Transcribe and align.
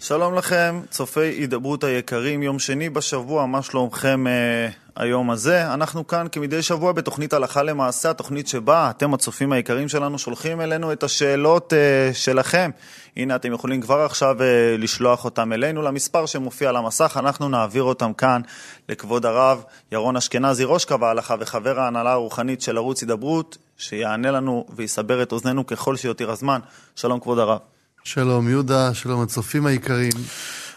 שלום 0.00 0.34
לכם, 0.34 0.80
צופי 0.90 1.20
הידברות 1.20 1.84
היקרים, 1.84 2.42
יום 2.42 2.58
שני 2.58 2.90
בשבוע, 2.90 3.46
מה 3.46 3.62
שלומכם 3.62 4.26
אה, 4.26 4.68
היום 4.96 5.30
הזה? 5.30 5.74
אנחנו 5.74 6.06
כאן 6.06 6.26
כמדי 6.32 6.62
שבוע 6.62 6.92
בתוכנית 6.92 7.32
הלכה 7.32 7.62
למעשה, 7.62 8.10
התוכנית 8.10 8.48
שבה 8.48 8.90
אתם 8.90 9.14
הצופים 9.14 9.52
היקרים 9.52 9.88
שלנו 9.88 10.18
שולחים 10.18 10.60
אלינו 10.60 10.92
את 10.92 11.02
השאלות 11.02 11.72
אה, 11.72 12.10
שלכם. 12.14 12.70
הנה 13.16 13.36
אתם 13.36 13.52
יכולים 13.52 13.80
כבר 13.80 14.00
עכשיו 14.00 14.42
אה, 14.42 14.76
לשלוח 14.78 15.24
אותם 15.24 15.52
אלינו 15.52 15.82
למספר 15.82 16.26
שמופיע 16.26 16.68
על 16.68 16.76
המסך, 16.76 17.16
אנחנו 17.20 17.48
נעביר 17.48 17.82
אותם 17.82 18.12
כאן 18.12 18.40
לכבוד 18.88 19.26
הרב 19.26 19.64
ירון 19.92 20.16
אשכנזי, 20.16 20.64
ראש 20.64 20.84
קו 20.84 20.96
ההלכה 21.02 21.34
וחבר 21.40 21.80
ההנהלה 21.80 22.12
הרוחנית 22.12 22.60
של 22.60 22.76
ערוץ 22.76 23.02
הידברות, 23.02 23.58
שיענה 23.76 24.30
לנו 24.30 24.66
ויסבר 24.76 25.22
את 25.22 25.32
אוזנינו 25.32 25.66
ככל 25.66 25.96
שיותיר 25.96 26.30
הזמן. 26.30 26.60
שלום 26.96 27.20
כבוד 27.20 27.38
הרב. 27.38 27.75
שלום 28.06 28.48
יהודה, 28.48 28.94
שלום 28.94 29.22
הצופים 29.22 29.66
היקרים. 29.66 30.12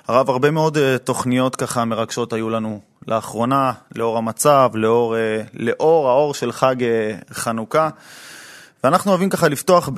הרב, 0.08 0.30
הרבה 0.30 0.52
מאוד 0.52 0.78
uh, 0.78 0.80
תוכניות 1.04 1.56
ככה 1.56 1.86
מרגשות 1.86 2.34
היו 2.34 2.50
לנו 2.50 2.80
לאחרונה, 3.08 3.72
לאור 3.96 4.18
המצב, 4.18 4.72
לאור, 4.74 5.16
uh, 5.16 5.18
לאור 5.54 6.10
האור 6.10 6.34
של 6.34 6.52
חג 6.52 6.76
uh, 6.82 7.34
חנוכה. 7.34 7.90
ואנחנו 8.84 9.12
אוהבים 9.12 9.30
ככה 9.30 9.48
לפתוח 9.48 9.90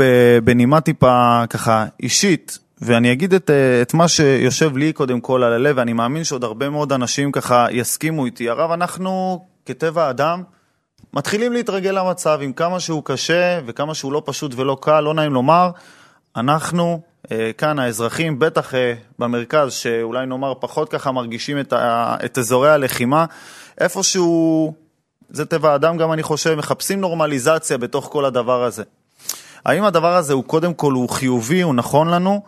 בנימה 0.44 0.82
טיפה 0.82 1.44
ככה 1.50 1.86
אישית, 2.00 2.60
ואני 2.82 3.12
אגיד 3.12 3.34
את, 3.34 3.50
את 3.82 3.94
מה 3.94 4.08
שיושב 4.08 4.78
לי 4.78 4.94
קודם 4.94 5.22
כל 5.22 5.44
על 5.44 5.54
הלב, 5.54 5.78
ואני 5.78 5.94
מאמין 5.94 6.24
שעוד 6.24 6.44
הרבה 6.44 6.70
מאוד 6.70 6.94
אנשים 6.94 7.32
ככה 7.32 7.68
יסכימו 7.72 8.26
איתי. 8.26 8.50
הרב, 8.50 8.72
אנחנו 8.72 9.46
כטבע 9.66 10.08
האדם 10.08 10.44
מתחילים 11.14 11.54
להתרגל 11.54 11.92
למצב 11.92 12.40
עם 12.42 12.54
כמה 12.54 12.80
שהוא 12.80 13.04
קשה 13.06 13.60
וכמה 13.66 13.94
שהוא 13.94 14.12
לא 14.12 14.22
פשוט 14.26 14.52
ולא 14.56 14.78
קל, 14.82 15.02
לא 15.02 15.14
נעים 15.14 15.34
לומר, 15.34 15.72
אנחנו 16.36 17.02
כאן 17.58 17.80
האזרחים, 17.80 18.40
בטח 18.40 18.76
אה, 18.76 18.94
במרכז, 19.20 19.74
שאולי 19.74 20.26
נאמר 20.26 20.54
פחות 20.60 20.90
ככה 20.90 21.12
מרגישים 21.12 21.60
את, 21.60 21.74
ה, 21.74 22.16
את 22.26 22.38
אזורי 22.38 22.70
הלחימה, 22.70 23.26
איפשהו, 23.78 24.74
זה 25.30 25.46
טבע 25.46 25.72
האדם 25.72 25.98
גם 25.98 26.14
אני 26.14 26.24
חושב, 26.24 26.56
מחפשים 26.56 27.02
נורמליזציה 27.02 27.78
בתוך 27.78 28.10
כל 28.12 28.26
הדבר 28.26 28.64
הזה. 28.64 28.84
האם 29.66 29.84
הדבר 29.84 30.16
הזה 30.16 30.34
הוא 30.34 30.44
קודם 30.44 30.74
כל 30.74 30.94
הוא 30.94 31.10
חיובי, 31.10 31.62
הוא 31.62 31.76
נכון 31.76 32.08
לנו, 32.08 32.42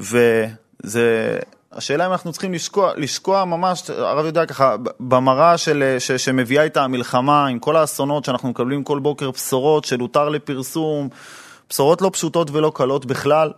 וזה... 0.00 1.38
השאלה 1.72 2.06
אם 2.06 2.12
אנחנו 2.12 2.32
צריכים 2.32 2.54
לשקוע, 2.54 2.92
לשקוע 2.96 3.44
ממש, 3.44 3.90
הרב 3.90 4.26
יודע 4.26 4.46
ככה, 4.46 4.76
במראה 5.00 5.58
של, 5.58 5.96
ש, 5.98 6.12
שמביאה 6.12 6.62
איתה 6.62 6.84
המלחמה, 6.84 7.46
עם 7.46 7.58
כל 7.58 7.76
האסונות 7.76 8.24
שאנחנו 8.24 8.48
מקבלים 8.48 8.84
כל 8.84 8.98
בוקר, 8.98 9.30
בשורות 9.30 9.84
של 9.84 10.00
הותר 10.00 10.28
לפרסום, 10.28 11.08
בשורות 11.70 12.02
לא 12.02 12.10
פשוטות 12.12 12.50
ולא 12.50 12.72
קלות 12.74 13.06
בכלל. 13.06 13.52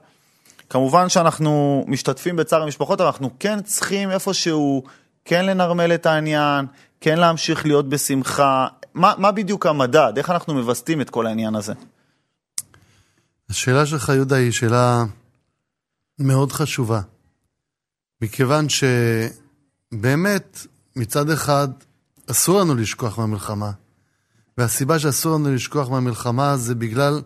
כמובן 0.70 1.08
שאנחנו 1.08 1.84
משתתפים 1.88 2.36
בצער 2.36 2.62
המשפחות, 2.62 3.00
אבל 3.00 3.10
אנחנו 3.10 3.30
כן 3.38 3.62
צריכים 3.62 4.10
איפשהו 4.10 4.82
כן 5.24 5.46
לנרמל 5.46 5.94
את 5.94 6.06
העניין, 6.06 6.66
כן 7.00 7.18
להמשיך 7.18 7.66
להיות 7.66 7.88
בשמחה. 7.88 8.66
מה, 8.94 9.12
מה 9.18 9.32
בדיוק 9.32 9.66
המדד? 9.66 10.12
איך 10.16 10.30
אנחנו 10.30 10.54
מווסתים 10.54 11.00
את 11.00 11.10
כל 11.10 11.26
העניין 11.26 11.54
הזה? 11.54 11.72
השאלה 13.50 13.86
שלך, 13.86 14.08
יהודה, 14.08 14.36
היא 14.36 14.50
שאלה 14.50 15.04
מאוד 16.18 16.52
חשובה. 16.52 17.00
מכיוון 18.22 18.66
שבאמת, 18.68 20.66
מצד 20.96 21.30
אחד, 21.30 21.68
אסור 22.30 22.60
לנו 22.60 22.74
לשכוח 22.74 23.18
מהמלחמה. 23.18 23.70
והסיבה 24.58 24.98
שאסור 24.98 25.34
לנו 25.34 25.54
לשכוח 25.54 25.88
מהמלחמה 25.88 26.56
זה 26.56 26.74
בגלל 26.74 27.22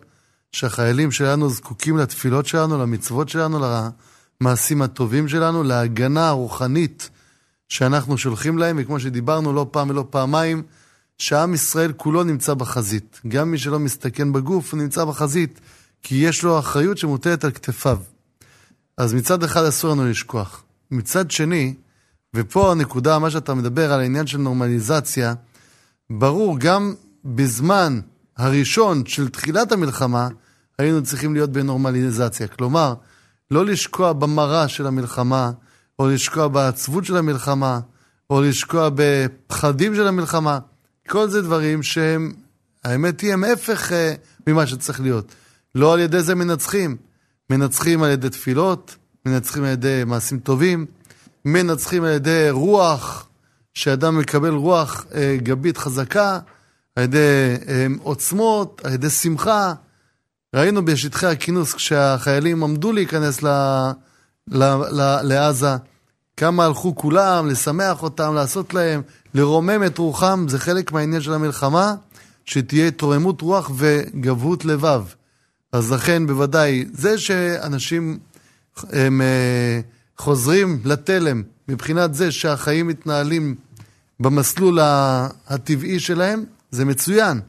שהחיילים 0.53 1.11
שלנו 1.11 1.49
זקוקים 1.49 1.97
לתפילות 1.97 2.45
שלנו, 2.45 2.81
למצוות 2.81 3.29
שלנו, 3.29 3.59
למעשים 4.41 4.81
הטובים 4.81 5.27
שלנו, 5.27 5.63
להגנה 5.63 6.27
הרוחנית 6.27 7.09
שאנחנו 7.69 8.17
שולחים 8.17 8.57
להם, 8.57 8.75
וכמו 8.79 8.99
שדיברנו 8.99 9.53
לא 9.53 9.67
פעם 9.71 9.89
ולא 9.89 10.05
פעמיים, 10.09 10.63
שעם 11.17 11.53
ישראל 11.53 11.93
כולו 11.97 12.23
נמצא 12.23 12.53
בחזית. 12.53 13.21
גם 13.27 13.51
מי 13.51 13.57
שלא 13.57 13.79
מסתכן 13.79 14.33
בגוף, 14.33 14.73
הוא 14.73 14.81
נמצא 14.81 15.05
בחזית, 15.05 15.59
כי 16.03 16.15
יש 16.15 16.43
לו 16.43 16.59
אחריות 16.59 16.97
שמוטלת 16.97 17.43
על 17.43 17.51
כתפיו. 17.51 17.99
אז 18.97 19.13
מצד 19.13 19.43
אחד 19.43 19.63
אסור 19.65 19.91
לנו 19.91 20.09
לשכוח. 20.09 20.63
מצד 20.91 21.31
שני, 21.31 21.73
ופה 22.33 22.71
הנקודה, 22.71 23.19
מה 23.19 23.29
שאתה 23.29 23.53
מדבר 23.53 23.93
על 23.93 23.99
העניין 23.99 24.27
של 24.27 24.37
נורמליזציה, 24.37 25.33
ברור, 26.09 26.59
גם 26.59 26.93
בזמן 27.25 27.99
הראשון 28.37 29.05
של 29.05 29.29
תחילת 29.29 29.71
המלחמה, 29.71 30.27
היינו 30.79 31.03
צריכים 31.03 31.33
להיות 31.33 31.49
בנורמליזציה. 31.49 32.47
כלומר, 32.47 32.93
לא 33.51 33.65
לשקוע 33.65 34.13
במרה 34.13 34.67
של 34.67 34.87
המלחמה, 34.87 35.51
או 35.99 36.09
לשקוע 36.09 36.47
בעצבות 36.47 37.05
של 37.05 37.17
המלחמה, 37.17 37.79
או 38.29 38.41
לשקוע 38.41 38.89
בפחדים 38.95 39.95
של 39.95 40.07
המלחמה. 40.07 40.59
כל 41.07 41.29
זה 41.29 41.41
דברים 41.41 41.83
שהם, 41.83 42.33
האמת 42.83 43.21
היא, 43.21 43.33
הם 43.33 43.43
הפך 43.43 43.91
uh, 43.91 43.93
ממה 44.47 44.67
שצריך 44.67 45.01
להיות. 45.01 45.35
לא 45.75 45.93
על 45.93 45.99
ידי 45.99 46.21
זה 46.21 46.35
מנצחים. 46.35 46.97
מנצחים 47.49 48.03
על 48.03 48.11
ידי 48.11 48.29
תפילות, 48.29 48.95
מנצחים 49.25 49.63
על 49.63 49.69
ידי 49.69 50.03
מעשים 50.05 50.39
טובים, 50.39 50.85
מנצחים 51.45 52.03
על 52.03 52.11
ידי 52.11 52.47
רוח, 52.49 53.27
שאדם 53.73 54.17
מקבל 54.17 54.53
רוח 54.53 55.05
uh, 55.09 55.15
גבית 55.37 55.77
חזקה, 55.77 56.39
על 56.95 57.03
ידי 57.03 57.55
uh, 57.59 58.01
עוצמות, 58.03 58.81
על 58.83 58.93
ידי 58.93 59.09
שמחה. 59.09 59.73
ראינו 60.53 60.85
בשטחי 60.85 61.27
הכינוס, 61.27 61.73
כשהחיילים 61.73 62.63
עמדו 62.63 62.91
להיכנס 62.91 63.43
ל, 63.43 63.47
ל, 64.47 64.63
ל, 64.63 65.21
לעזה, 65.23 65.75
כמה 66.37 66.65
הלכו 66.65 66.95
כולם, 66.95 67.47
לשמח 67.47 68.03
אותם, 68.03 68.33
לעשות 68.35 68.73
להם, 68.73 69.01
לרומם 69.33 69.83
את 69.85 69.97
רוחם, 69.97 70.45
זה 70.49 70.59
חלק 70.59 70.91
מהעניין 70.91 71.21
של 71.21 71.33
המלחמה, 71.33 71.95
שתהיה 72.45 72.87
התרוממות 72.87 73.41
רוח 73.41 73.71
וגבהות 73.75 74.65
לבב. 74.65 75.03
אז 75.71 75.91
לכן 75.91 76.27
בוודאי, 76.27 76.85
זה 76.93 77.17
שאנשים 77.17 78.19
הם 78.89 79.21
אה, 79.21 79.79
חוזרים 80.17 80.79
לתלם, 80.85 81.43
מבחינת 81.67 82.13
זה 82.13 82.31
שהחיים 82.31 82.87
מתנהלים 82.87 83.55
במסלול 84.19 84.79
הטבעי 85.47 85.99
שלהם, 85.99 86.43
זה 86.71 86.85
מצוין. 86.85 87.39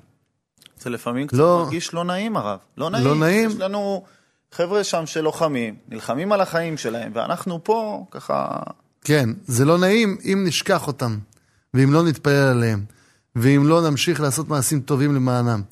זה 0.81 0.91
לפעמים 0.91 1.27
קצת 1.27 1.39
לא, 1.39 1.63
מרגיש 1.65 1.95
לא 1.95 2.05
נעים, 2.05 2.37
הרב. 2.37 2.59
לא 2.79 2.91
נעים. 2.91 3.05
לא 3.05 3.15
נעים. 3.15 3.51
יש 3.51 3.57
לנו 3.57 4.05
חבר'ה 4.53 4.85
שם 4.85 5.07
שלוחמים, 5.07 5.75
נלחמים 5.89 6.33
על 6.33 6.41
החיים 6.41 6.77
שלהם, 6.77 7.13
ואנחנו 7.15 7.65
פה 7.65 8.05
ככה... 8.11 8.57
כן, 9.05 9.31
זה 9.47 9.65
לא 9.65 9.79
נעים 9.79 10.17
אם 10.25 10.45
נשכח 10.47 10.87
אותם, 10.87 11.19
ואם 11.75 11.93
לא 11.93 12.03
נתפלל 12.03 12.49
עליהם, 12.49 12.85
ואם 13.37 13.67
לא 13.67 13.91
נמשיך 13.91 14.21
לעשות 14.21 14.49
מעשים 14.49 14.81
טובים 14.81 15.15
למענם, 15.15 15.63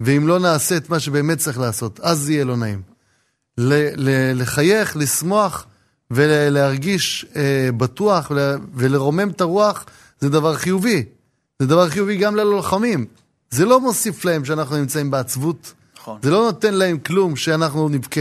ואם 0.00 0.28
לא 0.28 0.38
נעשה 0.38 0.76
את 0.76 0.90
מה 0.90 1.00
שבאמת 1.00 1.38
צריך 1.38 1.58
לעשות, 1.58 2.00
אז 2.00 2.18
זה 2.18 2.32
יהיה 2.32 2.44
לא 2.44 2.56
נעים. 2.56 2.82
לחייך, 4.34 4.96
לשמוח 4.96 5.66
ולהרגיש 6.10 7.26
אה, 7.36 7.68
בטוח 7.76 8.32
ולרומם 8.74 9.30
את 9.30 9.40
הרוח 9.40 9.84
זה 10.20 10.28
דבר 10.28 10.56
חיובי. 10.56 11.04
זה 11.58 11.66
דבר 11.66 11.88
חיובי 11.88 12.16
גם 12.16 12.36
ללוחמים. 12.36 13.06
זה 13.50 13.64
לא 13.64 13.80
מוסיף 13.80 14.24
להם 14.24 14.44
שאנחנו 14.44 14.76
נמצאים 14.76 15.10
בעצבות. 15.10 15.72
נכון. 15.96 16.18
זה 16.22 16.30
לא 16.30 16.44
נותן 16.44 16.74
להם 16.74 16.98
כלום 16.98 17.36
שאנחנו 17.36 17.88
נבכה. 17.88 18.20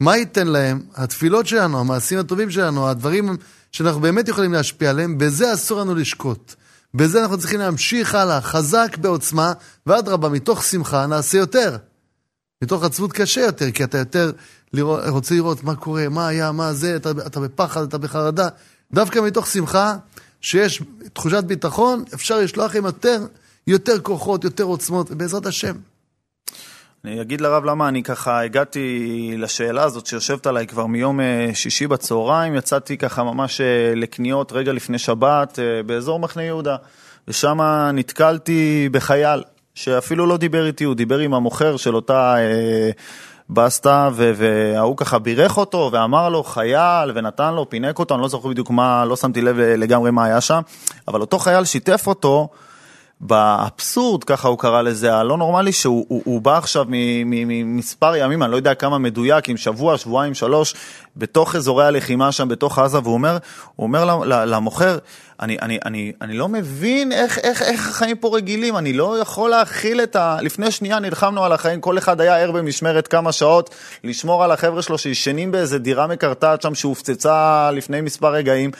מה 0.00 0.16
ייתן 0.16 0.46
להם? 0.46 0.82
התפילות 0.94 1.46
שלנו, 1.46 1.80
המעשים 1.80 2.18
הטובים 2.18 2.50
שלנו, 2.50 2.88
הדברים 2.88 3.36
שאנחנו 3.72 4.00
באמת 4.00 4.28
יכולים 4.28 4.52
להשפיע 4.52 4.90
עליהם, 4.90 5.18
בזה 5.18 5.54
אסור 5.54 5.80
לנו 5.80 5.94
לשקוט. 5.94 6.54
בזה 6.94 7.22
אנחנו 7.22 7.38
צריכים 7.38 7.60
להמשיך 7.60 8.14
הלאה, 8.14 8.40
חזק 8.40 8.96
בעוצמה, 9.00 9.52
ואדרבה, 9.86 10.28
מתוך 10.28 10.64
שמחה 10.64 11.06
נעשה 11.06 11.38
יותר. 11.38 11.76
מתוך 12.62 12.84
עצבות 12.84 13.12
קשה 13.12 13.40
יותר, 13.40 13.70
כי 13.70 13.84
אתה 13.84 13.98
יותר 13.98 14.32
לראות, 14.72 15.00
רוצה 15.08 15.34
לראות 15.34 15.64
מה 15.64 15.76
קורה, 15.76 16.08
מה 16.08 16.28
היה, 16.28 16.52
מה 16.52 16.72
זה, 16.72 16.96
אתה, 16.96 17.10
אתה 17.10 17.40
בפחד, 17.40 17.82
אתה 17.82 17.98
בחרדה. 17.98 18.48
דווקא 18.92 19.18
מתוך 19.18 19.46
שמחה, 19.46 19.96
שיש 20.40 20.82
תחושת 21.12 21.44
ביטחון, 21.44 22.04
אפשר 22.14 22.38
לשלוח 22.40 22.76
עם 22.76 22.84
יותר 22.84 23.26
יותר 23.66 24.00
כוחות, 24.00 24.44
יותר 24.44 24.64
עוצמות, 24.64 25.10
בעזרת 25.10 25.46
השם. 25.46 25.74
אני 27.04 27.20
אגיד 27.20 27.40
לרב 27.40 27.64
למה 27.64 27.88
אני 27.88 28.02
ככה 28.02 28.40
הגעתי 28.40 29.34
לשאלה 29.38 29.82
הזאת 29.82 30.06
שיושבת 30.06 30.46
עליי 30.46 30.66
כבר 30.66 30.86
מיום 30.86 31.20
אה, 31.20 31.50
שישי 31.54 31.86
בצהריים, 31.86 32.54
יצאתי 32.54 32.96
ככה 32.96 33.22
ממש 33.22 33.60
אה, 33.60 33.92
לקניות 33.96 34.52
רגע 34.52 34.72
לפני 34.72 34.98
שבת 34.98 35.58
אה, 35.58 35.82
באזור 35.82 36.18
מחנה 36.18 36.42
יהודה, 36.42 36.76
ושם 37.28 37.58
נתקלתי 37.94 38.88
בחייל 38.92 39.42
שאפילו 39.74 40.26
לא 40.26 40.36
דיבר 40.36 40.66
איתי, 40.66 40.84
הוא 40.84 40.94
דיבר 40.94 41.18
עם 41.18 41.34
המוכר 41.34 41.76
של 41.76 41.94
אותה 41.94 42.36
בסטה, 43.50 44.10
וההוא 44.14 44.96
ככה 44.96 45.18
בירך 45.18 45.56
אותו 45.56 45.90
ואמר 45.92 46.28
לו 46.28 46.44
חייל 46.44 47.12
ונתן 47.14 47.54
לו, 47.54 47.70
פינק 47.70 47.98
אותו, 47.98 48.14
אני 48.14 48.22
לא 48.22 48.28
זוכר 48.28 48.48
בדיוק 48.48 48.70
מה, 48.70 49.04
לא 49.04 49.16
שמתי 49.16 49.40
לב 49.40 49.58
לגמרי 49.58 50.10
מה 50.10 50.24
היה 50.24 50.40
שם, 50.40 50.60
אבל 51.08 51.20
אותו 51.20 51.38
חייל 51.38 51.64
שיתף 51.64 52.06
אותו 52.06 52.48
באבסורד, 53.20 54.24
ככה 54.24 54.48
הוא 54.48 54.58
קרא 54.58 54.82
לזה, 54.82 55.14
הלא 55.14 55.36
נורמלי, 55.36 55.72
שהוא 55.72 56.06
הוא, 56.08 56.22
הוא 56.24 56.40
בא 56.40 56.58
עכשיו 56.58 56.84
ממספר 56.88 58.16
ימים, 58.16 58.42
אני 58.42 58.50
לא 58.50 58.56
יודע 58.56 58.74
כמה 58.74 58.98
מדויק, 58.98 59.48
עם 59.48 59.56
שבוע, 59.56 59.98
שבועיים, 59.98 60.34
שלוש, 60.34 60.74
בתוך 61.16 61.56
אזורי 61.56 61.86
הלחימה 61.86 62.32
שם, 62.32 62.48
בתוך 62.48 62.78
עזה, 62.78 62.98
והוא 62.98 63.14
אומר, 63.14 63.38
אומר 63.78 64.04
למוכר, 64.24 64.98
אני, 65.40 65.56
אני, 65.62 65.78
אני, 65.84 66.12
אני 66.22 66.36
לא 66.36 66.48
מבין 66.48 67.12
איך, 67.12 67.38
איך, 67.38 67.62
איך 67.62 67.88
החיים 67.88 68.16
פה 68.16 68.36
רגילים, 68.36 68.76
אני 68.76 68.92
לא 68.92 69.18
יכול 69.18 69.50
להכיל 69.50 70.00
את 70.00 70.16
ה... 70.16 70.36
לפני 70.40 70.70
שנייה 70.70 70.98
נלחמנו 70.98 71.44
על 71.44 71.52
החיים, 71.52 71.80
כל 71.80 71.98
אחד 71.98 72.20
היה 72.20 72.36
ער 72.36 72.50
במשמרת 72.50 73.08
כמה 73.08 73.32
שעות, 73.32 73.74
לשמור 74.04 74.44
על 74.44 74.50
החבר'ה 74.50 74.82
שלו 74.82 74.98
שישנים 74.98 75.52
באיזה 75.52 75.78
דירה 75.78 76.06
מקרטעת 76.06 76.62
שם 76.62 76.74
שהופצצה 76.74 77.70
לפני 77.70 78.00
מספר 78.00 78.32
רגעים. 78.32 78.70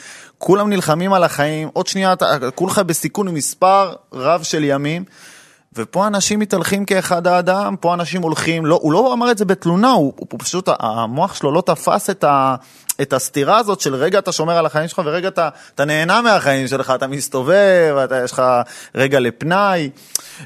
כולם 0.45 0.69
נלחמים 0.69 1.13
על 1.13 1.23
החיים, 1.23 1.69
עוד 1.73 1.87
שנייה, 1.87 2.13
כולך 2.55 2.79
בסיכון 2.79 3.27
מספר 3.27 3.93
רב 4.13 4.43
של 4.43 4.63
ימים. 4.63 5.03
ופה 5.77 6.07
אנשים 6.07 6.39
מתהלכים 6.39 6.85
כאחד 6.85 7.27
האדם, 7.27 7.75
פה 7.79 7.93
אנשים 7.93 8.21
הולכים, 8.21 8.65
לא, 8.65 8.79
הוא 8.81 8.93
לא 8.93 9.13
אמר 9.13 9.31
את 9.31 9.37
זה 9.37 9.45
בתלונה, 9.45 9.91
הוא, 9.91 10.13
הוא 10.15 10.39
פשוט, 10.39 10.69
המוח 10.79 11.35
שלו 11.35 11.51
לא 11.51 11.61
תפס 11.65 12.09
את, 12.09 12.23
ה, 12.23 12.55
את 13.01 13.13
הסתירה 13.13 13.57
הזאת 13.57 13.81
של 13.81 13.95
רגע 13.95 14.19
אתה 14.19 14.31
שומר 14.31 14.57
על 14.57 14.65
החיים 14.65 14.87
שלך 14.87 15.01
ורגע 15.05 15.27
אתה, 15.27 15.49
אתה 15.75 15.85
נהנה 15.85 16.21
מהחיים 16.21 16.67
שלך, 16.67 16.93
אתה 16.95 17.07
מסתובב, 17.07 17.95
אתה, 18.03 18.23
יש 18.23 18.31
לך 18.31 18.41
רגע 18.95 19.19
לפנאי. 19.19 19.89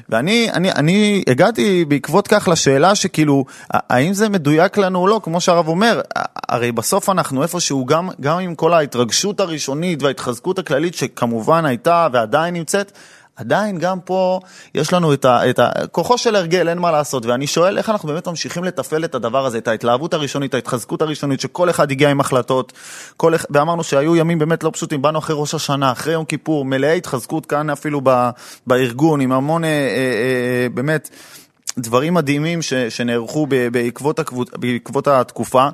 ואני 0.08 0.50
אני, 0.52 0.72
אני 0.72 1.22
הגעתי 1.28 1.84
בעקבות 1.84 2.28
כך 2.28 2.48
לשאלה 2.48 2.94
שכאילו, 2.94 3.44
האם 3.70 4.12
זה 4.12 4.28
מדויק 4.28 4.78
לנו 4.78 4.98
או 4.98 5.06
לא, 5.06 5.20
כמו 5.24 5.40
שהרב 5.40 5.68
אומר, 5.68 6.00
הרי 6.48 6.72
בסוף 6.72 7.10
אנחנו 7.10 7.42
איפשהו, 7.42 7.84
גם, 7.84 8.08
גם 8.20 8.38
עם 8.38 8.54
כל 8.54 8.74
ההתרגשות 8.74 9.40
הראשונית 9.40 10.02
וההתחזקות 10.02 10.58
הכללית 10.58 10.94
שכמובן 10.94 11.64
הייתה 11.64 12.08
ועדיין 12.12 12.54
נמצאת, 12.54 12.92
עדיין 13.40 13.78
גם 13.78 14.00
פה 14.00 14.40
יש 14.74 14.92
לנו 14.92 15.12
את, 15.12 15.24
ה, 15.24 15.50
את 15.50 15.58
ה... 15.58 15.70
כוחו 15.92 16.18
של 16.18 16.36
הרגל, 16.36 16.68
אין 16.68 16.78
מה 16.78 16.90
לעשות. 16.90 17.26
ואני 17.26 17.46
שואל 17.46 17.78
איך 17.78 17.90
אנחנו 17.90 18.08
באמת 18.08 18.28
ממשיכים 18.28 18.64
לתפעל 18.64 19.04
את 19.04 19.14
הדבר 19.14 19.46
הזה, 19.46 19.58
את 19.58 19.68
ההתלהבות 19.68 20.14
הראשונית, 20.14 20.54
ההתחזקות 20.54 21.02
הראשונית, 21.02 21.40
שכל 21.40 21.70
אחד 21.70 21.90
הגיע 21.90 22.10
עם 22.10 22.20
החלטות. 22.20 22.72
כל... 23.16 23.34
ואמרנו 23.50 23.84
שהיו 23.84 24.16
ימים 24.16 24.38
באמת 24.38 24.64
לא 24.64 24.70
פשוטים, 24.70 25.02
באנו 25.02 25.18
אחרי 25.18 25.36
ראש 25.38 25.54
השנה, 25.54 25.92
אחרי 25.92 26.12
יום 26.12 26.24
כיפור, 26.24 26.64
מלאי 26.64 26.96
התחזקות 26.96 27.46
כאן 27.46 27.70
אפילו 27.70 28.00
ב, 28.04 28.30
בארגון, 28.66 29.20
עם 29.20 29.32
המון, 29.32 29.64
אה, 29.64 29.68
אה, 29.68 29.74
אה, 29.74 30.66
באמת, 30.74 31.10
דברים 31.78 32.14
מדהימים 32.14 32.62
ש, 32.62 32.74
שנערכו 32.74 33.46
בעקבות, 33.72 34.18
הקבוצ... 34.18 34.48
בעקבות 34.58 35.08
התקופה. 35.08 35.68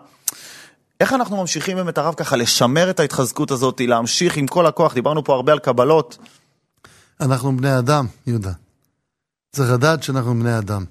איך 1.01 1.13
אנחנו 1.13 1.37
ממשיכים 1.37 1.77
באמת 1.77 1.99
הרב 1.99 2.15
ככה 2.15 2.37
לשמר 2.37 2.91
את 2.91 3.01
ההתחזקות 3.01 3.51
הזאת, 3.51 3.81
להמשיך 3.87 4.37
עם 4.37 4.47
כל 4.47 4.67
הכוח, 4.67 4.95
דיברנו 4.95 5.25
פה 5.25 5.35
הרבה 5.35 5.53
על 5.53 5.59
קבלות. 5.59 6.19
אנחנו 7.21 7.57
בני 7.57 7.79
אדם, 7.79 8.07
יהודה. 8.27 8.53
צריך 9.53 9.71
לדעת 9.71 10.03
שאנחנו 10.03 10.35
בני 10.35 10.59
אדם. 10.59 10.85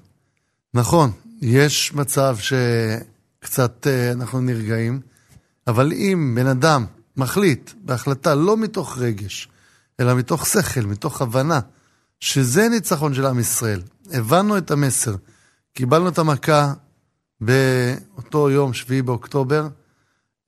נכון, 0.74 1.10
יש 1.42 1.94
מצב 1.94 2.36
שקצת 2.38 3.86
אה, 3.86 4.12
אנחנו 4.12 4.40
נרגעים, 4.40 5.00
אבל 5.66 5.92
אם 5.92 6.32
בן 6.36 6.46
אדם 6.46 6.86
מחליט 7.16 7.70
בהחלטה 7.84 8.34
לא 8.34 8.56
מתוך 8.56 8.98
רגש, 8.98 9.48
אלא 10.00 10.14
מתוך 10.14 10.46
שכל, 10.46 10.80
מתוך 10.80 11.22
הבנה, 11.22 11.60
שזה 12.20 12.68
ניצחון 12.68 13.14
של 13.14 13.26
עם 13.26 13.38
ישראל. 13.38 13.82
הבנו 14.12 14.58
את 14.58 14.70
המסר, 14.70 15.14
קיבלנו 15.72 16.08
את 16.08 16.18
המכה 16.18 16.72
באותו 17.40 18.50
יום, 18.50 18.72
7 18.74 19.02
באוקטובר, 19.02 19.68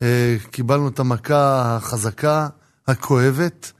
אה, 0.02 0.36
קיבלנו 0.50 0.88
את 0.88 0.98
המכה 0.98 1.76
החזקה, 1.76 2.48
הכואבת, 2.86 3.72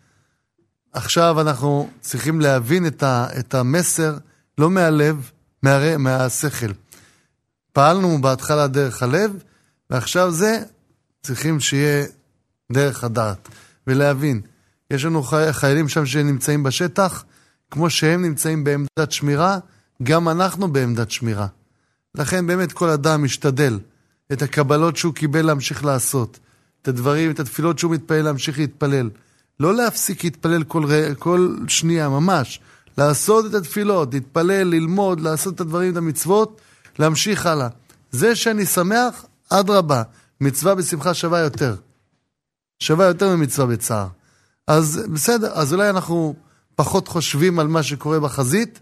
עכשיו 0.98 1.40
אנחנו 1.40 1.90
צריכים 2.00 2.40
להבין 2.40 2.86
את, 2.86 3.02
ה, 3.02 3.26
את 3.38 3.54
המסר, 3.54 4.16
לא 4.58 4.70
מהלב, 4.70 5.30
מה, 5.62 5.96
מהשכל. 5.96 6.72
פעלנו 7.72 8.22
בהתחלה 8.22 8.66
דרך 8.66 9.02
הלב, 9.02 9.32
ועכשיו 9.90 10.30
זה 10.30 10.58
צריכים 11.22 11.60
שיהיה 11.60 12.06
דרך 12.72 13.04
הדעת. 13.04 13.48
ולהבין, 13.86 14.40
יש 14.90 15.04
לנו 15.04 15.22
חי, 15.22 15.46
חיילים 15.52 15.88
שם 15.88 16.06
שנמצאים 16.06 16.62
בשטח, 16.62 17.24
כמו 17.70 17.90
שהם 17.90 18.22
נמצאים 18.22 18.64
בעמדת 18.64 19.12
שמירה, 19.12 19.58
גם 20.02 20.28
אנחנו 20.28 20.72
בעמדת 20.72 21.10
שמירה. 21.10 21.46
לכן 22.14 22.46
באמת 22.46 22.72
כל 22.72 22.88
אדם 22.88 23.24
משתדל 23.24 23.78
את 24.32 24.42
הקבלות 24.42 24.96
שהוא 24.96 25.14
קיבל 25.14 25.46
להמשיך 25.46 25.84
לעשות, 25.84 26.38
את 26.82 26.88
הדברים, 26.88 27.30
את 27.30 27.40
התפילות 27.40 27.78
שהוא 27.78 27.92
מתפלל 27.94 28.22
להמשיך 28.22 28.58
להתפלל. 28.58 29.10
לא 29.60 29.74
להפסיק 29.74 30.24
להתפלל 30.24 30.64
כל, 30.64 30.84
כל 31.18 31.56
שנייה, 31.68 32.08
ממש. 32.08 32.60
לעשות 32.98 33.46
את 33.46 33.54
התפילות, 33.54 34.14
להתפלל, 34.14 34.68
ללמוד, 34.68 35.20
לעשות 35.20 35.54
את 35.54 35.60
הדברים, 35.60 35.92
את 35.92 35.96
המצוות, 35.96 36.60
להמשיך 36.98 37.46
הלאה. 37.46 37.68
זה 38.10 38.36
שאני 38.36 38.66
שמח, 38.66 39.24
אדרבה, 39.50 40.02
מצווה 40.40 40.74
בשמחה 40.74 41.14
שווה 41.14 41.38
יותר. 41.38 41.76
שווה 42.78 43.06
יותר 43.06 43.36
ממצווה 43.36 43.66
בצער. 43.66 44.06
אז 44.66 45.02
בסדר, 45.12 45.52
אז 45.52 45.72
אולי 45.72 45.90
אנחנו 45.90 46.34
פחות 46.74 47.08
חושבים 47.08 47.58
על 47.58 47.66
מה 47.68 47.82
שקורה 47.82 48.20
בחזית, 48.20 48.78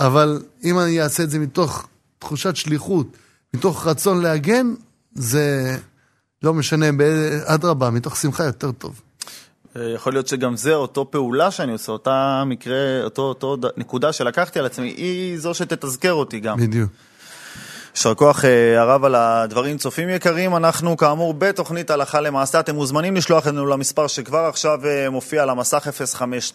אבל 0.00 0.42
אם 0.64 0.78
אני 0.78 1.02
אעשה 1.02 1.22
את 1.22 1.30
זה 1.30 1.38
מתוך 1.38 1.86
תחושת 2.18 2.56
שליחות, 2.56 3.16
מתוך 3.54 3.86
רצון 3.86 4.22
להגן, 4.22 4.74
זה 5.14 5.76
לא 6.42 6.54
משנה, 6.54 6.86
אדרבה, 7.44 7.90
מתוך 7.90 8.16
שמחה 8.16 8.44
יותר 8.44 8.72
טוב. 8.72 9.00
יכול 9.94 10.12
להיות 10.12 10.28
שגם 10.28 10.56
זה 10.56 10.74
אותו 10.74 11.10
פעולה 11.10 11.50
שאני 11.50 11.72
עושה, 11.72 11.92
אותה 11.92 12.42
מקרה, 12.46 13.02
אותו, 13.04 13.22
אותו 13.22 13.56
נקודה 13.76 14.12
שלקחתי 14.12 14.58
על 14.58 14.66
עצמי, 14.66 14.88
היא 14.88 15.38
זו 15.38 15.54
שתתזכר 15.54 16.12
אותי 16.12 16.40
גם. 16.40 16.56
בדיוק. 16.56 16.90
יישר 17.96 18.14
כוח 18.14 18.44
אה, 18.44 18.80
הרב 18.80 19.04
על 19.04 19.14
הדברים. 19.14 19.78
צופים 19.78 20.08
יקרים, 20.08 20.56
אנחנו 20.56 20.96
כאמור 20.96 21.34
בתוכנית 21.34 21.90
הלכה 21.90 22.20
למעשה. 22.20 22.60
אתם 22.60 22.74
מוזמנים 22.74 23.16
לשלוח 23.16 23.46
לנו 23.46 23.66
למספר 23.66 24.06
שכבר 24.06 24.38
עכשיו 24.38 24.86
אה, 24.86 25.10
מופיע 25.10 25.42
על 25.42 25.50
המסך 25.50 25.88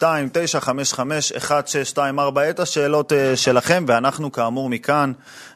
את 2.50 2.60
השאלות 2.60 3.12
אה, 3.12 3.36
שלכם, 3.36 3.84
ואנחנו 3.88 4.32
כאמור 4.32 4.68
מכאן 4.68 5.12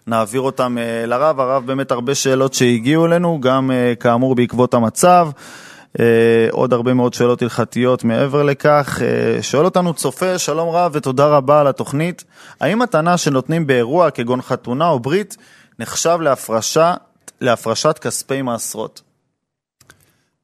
נעביר 0.06 0.40
אותם 0.40 0.76
לרב. 1.06 1.40
הרב 1.40 1.66
באמת 1.66 1.90
הרבה 1.90 2.14
שאלות 2.14 2.54
שהגיעו 2.54 3.06
אלינו, 3.06 3.40
גם 3.40 3.70
כאמור 4.00 4.34
בעקבות 4.34 4.74
המצב. 4.74 5.28
אה, 6.00 6.46
עוד 6.50 6.72
הרבה 6.72 6.94
מאוד 6.94 7.14
שאלות 7.14 7.42
הלכתיות 7.42 8.04
מעבר 8.04 8.42
לכך. 8.42 8.98
אה, 9.02 9.42
שואל 9.42 9.64
אותנו 9.64 9.94
צופה, 9.94 10.38
שלום 10.38 10.68
רב 10.68 10.90
ותודה 10.94 11.26
רבה 11.26 11.60
על 11.60 11.66
התוכנית. 11.66 12.24
האם 12.60 12.78
מתנה 12.78 13.18
שנותנים 13.18 13.66
באירוע 13.66 14.10
כגון 14.10 14.42
חתונה 14.42 14.88
או 14.88 15.00
ברית 15.00 15.36
נחשב 15.78 16.18
להפרשה, 16.20 16.94
להפרשת 17.40 17.98
כספי 17.98 18.42
מעשרות? 18.42 19.02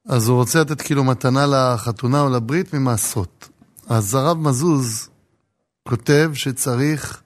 אז 0.08 0.28
הוא 0.28 0.36
רוצה 0.36 0.60
לתת 0.60 0.82
כאילו 0.82 1.04
מתנה 1.04 1.46
לחתונה 1.46 2.20
או 2.20 2.28
לברית 2.28 2.74
ממעשרות. 2.74 3.48
אז 3.88 4.14
הרב 4.14 4.38
מזוז 4.38 5.08
כותב 5.88 6.30
שצריך 6.34 7.22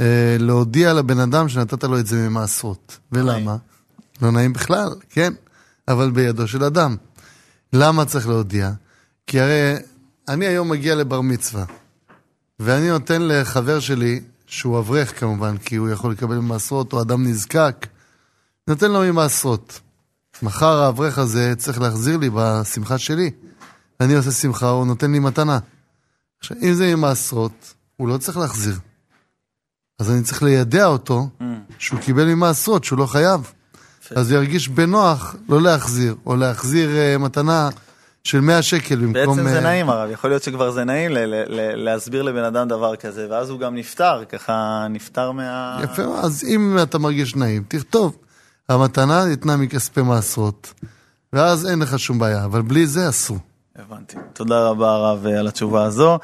אה, 0.00 0.36
להודיע 0.38 0.92
לבן 0.92 1.20
אדם 1.20 1.48
שנתת 1.48 1.84
לו 1.84 1.98
את 1.98 2.06
זה 2.06 2.16
ממעשרות. 2.28 2.98
ולמה? 3.12 3.56
לא 4.22 4.30
נעים 4.30 4.52
בכלל, 4.52 4.88
כן, 5.10 5.32
אבל 5.88 6.10
בידו 6.10 6.48
של 6.48 6.64
אדם. 6.64 6.96
למה 7.72 8.04
צריך 8.04 8.28
להודיע? 8.28 8.70
כי 9.26 9.40
הרי 9.40 9.74
אני 10.28 10.46
היום 10.46 10.68
מגיע 10.68 10.94
לבר 10.94 11.20
מצווה, 11.20 11.64
ואני 12.60 12.88
נותן 12.88 13.22
לחבר 13.22 13.80
שלי, 13.80 14.20
שהוא 14.46 14.78
אברך 14.78 15.20
כמובן, 15.20 15.58
כי 15.58 15.76
הוא 15.76 15.88
יכול 15.88 16.12
לקבל 16.12 16.36
ממעשרות, 16.36 16.92
או 16.92 17.02
אדם 17.02 17.24
נזקק, 17.24 17.86
נותן 18.68 18.90
לו 18.90 19.00
ממעשרות. 19.00 19.80
מחר 20.42 20.82
האברך 20.82 21.18
הזה 21.18 21.54
צריך 21.56 21.80
להחזיר 21.80 22.16
לי 22.16 22.30
בשמחה 22.34 22.98
שלי. 22.98 23.30
אני 24.00 24.14
עושה 24.14 24.30
שמחה, 24.30 24.68
הוא 24.68 24.86
נותן 24.86 25.12
לי 25.12 25.18
מתנה. 25.18 25.58
עכשיו, 26.38 26.56
אם 26.62 26.74
זה 26.74 26.96
ממעשרות, 26.96 27.74
הוא 27.96 28.08
לא 28.08 28.18
צריך 28.18 28.38
להחזיר. 28.38 28.78
אז 29.98 30.10
אני 30.10 30.22
צריך 30.22 30.42
לידע 30.42 30.86
אותו 30.86 31.28
mm. 31.40 31.44
שהוא 31.78 32.00
קיבל 32.00 32.24
ממעשרות, 32.24 32.84
שהוא 32.84 32.98
לא 32.98 33.06
חייב. 33.06 33.52
אז 34.14 34.32
ירגיש 34.32 34.68
בנוח 34.68 35.36
לא 35.48 35.62
להחזיר, 35.62 36.14
או 36.26 36.36
להחזיר 36.36 36.90
uh, 36.90 37.18
מתנה 37.18 37.68
של 38.24 38.40
100 38.40 38.62
שקל 38.62 38.96
במקום... 38.96 39.36
בעצם 39.36 39.48
זה 39.48 39.58
uh... 39.58 39.62
נעים 39.62 39.90
הרב, 39.90 40.10
יכול 40.10 40.30
להיות 40.30 40.42
שכבר 40.42 40.70
זה 40.70 40.84
נעים 40.84 41.10
ל- 41.10 41.18
ל- 41.18 41.44
ל- 41.48 41.84
להסביר 41.84 42.22
לבן 42.22 42.44
אדם 42.44 42.68
דבר 42.68 42.96
כזה, 42.96 43.26
ואז 43.30 43.50
הוא 43.50 43.60
גם 43.60 43.74
נפטר, 43.74 44.24
ככה 44.28 44.86
נפטר 44.90 45.30
מה... 45.30 45.80
יפה, 45.84 46.02
אז 46.02 46.44
אם 46.48 46.78
אתה 46.82 46.98
מרגיש 46.98 47.36
נעים, 47.36 47.64
תכתוב, 47.68 48.16
המתנה 48.68 49.24
ניתנה 49.24 49.56
מכספי 49.56 50.02
מעשרות, 50.02 50.72
ואז 51.32 51.66
אין 51.66 51.78
לך 51.78 51.98
שום 51.98 52.18
בעיה, 52.18 52.44
אבל 52.44 52.62
בלי 52.62 52.86
זה 52.86 53.08
אסור. 53.08 53.38
הבנתי. 53.78 54.16
תודה 54.32 54.68
רבה 54.68 54.90
הרב 54.90 55.26
על 55.26 55.46
התשובה 55.46 55.84
הזו. 55.84 56.18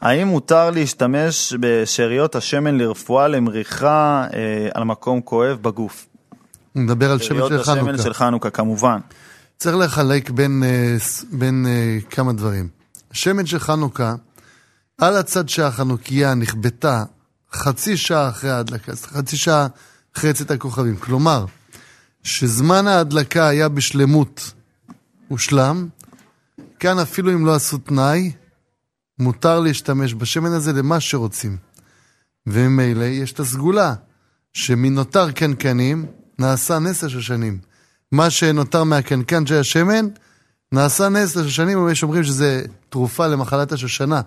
האם 0.00 0.28
מותר 0.28 0.70
להשתמש 0.70 1.54
בשאריות 1.60 2.34
השמן 2.34 2.78
לרפואה 2.78 3.28
למריחה 3.28 4.26
אה, 4.34 4.68
על 4.74 4.84
מקום 4.84 5.20
כואב 5.20 5.58
בגוף? 5.62 6.06
מדבר 6.74 7.10
על 7.12 7.18
שמן 7.18 7.48
של 7.48 7.62
חנוכה. 7.62 7.72
השמן 7.72 8.02
של 8.02 8.12
חנוכה, 8.12 8.50
כמובן. 8.50 8.98
צריך 9.58 9.76
לחלק 9.76 10.30
בין, 10.30 10.62
אה, 10.66 10.96
בין 11.32 11.66
uh, 11.66 12.10
כמה 12.10 12.32
דברים. 12.32 12.68
השמן 13.10 13.46
של 13.46 13.58
חנוכה, 13.58 14.14
על 14.98 15.16
הצד 15.16 15.48
שהחנוכיה 15.48 16.34
נכבתה 16.34 17.04
חצי 17.52 17.96
שעה 17.96 18.28
אחרי 18.28 18.50
ההדלקה, 18.50 18.92
חצי 18.96 19.36
שעה 19.36 19.66
אחרי 20.16 20.32
צאת 20.32 20.50
הכוכבים. 20.50 20.96
כלומר, 20.96 21.44
שזמן 22.22 22.86
ההדלקה 22.86 23.48
היה 23.48 23.68
בשלמות 23.68 24.52
הושלם, 25.28 25.88
כאן 26.80 26.98
אפילו 26.98 27.32
אם 27.32 27.46
לא 27.46 27.54
עשו 27.54 27.78
תנאי, 27.78 28.32
מותר 29.18 29.60
להשתמש 29.60 30.14
בשמן 30.14 30.52
הזה 30.52 30.72
למה 30.72 31.00
שרוצים. 31.00 31.56
וממילא 32.46 33.04
יש 33.04 33.32
את 33.32 33.40
הסגולה, 33.40 33.94
שמנותר 34.52 35.30
קנקנים 35.30 36.06
נעשה 36.38 36.78
נס 36.78 37.04
השושנים. 37.04 37.58
מה 38.12 38.30
שנותר 38.30 38.84
מהקנקן 38.84 39.46
של 39.46 39.54
השמן, 39.54 40.08
נעשה 40.72 41.08
נס 41.08 41.36
לשושנים, 41.36 41.82
ויש 41.82 42.02
אומרים 42.02 42.24
שזה 42.24 42.62
תרופה 42.88 43.26
למחלת 43.26 43.72
השושנה 43.72 44.20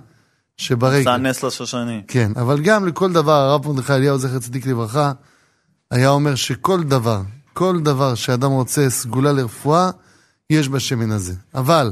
שברגל. 0.57 1.09
עשה 1.09 1.17
נס 1.17 1.43
לשושנים. 1.43 2.01
כן, 2.07 2.31
אבל 2.35 2.61
גם 2.61 2.87
לכל 2.87 3.13
דבר, 3.13 3.31
הרב 3.31 3.67
מרדכי 3.67 3.93
אליהו, 3.93 4.17
זכר 4.17 4.39
צדיק 4.39 4.65
לברכה, 4.65 5.11
היה 5.91 6.09
אומר 6.09 6.35
שכל 6.35 6.83
דבר, 6.83 7.21
כל 7.53 7.79
דבר 7.79 8.15
שאדם 8.15 8.51
רוצה 8.51 8.89
סגולה 8.89 9.33
לרפואה, 9.33 9.89
יש 10.49 10.69
בשמן 10.69 11.11
הזה. 11.11 11.33
אבל, 11.55 11.91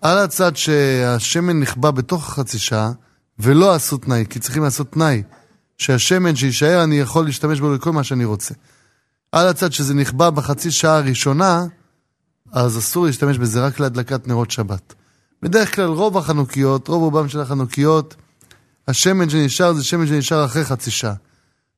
על 0.00 0.18
הצד 0.18 0.56
שהשמן 0.56 1.60
נכבה 1.60 1.90
בתוך 1.90 2.28
החצי 2.28 2.58
שעה, 2.58 2.92
ולא 3.38 3.74
עשו 3.74 3.96
תנאי, 3.96 4.24
כי 4.30 4.38
צריכים 4.38 4.62
לעשות 4.62 4.92
תנאי, 4.92 5.22
שהשמן 5.78 6.36
שיישאר, 6.36 6.84
אני 6.84 7.00
יכול 7.00 7.24
להשתמש 7.24 7.60
בו 7.60 7.74
לכל 7.74 7.92
מה 7.92 8.04
שאני 8.04 8.24
רוצה. 8.24 8.54
על 9.34 9.48
הצד 9.48 9.72
שזה 9.72 9.94
נכבה 9.94 10.30
בחצי 10.30 10.70
שעה 10.70 10.96
הראשונה, 10.96 11.64
אז 12.52 12.78
אסור 12.78 13.06
להשתמש 13.06 13.38
בזה 13.38 13.66
רק 13.66 13.80
להדלקת 13.80 14.28
נרות 14.28 14.50
שבת. 14.50 14.94
בדרך 15.42 15.74
כלל 15.74 15.84
רוב 15.84 16.18
החנוכיות, 16.18 16.88
רוב 16.88 17.02
רובם 17.02 17.28
של 17.28 17.40
החנוכיות, 17.40 18.14
השמן 18.88 19.28
שנשאר 19.28 19.72
זה 19.72 19.84
שמן 19.84 20.06
שנשאר 20.06 20.44
אחרי 20.44 20.64
חצי 20.64 20.90
שעה. 20.90 21.14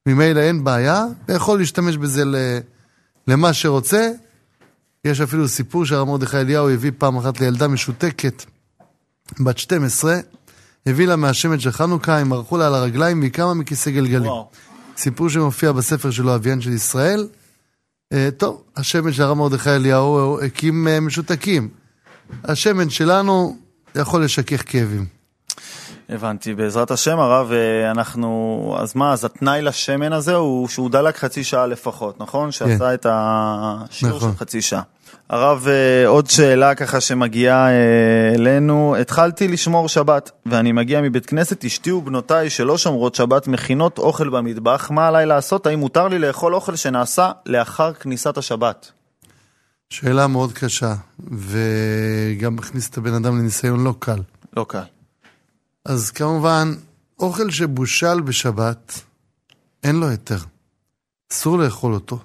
ממילא 0.07 0.41
אין 0.41 0.65
בעיה, 0.65 1.05
ויכול 1.29 1.59
להשתמש 1.59 1.97
בזה 1.97 2.23
למה 3.29 3.53
שרוצה. 3.53 4.11
יש 5.05 5.21
אפילו 5.21 5.49
סיפור 5.49 5.87
שהרב 5.87 6.09
מרדכי 6.09 6.37
אליהו 6.37 6.71
הביא 6.71 6.93
פעם 6.99 7.17
אחת 7.17 7.41
לילדה 7.41 7.69
משותקת, 7.69 8.45
בת 9.41 9.59
12, 9.59 10.19
הביא 10.87 11.07
לה 11.07 11.17
מהשמן 11.17 11.61
של 11.61 11.71
חנוכה, 11.71 12.19
הם 12.19 12.33
ערכו 12.33 12.57
לה 12.57 12.67
על 12.67 12.75
הרגליים 12.75 13.21
והיא 13.21 13.33
קמה 13.33 13.55
מכיסא 13.55 13.91
גלגלים. 13.91 14.31
וואו. 14.31 14.51
סיפור 14.97 15.29
שמופיע 15.29 15.73
בספר 15.73 16.11
שלו, 16.11 16.35
אביין 16.35 16.61
של 16.61 16.73
ישראל. 16.73 17.27
Uh, 18.15 18.17
טוב, 18.37 18.63
השמן 18.77 19.13
של 19.13 19.23
הרב 19.23 19.37
מרדכי 19.37 19.71
אליהו 19.71 20.41
הקים 20.41 20.87
uh, 20.87 21.01
משותקים. 21.01 21.69
השמן 22.45 22.91
שלנו 22.91 23.57
יכול 23.95 24.25
לשכך 24.25 24.63
כאבים. 24.67 25.07
הבנתי, 26.09 26.55
בעזרת 26.55 26.91
השם 26.91 27.19
הרב, 27.19 27.53
אה, 27.53 27.91
אנחנו, 27.91 28.77
אז 28.79 28.97
מה, 28.97 29.13
אז 29.13 29.25
התנאי 29.25 29.63
לשמן 29.63 30.13
הזה 30.13 30.35
הוא 30.35 30.69
שהוא 30.69 30.91
דלק 30.91 31.17
חצי 31.17 31.45
שעה 31.45 31.67
לפחות, 31.67 32.21
נכון? 32.21 32.47
כן. 32.47 32.53
שעשה 32.53 32.95
את 32.95 33.07
השיעור 33.11 34.17
נכון. 34.17 34.33
של 34.33 34.39
חצי 34.39 34.63
שעה. 34.63 34.83
הרב, 35.31 35.67
אה, 35.69 36.09
עוד 36.09 36.31
שאלה 36.31 36.75
ככה 36.75 37.01
שמגיעה 37.01 37.69
אה, 37.69 38.35
אלינו, 38.35 38.97
התחלתי 38.97 39.49
לשמור 39.49 39.89
שבת, 39.89 40.31
ואני 40.47 40.73
מגיע 40.73 41.01
מבית 41.01 41.27
כנסת, 41.27 41.65
אשתי 41.65 41.93
ובנותיי 41.93 42.51
שלא 42.51 42.79
שומרות 42.79 43.15
שבת 43.15 43.49
מכינות 43.49 43.99
אוכל 43.99 44.29
במטבח, 44.29 44.91
מה 44.91 45.09
עליי 45.09 45.27
לעשות? 45.27 45.67
האם 45.67 45.79
מותר 45.79 46.09
לי 46.09 46.19
לאכול 46.19 46.55
אוכל 46.55 46.77
שנעשה 46.77 47.33
לאחר 47.47 47.93
כניסת 47.93 48.39
השבת? 48.39 48.91
שאלה 49.91 50.27
מאוד 50.27 50.53
קשה, 50.53 50.95
וגם 51.21 52.57
מכניס 52.57 52.91
את 52.91 52.99
הבן 52.99 53.15
אדם 53.15 53.39
לניסיון 53.39 53.85
לא 53.85 53.95
קל. 53.99 54.21
לא 54.57 54.67
קל. 54.69 54.83
אז 55.85 56.11
כמובן, 56.11 56.75
אוכל 57.19 57.51
שבושל 57.51 58.21
בשבת, 58.21 59.01
אין 59.85 59.97
לו 59.97 60.09
היתר. 60.09 60.39
אסור 61.33 61.59
לאכול 61.59 61.95
אותו. 61.95 62.19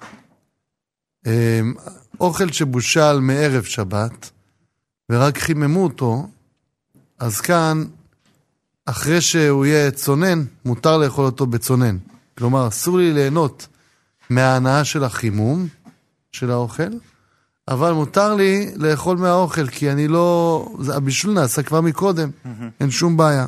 אוכל 2.20 2.52
שבושל 2.52 3.20
מערב 3.20 3.62
שבת, 3.62 4.30
ורק 5.10 5.38
חיממו 5.38 5.84
אותו, 5.84 6.28
אז 7.18 7.40
כאן, 7.40 7.84
אחרי 8.86 9.20
שהוא 9.20 9.66
יהיה 9.66 9.90
צונן, 9.90 10.44
מותר 10.64 10.98
לאכול 10.98 11.24
אותו 11.24 11.46
בצונן. 11.46 11.96
כלומר, 12.38 12.68
אסור 12.68 12.98
לי 12.98 13.12
ליהנות 13.12 13.66
מההנאה 14.30 14.84
של 14.84 15.04
החימום 15.04 15.68
של 16.32 16.50
האוכל, 16.50 16.92
אבל 17.68 17.92
מותר 17.92 18.34
לי 18.34 18.70
לאכול 18.76 19.16
מהאוכל, 19.16 19.66
כי 19.66 19.92
אני 19.92 20.08
לא... 20.08 20.66
הבישול 20.94 21.32
נעשה 21.32 21.62
כבר 21.62 21.80
מקודם. 21.80 22.30
אין 22.80 22.90
שום 22.90 23.16
בעיה. 23.16 23.46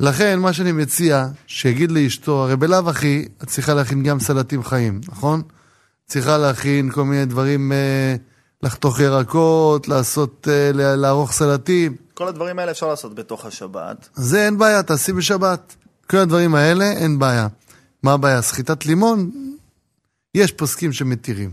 לכן, 0.00 0.38
מה 0.38 0.52
שאני 0.52 0.72
מציע, 0.72 1.28
שיגיד 1.46 1.90
לאשתו, 1.90 2.44
הרי 2.44 2.56
בלאו 2.56 2.90
הכי, 2.90 3.28
את 3.42 3.48
צריכה 3.48 3.74
להכין 3.74 4.02
גם 4.02 4.20
סלטים 4.20 4.64
חיים, 4.64 5.00
נכון? 5.08 5.42
צריכה 6.08 6.38
להכין 6.38 6.90
כל 6.90 7.04
מיני 7.04 7.24
דברים, 7.24 7.72
אה, 7.72 8.16
לחתוך 8.62 9.00
ירקות, 9.00 9.88
לעשות, 9.88 10.48
אה, 10.50 10.70
לערוך 10.96 11.32
סלטים. 11.32 11.96
כל 12.14 12.28
הדברים 12.28 12.58
האלה 12.58 12.70
אפשר 12.70 12.86
לעשות 12.86 13.14
בתוך 13.14 13.44
השבת. 13.44 14.08
זה 14.14 14.46
אין 14.46 14.58
בעיה, 14.58 14.82
תעשי 14.82 15.12
בשבת. 15.12 15.76
כל 16.10 16.16
הדברים 16.16 16.54
האלה, 16.54 16.84
אין 16.84 17.18
בעיה. 17.18 17.48
מה 18.02 18.12
הבעיה? 18.12 18.42
סחיטת 18.42 18.86
לימון? 18.86 19.30
יש 20.34 20.52
פוסקים 20.52 20.92
שמתירים. 20.92 21.50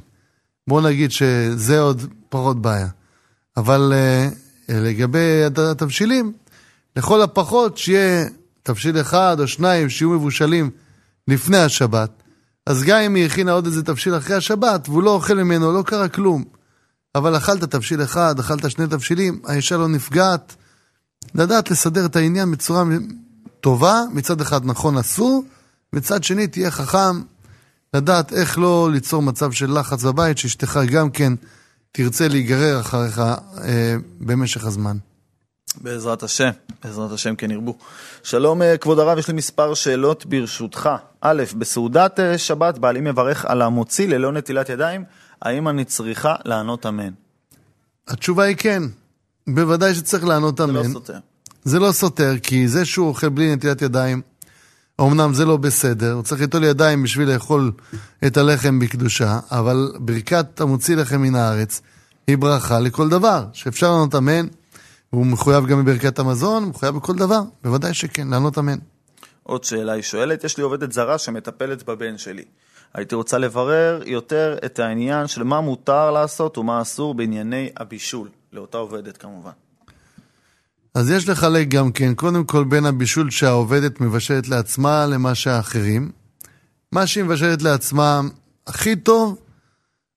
בוא 0.67 0.81
נגיד 0.81 1.11
שזה 1.11 1.79
עוד 1.79 2.01
פחות 2.29 2.61
בעיה. 2.61 2.87
אבל 3.57 3.93
uh, 3.93 4.71
לגבי 4.73 5.43
התבשילים, 5.43 6.33
לכל 6.95 7.21
הפחות 7.21 7.77
שיהיה 7.77 8.25
תבשיל 8.63 9.01
אחד 9.01 9.37
או 9.39 9.47
שניים 9.47 9.89
שיהיו 9.89 10.09
מבושלים 10.09 10.69
לפני 11.27 11.57
השבת. 11.57 12.23
אז 12.65 12.83
גם 12.83 12.97
אם 12.97 13.15
היא 13.15 13.25
הכינה 13.25 13.51
עוד 13.51 13.65
איזה 13.65 13.83
תבשיל 13.83 14.17
אחרי 14.17 14.35
השבת, 14.35 14.89
והוא 14.89 15.03
לא 15.03 15.11
אוכל 15.11 15.33
ממנו, 15.33 15.73
לא 15.73 15.83
קרה 15.83 16.07
כלום. 16.07 16.43
אבל 17.15 17.37
אכלת 17.37 17.63
תבשיל 17.63 18.03
אחד, 18.03 18.39
אכלת 18.39 18.71
שני 18.71 18.87
תבשילים, 18.87 19.41
האישה 19.45 19.77
לא 19.77 19.87
נפגעת. 19.87 20.55
לדעת 21.35 21.71
לסדר 21.71 22.05
את 22.05 22.15
העניין 22.15 22.51
בצורה 22.51 22.83
טובה, 23.61 24.01
מצד 24.11 24.41
אחד 24.41 24.65
נכון 24.65 24.97
אסור, 24.97 25.43
מצד 25.93 26.23
שני 26.23 26.47
תהיה 26.47 26.71
חכם 26.71 27.21
לדעת 27.93 28.33
איך 28.33 28.57
לא 28.57 28.89
ליצור 28.91 29.21
מצב 29.21 29.51
של 29.51 29.79
לחץ 29.79 30.03
בבית, 30.03 30.37
שאשתך 30.37 30.79
גם 30.91 31.09
כן 31.09 31.33
תרצה 31.91 32.27
להיגרר 32.27 32.79
אחריך 32.79 33.19
אה, 33.19 33.95
במשך 34.19 34.65
הזמן. 34.65 34.97
בעזרת 35.81 36.23
השם, 36.23 36.49
בעזרת 36.83 37.11
השם 37.11 37.35
כן 37.35 37.51
ירבו. 37.51 37.77
שלום 38.23 38.61
אה, 38.61 38.77
כבוד 38.77 38.99
הרב, 38.99 39.17
יש 39.17 39.27
לי 39.27 39.33
מספר 39.33 39.73
שאלות 39.73 40.25
ברשותך. 40.25 40.89
א', 41.21 41.43
בסעודת 41.57 42.19
אה, 42.19 42.37
שבת 42.37 42.77
בעלי 42.77 43.01
מברך 43.01 43.45
על 43.45 43.61
המוציא 43.61 44.07
ללא 44.07 44.31
נטילת 44.31 44.69
ידיים, 44.69 45.03
האם 45.41 45.67
אני 45.67 45.85
צריכה 45.85 46.35
לענות 46.45 46.85
אמן? 46.85 47.09
התשובה 48.07 48.43
היא 48.43 48.55
כן, 48.55 48.83
בוודאי 49.47 49.95
שצריך 49.95 50.25
לענות 50.25 50.61
אמן. 50.61 50.83
זה 50.83 50.89
לא 50.89 50.93
סותר. 50.93 51.17
זה 51.63 51.79
לא 51.79 51.91
סותר, 51.91 52.33
כי 52.43 52.67
זה 52.67 52.85
שהוא 52.85 53.07
אוכל 53.07 53.29
בלי 53.29 53.55
נטילת 53.55 53.81
ידיים, 53.81 54.21
אמנם 55.01 55.33
זה 55.33 55.45
לא 55.45 55.57
בסדר, 55.57 56.13
הוא 56.13 56.23
צריך 56.23 56.41
ליטול 56.41 56.63
ידיים 56.63 57.03
בשביל 57.03 57.33
לאכול 57.33 57.71
את 58.25 58.37
הלחם 58.37 58.79
בקדושה, 58.79 59.39
אבל 59.51 59.91
ברכת 59.99 60.61
המוציא 60.61 60.95
לחם 60.95 61.21
מן 61.21 61.35
הארץ 61.35 61.81
היא 62.27 62.37
ברכה 62.37 62.79
לכל 62.79 63.09
דבר, 63.09 63.45
שאפשר 63.53 63.91
לענות 63.91 64.15
אמן. 64.15 64.47
והוא 65.15 65.25
מחויב 65.25 65.65
גם 65.65 65.85
בברכת 65.85 66.19
המזון, 66.19 66.65
מחויב 66.65 66.95
בכל 66.95 67.15
דבר, 67.15 67.41
בוודאי 67.63 67.93
שכן, 67.93 68.27
לענות 68.27 68.57
אמן. 68.57 68.77
עוד 69.43 69.63
שאלה 69.63 69.93
היא 69.93 70.01
שואלת, 70.03 70.43
יש 70.43 70.57
לי 70.57 70.63
עובדת 70.63 70.91
זרה 70.91 71.17
שמטפלת 71.17 71.83
בבן 71.83 72.17
שלי. 72.17 72.43
הייתי 72.93 73.15
רוצה 73.15 73.37
לברר 73.37 74.01
יותר 74.05 74.57
את 74.65 74.79
העניין 74.79 75.27
של 75.27 75.43
מה 75.43 75.61
מותר 75.61 76.11
לעשות 76.11 76.57
ומה 76.57 76.81
אסור 76.81 77.15
בענייני 77.15 77.69
הבישול, 77.77 78.29
לאותה 78.53 78.77
עובדת 78.77 79.17
כמובן. 79.17 79.51
אז 80.95 81.09
יש 81.09 81.29
לחלק 81.29 81.67
גם 81.67 81.91
כן, 81.91 82.13
קודם 82.13 82.43
כל 82.43 82.63
בין 82.63 82.85
הבישול 82.85 83.31
שהעובדת 83.31 84.01
מבשלת 84.01 84.47
לעצמה 84.47 85.05
למה 85.05 85.35
שהאחרים. 85.35 86.11
מה 86.91 87.07
שהיא 87.07 87.23
מבשלת 87.23 87.61
לעצמה 87.61 88.21
הכי 88.67 88.95
טוב 88.95 89.37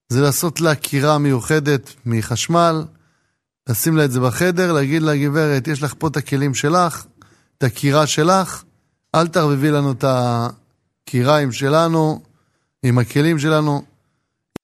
זה 0.08 0.20
לעשות 0.20 0.60
לה 0.60 0.74
קירה 0.74 1.18
מיוחדת 1.18 1.94
מחשמל, 2.06 2.84
לשים 3.68 3.96
לה 3.96 4.04
את 4.04 4.12
זה 4.12 4.20
בחדר, 4.20 4.72
להגיד 4.72 5.02
לה, 5.02 5.16
גברת, 5.16 5.68
יש 5.68 5.82
לך 5.82 5.94
פה 5.98 6.08
את 6.08 6.16
הכלים 6.16 6.54
שלך, 6.54 7.06
את 7.58 7.62
הקירה 7.62 8.06
שלך, 8.06 8.62
אל 9.14 9.28
תערבבי 9.28 9.70
לנו 9.70 9.92
את 9.92 10.04
הקיריים 10.08 11.52
שלנו 11.52 12.22
עם 12.82 12.98
הכלים 12.98 13.38
שלנו. 13.38 13.82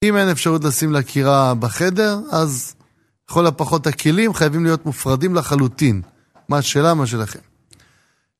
אם 0.04 0.16
אין 0.16 0.28
אפשרות 0.28 0.64
לשים 0.64 0.92
לה 0.92 1.02
קירה 1.02 1.54
בחדר, 1.54 2.18
אז 2.30 2.74
לכל 3.28 3.46
הפחות 3.46 3.86
הכלים 3.86 4.34
חייבים 4.34 4.64
להיות 4.64 4.86
מופרדים 4.86 5.34
לחלוטין. 5.34 6.02
מה 6.48 6.62
שלה, 6.62 6.94
מה 6.94 7.06
שלכם. 7.06 7.38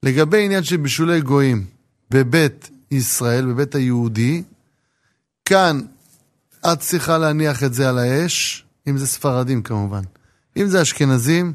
לגבי 0.03 0.45
עניין 0.45 0.65
של 0.65 0.77
בישולי 0.77 1.21
גויים 1.21 1.67
בבית 2.11 2.71
ישראל, 2.91 3.47
בבית 3.47 3.75
היהודי, 3.75 4.43
כאן 5.45 5.81
את 6.73 6.81
צריכה 6.81 7.19
להניח 7.19 7.65
את 7.65 7.75
זה 7.75 7.89
על 7.89 7.99
האש, 7.99 8.65
אם 8.89 8.99
זה 8.99 9.07
ספרדים 9.07 9.63
כמובן. 9.63 10.03
אם 10.57 10.67
זה 10.67 10.83
אשכנזים, 10.83 11.53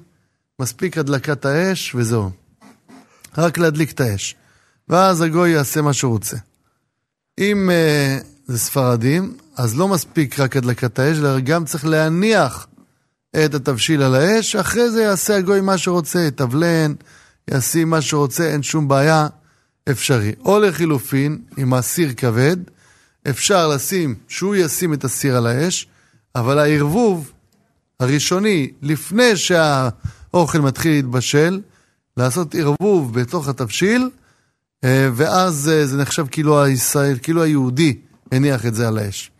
מספיק 0.59 0.97
הדלקת 0.97 1.45
האש 1.45 1.95
וזהו. 1.95 2.31
רק 3.37 3.57
להדליק 3.57 3.91
את 3.91 3.99
האש. 3.99 4.35
ואז 4.89 5.21
הגוי 5.21 5.49
יעשה 5.49 5.81
מה 5.81 5.93
שהוא 5.93 6.11
רוצה. 6.11 6.37
אם 7.39 7.69
uh, 7.69 8.25
זה 8.47 8.59
ספרדים, 8.59 9.37
אז 9.57 9.77
לא 9.77 9.87
מספיק 9.87 10.39
רק 10.39 10.57
הדלקת 10.57 10.99
האש, 10.99 11.17
אלא 11.17 11.39
גם 11.39 11.65
צריך 11.65 11.85
להניח 11.85 12.67
את 13.45 13.53
התבשיל 13.53 14.01
על 14.01 14.15
האש, 14.15 14.55
אחרי 14.55 14.89
זה 14.89 15.01
יעשה 15.03 15.35
הגוי 15.35 15.61
מה 15.61 15.77
שרוצה, 15.77 16.19
יתבלן, 16.19 16.93
ישים 17.51 17.89
מה 17.89 18.01
שרוצה, 18.01 18.51
אין 18.51 18.63
שום 18.63 18.87
בעיה, 18.87 19.27
אפשרי. 19.91 20.33
או 20.45 20.59
לחילופין, 20.59 21.41
עם 21.57 21.73
הסיר 21.73 22.13
כבד, 22.17 22.57
אפשר 23.29 23.67
לשים, 23.67 24.15
שהוא 24.27 24.55
ישים 24.55 24.93
את 24.93 25.03
הסיר 25.03 25.37
על 25.37 25.47
האש, 25.47 25.87
אבל 26.35 26.59
הערבוב 26.59 27.31
הראשוני, 27.99 28.71
לפני 28.81 29.35
שהאוכל 29.35 30.59
מתחיל 30.59 30.91
להתבשל, 30.91 31.61
לעשות 32.17 32.55
ערבוב 32.55 33.19
בתוך 33.19 33.47
התבשיל, 33.47 34.09
אה, 34.83 35.09
ואז 35.13 35.69
אה, 35.73 35.85
זה 35.85 35.97
נחשב 35.97 36.25
כאילו 36.31 36.63
הישראל, 36.63 37.17
כאילו 37.21 37.43
היהודי 37.43 37.97
הניח 38.31 38.65
את 38.65 38.75
זה 38.75 38.87
על 38.87 38.97
האש. 38.97 39.31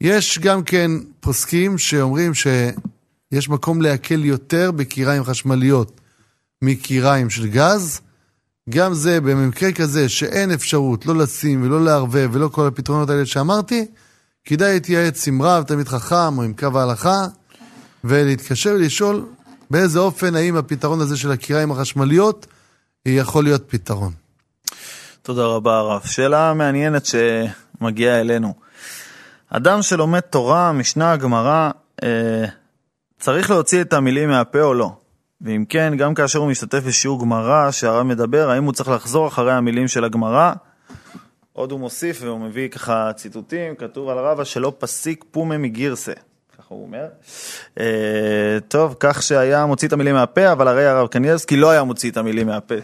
יש 0.00 0.38
גם 0.38 0.62
כן 0.62 0.90
פוסקים 1.20 1.78
שאומרים 1.78 2.32
שיש 2.34 3.48
מקום 3.48 3.82
להקל 3.82 4.24
יותר 4.24 4.70
בקיריים 4.70 5.24
חשמליות 5.24 6.00
מקיריים 6.62 7.30
של 7.30 7.46
גז. 7.46 8.00
גם 8.70 8.94
זה, 8.94 9.20
במקרה 9.20 9.72
כזה 9.72 10.08
שאין 10.08 10.50
אפשרות 10.50 11.06
לא 11.06 11.16
לשים 11.16 11.62
ולא 11.62 11.84
לערבב 11.84 12.30
ולא 12.32 12.48
כל 12.48 12.66
הפתרונות 12.66 13.10
האלה 13.10 13.26
שאמרתי, 13.26 13.86
כדאי 14.44 14.72
להתייעץ 14.72 15.28
עם 15.28 15.42
רב, 15.42 15.64
תלמיד 15.64 15.88
חכם 15.88 16.38
או 16.38 16.42
עם 16.42 16.52
קו 16.54 16.78
ההלכה, 16.78 17.26
ולהתקשר 18.04 18.70
ולשאול 18.70 19.24
באיזה 19.70 19.98
אופן 19.98 20.36
האם 20.36 20.56
הפתרון 20.56 21.00
הזה 21.00 21.16
של 21.16 21.30
הקיריים 21.30 21.70
החשמליות 21.70 22.46
יכול 23.06 23.44
להיות 23.44 23.62
פתרון. 23.68 24.12
תודה 25.22 25.44
רבה 25.46 25.78
הרב. 25.78 26.02
שאלה 26.04 26.54
מעניינת 26.54 27.06
שמגיעה 27.06 28.20
אלינו. 28.20 28.54
אדם 29.50 29.82
שלומד 29.82 30.20
תורה, 30.20 30.72
משנה, 30.72 31.16
גמרא, 31.16 31.70
אה, 32.02 32.44
צריך 33.20 33.50
להוציא 33.50 33.80
את 33.80 33.92
המילים 33.92 34.28
מהפה 34.28 34.62
או 34.62 34.74
לא? 34.74 34.92
ואם 35.40 35.64
כן, 35.68 35.92
גם 35.96 36.14
כאשר 36.14 36.38
הוא 36.38 36.50
משתתף 36.50 36.84
בשיעור 36.84 37.20
גמרא 37.20 37.70
שהרב 37.70 38.02
מדבר, 38.02 38.50
האם 38.50 38.64
הוא 38.64 38.72
צריך 38.72 38.88
לחזור 38.88 39.28
אחרי 39.28 39.52
המילים 39.52 39.88
של 39.88 40.04
הגמרא? 40.04 40.52
עוד 41.52 41.72
הוא 41.72 41.80
מוסיף 41.80 42.18
והוא 42.22 42.40
מביא 42.40 42.68
ככה 42.68 43.12
ציטוטים, 43.16 43.74
כתוב 43.74 44.08
על 44.08 44.18
הרב 44.18 44.44
שלא 44.44 44.72
פסיק 44.78 45.24
פומה 45.30 45.58
מגירסה. 45.58 46.12
ככה 46.72 46.78
הוא 46.78 46.86
אומר. 46.86 47.06
אה, 47.80 48.58
טוב, 48.68 48.96
כך 49.00 49.22
שהיה 49.22 49.66
מוציא 49.66 49.88
את 49.88 49.92
המילים 49.92 50.14
מהפה, 50.14 50.52
אבל 50.52 50.68
הרי 50.68 50.86
הרב 50.86 51.08
קניאבסקי 51.08 51.56
לא 51.56 51.70
היה 51.70 51.84
מוציא 51.84 52.10
את 52.10 52.16
המילים 52.16 52.46
מהפה. 52.46 52.74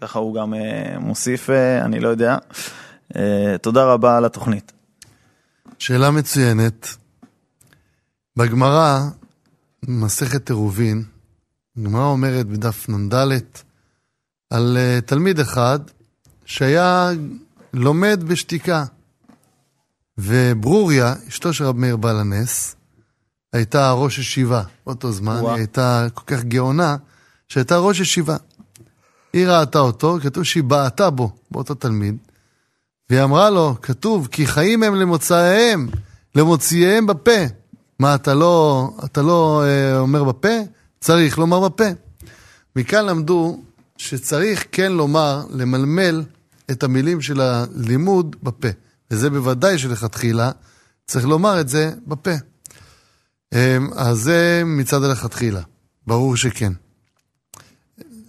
ככה 0.00 0.18
הוא 0.18 0.34
גם 0.34 0.54
אה, 0.54 0.98
מוסיף, 0.98 1.50
אה, 1.50 1.84
אני 1.84 2.00
לא 2.00 2.08
יודע. 2.08 2.36
אה, 3.16 3.56
תודה 3.60 3.84
רבה 3.84 4.16
על 4.16 4.24
התוכנית. 4.24 4.72
שאלה 5.78 6.10
מצוינת. 6.10 6.88
בגמרא, 8.36 9.00
מסכת 9.88 10.50
עירובין, 10.50 11.04
הגמרא 11.76 12.04
אומרת 12.04 12.46
בדף 12.46 12.88
נ"ד 12.88 13.14
על 14.50 14.76
אה, 14.76 15.00
תלמיד 15.06 15.40
אחד 15.40 15.78
שהיה 16.44 17.10
לומד 17.72 18.24
בשתיקה. 18.24 18.84
וברוריה, 20.18 21.14
אשתו 21.28 21.52
של 21.52 21.64
רב 21.64 21.76
מאיר 21.76 21.96
בעל 21.96 22.20
הנס, 22.20 22.76
הייתה 23.52 23.92
ראש 23.92 24.18
ישיבה 24.18 24.62
באותו 24.86 25.12
זמן, 25.12 25.36
וואו. 25.40 25.50
היא 25.50 25.58
הייתה 25.58 26.06
כל 26.14 26.22
כך 26.26 26.44
גאונה, 26.44 26.96
שהייתה 27.48 27.78
ראש 27.78 28.00
ישיבה. 28.00 28.36
היא 29.32 29.46
ראתה 29.46 29.78
אותו, 29.78 30.18
כתוב 30.22 30.44
שהיא 30.44 30.64
בעטה 30.64 31.10
בו, 31.10 31.30
באותו 31.50 31.74
תלמיד, 31.74 32.16
והיא 33.10 33.22
אמרה 33.22 33.50
לו, 33.50 33.76
כתוב, 33.82 34.28
כי 34.30 34.46
חיים 34.46 34.82
הם 34.82 34.94
למוצאיהם, 34.94 35.88
למוציאיהם 36.34 37.06
בפה. 37.06 37.40
מה, 37.98 38.14
אתה 38.14 38.34
לא, 38.34 38.90
אתה 39.04 39.22
לא 39.22 39.62
אה, 39.64 39.98
אומר 39.98 40.24
בפה? 40.24 40.48
צריך 41.00 41.38
לומר 41.38 41.68
בפה. 41.68 41.84
מכאן 42.76 43.06
למדו 43.06 43.62
שצריך 43.96 44.64
כן 44.72 44.92
לומר, 44.92 45.42
למלמל 45.50 46.24
את 46.70 46.82
המילים 46.82 47.20
של 47.20 47.40
הלימוד 47.40 48.36
בפה. 48.42 48.68
וזה 49.10 49.30
בוודאי 49.30 49.78
שלכתחילה 49.78 50.50
צריך 51.06 51.26
לומר 51.26 51.60
את 51.60 51.68
זה 51.68 51.90
בפה. 52.06 52.30
אמ, 53.52 53.90
אז 53.96 54.18
זה 54.18 54.62
מצד 54.66 55.04
הלכתחילה, 55.04 55.60
ברור 56.06 56.36
שכן. 56.36 56.72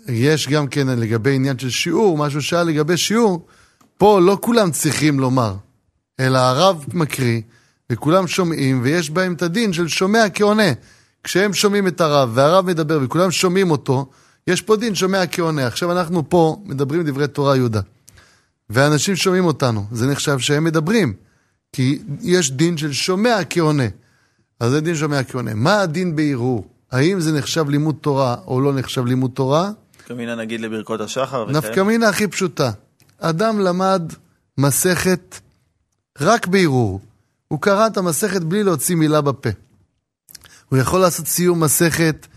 יש 0.08 0.48
גם 0.48 0.68
כן 0.68 0.88
לגבי 0.88 1.36
עניין 1.36 1.60
של 1.60 1.70
שיעור, 1.70 2.18
משהו 2.18 2.42
שאל 2.42 2.64
לגבי 2.64 2.98
שיעור, 2.98 3.46
פה 3.98 4.20
לא 4.22 4.38
כולם 4.42 4.72
צריכים 4.72 5.20
לומר, 5.20 5.56
אלא 6.20 6.38
הרב 6.38 6.86
מקריא, 6.94 7.42
וכולם 7.90 8.28
שומעים, 8.28 8.80
ויש 8.84 9.10
בהם 9.10 9.34
את 9.34 9.42
הדין 9.42 9.74
של 9.74 9.88
שומע 9.88 10.30
כעונה. 10.34 10.72
כשהם 11.24 11.54
שומעים 11.54 11.88
את 11.88 12.02
הרב, 12.02 12.30
והרב 12.34 12.66
מדבר, 12.66 13.00
וכולם 13.04 13.32
שומעים 13.32 13.72
אותו, 13.72 14.10
יש 14.48 14.62
פה 14.62 14.76
דין 14.76 14.96
שומע 14.96 15.28
כעונה. 15.28 15.68
עכשיו 15.68 15.92
אנחנו 15.92 16.30
פה 16.30 16.58
מדברים 16.66 17.04
דברי 17.04 17.28
תורה 17.28 17.56
יהודה. 17.56 17.82
ואנשים 18.70 19.16
שומעים 19.16 19.46
אותנו, 19.46 19.86
זה 19.92 20.08
נחשב 20.08 20.40
שהם 20.40 20.64
מדברים, 20.64 21.14
כי 21.74 22.00
יש 22.22 22.52
דין 22.52 22.78
של 22.78 22.94
שומע 22.94 23.38
כעונה. 23.50 23.88
אז 24.64 24.72
זה 24.72 24.82
דין 24.82 24.96
שומע 24.96 25.24
כעונה. 25.24 25.54
מה 25.54 25.82
הדין 25.82 26.16
בערעור? 26.16 26.68
האם 26.92 27.20
זה 27.20 27.32
נחשב 27.32 27.70
לימוד 27.70 27.96
תורה 28.02 28.36
או 28.48 28.62
לא 28.62 28.74
נחשב 28.74 29.06
לימוד 29.06 29.32
תורה? 29.34 29.72
כמינה 30.06 30.36
נגיד 30.36 30.62
לברכות 30.62 31.02
השחר. 31.02 31.52
נפקא 31.52 31.84
מינה 31.84 32.10
הכי 32.10 32.28
פשוטה. 32.28 32.72
אדם 33.20 33.60
למד 33.60 34.02
מסכת 34.58 35.40
רק 36.22 36.48
בערעור. 36.48 37.02
הוא 37.48 37.60
קרא 37.60 37.88
את 37.88 37.98
המסכת 37.98 38.42
בלי 38.42 38.64
להוציא 38.64 38.96
מילה 38.96 39.22
בפה. 39.22 39.50
הוא 40.70 40.80
יכול 40.80 41.00
לעשות 41.00 41.28
סיום 41.28 41.64
מסכת, 41.64 42.28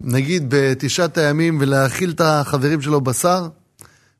נגיד 0.00 0.44
בתשעת 0.48 1.18
הימים, 1.18 1.58
ולהאכיל 1.60 2.10
את 2.10 2.20
החברים 2.20 2.82
שלו 2.82 3.00
בשר 3.00 3.48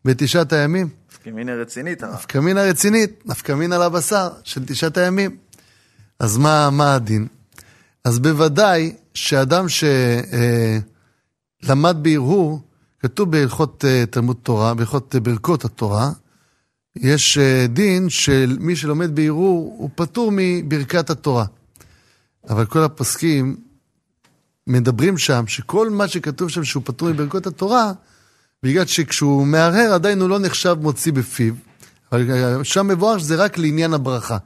בתשעת 0.05 0.53
הימים. 0.53 0.89
כמינה 1.25 1.55
רצינית 1.55 2.03
הרב. 2.03 2.15
נפקא 2.15 2.39
מינה 2.39 2.63
רצינית, 2.63 3.27
נפקא 3.27 3.53
מינה 3.53 3.79
לבשר 3.79 4.29
של 4.45 4.65
תשעת 4.67 4.97
הימים. 4.97 5.37
אז 6.21 6.37
מה, 6.37 6.71
מה 6.71 6.95
הדין? 6.95 7.27
אז 8.07 8.19
בוודאי 8.19 8.93
שאדם 9.15 9.67
שלמד 11.63 11.97
בהרהור, 12.03 12.61
כתוב 13.01 13.31
בהלכות 13.31 13.85
אה, 13.85 14.05
תלמוד 14.11 14.37
תורה, 14.43 14.75
בהלכות 14.75 15.15
אה, 15.15 15.21
ברכות 15.21 15.65
התורה, 15.65 16.11
יש 16.97 17.39
אה, 17.39 17.67
דין 17.69 18.09
של 18.09 18.57
מי 18.61 18.77
שלומד 18.77 19.15
בהרהור, 19.15 19.77
הוא 19.79 19.91
פטור 19.95 20.33
מברכת 20.35 21.11
התורה. 21.11 21.45
אבל 22.49 22.67
כל 22.67 22.83
הפוסקים 22.83 23.57
מדברים 24.67 25.19
שם 25.19 25.47
שכל 25.47 25.91
מה 25.91 26.09
שכתוב 26.09 26.49
שם 26.49 26.65
שהוא 26.65 26.83
פטור 26.87 27.09
מברכות 27.09 27.47
התורה, 27.47 27.93
בגלל 28.63 28.87
שכשהוא 28.87 29.47
מהרהר 29.47 29.93
עדיין 29.95 30.21
הוא 30.21 30.29
לא 30.29 30.39
נחשב 30.39 30.77
מוציא 30.81 31.13
בפיו, 31.13 31.55
אבל 32.13 32.65
שם 32.65 32.89
מבואר 32.89 33.19
שזה 33.19 33.37
רק 33.37 33.59
לעניין 33.59 33.95
הברכה. 33.95 34.39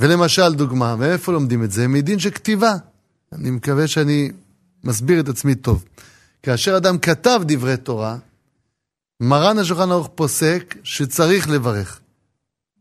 ולמשל, 0.00 0.54
דוגמה, 0.54 0.96
מאיפה 0.96 1.32
לומדים 1.32 1.64
את 1.64 1.72
זה? 1.72 1.88
מדין 1.88 2.18
של 2.18 2.30
כתיבה. 2.30 2.72
אני 3.32 3.50
מקווה 3.50 3.86
שאני 3.86 4.30
מסביר 4.84 5.20
את 5.20 5.28
עצמי 5.28 5.54
טוב. 5.54 5.84
כאשר 6.42 6.76
אדם 6.76 6.98
כתב 6.98 7.40
דברי 7.46 7.76
תורה, 7.76 8.16
מרן 9.20 9.58
השולחן 9.58 9.90
ערוך 9.90 10.10
פוסק 10.14 10.74
שצריך 10.82 11.50
לברך. 11.50 12.00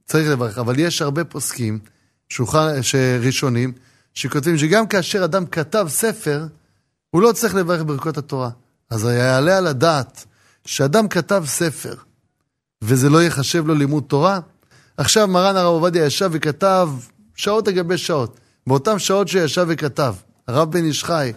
צריך 0.05 0.29
לברך, 0.29 0.57
אבל 0.57 0.79
יש 0.79 1.01
הרבה 1.01 1.23
פוסקים, 1.23 1.79
שולחן, 2.29 2.67
ראשונים, 3.19 3.73
שכותבים 4.13 4.57
שגם 4.57 4.87
כאשר 4.87 5.25
אדם 5.25 5.45
כתב 5.45 5.85
ספר, 5.89 6.47
הוא 7.09 7.21
לא 7.21 7.31
צריך 7.31 7.55
לברך 7.55 7.83
ברכות 7.85 8.17
התורה. 8.17 8.49
אז 8.89 9.03
יעלה 9.03 9.57
על 9.57 9.67
הדעת 9.67 10.25
שאדם 10.65 11.07
כתב 11.07 11.43
ספר, 11.47 11.95
וזה 12.81 13.09
לא 13.09 13.23
ייחשב 13.23 13.67
לו 13.67 13.75
לימוד 13.75 14.03
תורה? 14.07 14.39
עכשיו 14.97 15.27
מרן 15.27 15.55
הרב 15.55 15.73
עובדיה 15.73 16.05
ישב 16.05 16.29
וכתב 16.33 16.89
שעות 17.35 17.67
על 17.67 17.73
גבי 17.73 17.97
שעות. 17.97 18.39
באותן 18.67 18.99
שעות 18.99 19.27
שישב 19.27 19.65
וכתב, 19.69 20.15
הרב 20.47 20.71
בן 20.71 20.85
איש 20.85 21.03
חי, 21.03 21.33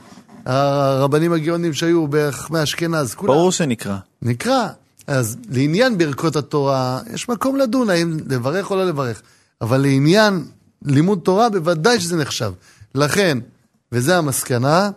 הרבנים 0.47 1.33
הגאונים 1.33 1.73
שהיו 1.73 2.07
בערך 2.09 2.51
מאשכנז, 2.51 3.15
כולם. 3.15 3.33
ברור 3.33 3.53
שנקרא. 3.53 3.97
נקרא. 4.23 4.69
אז 5.07 5.37
לעניין 5.51 5.99
ברכות 5.99 6.37
התורה, 6.37 7.01
יש 7.15 7.29
מקום 7.29 7.57
לדון 7.57 7.91
האם 7.91 8.17
לברך 8.29 8.71
או 8.71 8.77
לא 8.77 8.87
לברך. 8.87 9.23
אבל 9.61 9.81
לעניין 9.81 10.45
לימוד 10.83 11.21
תורה, 11.23 11.51
בוודאי 11.51 12.01
שזה 12.01 12.17
נחשב. 12.17 12.53
לכן, 12.95 13.39
וזו 13.93 14.13
המסקנה, 14.13 14.91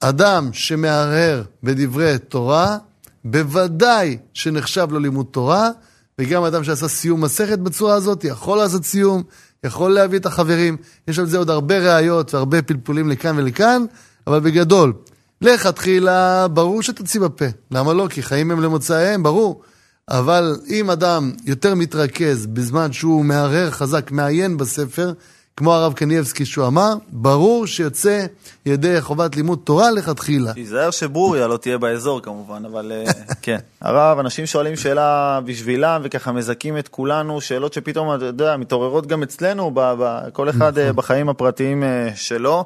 אדם 0.00 0.50
שמהרהר 0.52 1.42
בדברי 1.62 2.18
תורה, 2.18 2.78
בוודאי 3.24 4.18
שנחשב 4.34 4.88
לו 4.90 4.98
לימוד 4.98 5.26
תורה, 5.30 5.70
וגם 6.20 6.44
אדם 6.44 6.64
שעשה 6.64 6.88
סיום 6.88 7.24
מסכת 7.24 7.58
בצורה 7.58 7.94
הזאת, 7.94 8.24
יכול 8.24 8.58
לעשות 8.58 8.84
סיום, 8.84 9.22
יכול 9.64 9.90
להביא 9.90 10.18
את 10.18 10.26
החברים. 10.26 10.76
יש 11.08 11.18
על 11.18 11.26
זה 11.26 11.38
עוד 11.38 11.50
הרבה 11.50 11.78
ראיות 11.78 12.34
והרבה 12.34 12.62
פלפולים 12.62 13.08
לכאן 13.08 13.38
ולכאן, 13.38 13.84
אבל 14.26 14.40
בגדול, 14.40 14.92
לכתחילה, 15.40 16.48
ברור 16.48 16.82
שתוציא 16.82 17.20
בפה. 17.20 17.44
למה 17.70 17.92
לא? 17.92 18.06
כי 18.10 18.22
חיים 18.22 18.50
הם 18.50 18.60
למוצאיהם, 18.60 19.22
ברור. 19.22 19.62
אבל 20.08 20.56
אם 20.68 20.90
אדם 20.90 21.32
יותר 21.44 21.74
מתרכז 21.74 22.46
בזמן 22.46 22.92
שהוא 22.92 23.24
מהרהר 23.24 23.70
חזק, 23.70 24.10
מעיין 24.10 24.56
בספר, 24.56 25.12
כמו 25.56 25.74
הרב 25.74 25.92
קניאבסקי 25.92 26.44
שהוא 26.44 26.66
אמר, 26.66 26.94
ברור 27.12 27.66
שיוצא 27.66 28.26
ידי 28.66 29.00
חובת 29.00 29.36
לימוד 29.36 29.58
תורה 29.64 29.90
לכתחילה. 29.90 30.52
תיזהר 30.52 30.90
שברוריה 30.90 31.46
לא 31.46 31.56
תהיה 31.56 31.78
באזור 31.78 32.22
כמובן, 32.22 32.62
אבל 32.64 32.92
אה, 32.92 33.12
כן. 33.42 33.58
הרב, 33.80 34.18
אנשים 34.18 34.46
שואלים 34.46 34.76
שאלה 34.76 35.40
בשבילם 35.44 36.00
וככה 36.04 36.32
מזכים 36.32 36.78
את 36.78 36.88
כולנו, 36.88 37.40
שאלות 37.40 37.72
שפתאום, 37.72 38.14
אתה 38.14 38.24
יודע, 38.24 38.56
מתעוררות 38.56 39.06
גם 39.06 39.22
אצלנו, 39.22 39.70
ב- 39.74 39.94
ב- 39.98 40.20
כל 40.32 40.50
אחד 40.50 40.78
אה, 40.78 40.84
נכון. 40.84 40.96
בחיים 40.96 41.28
הפרטיים 41.28 41.82
אה, 41.82 42.08
שלו. 42.14 42.64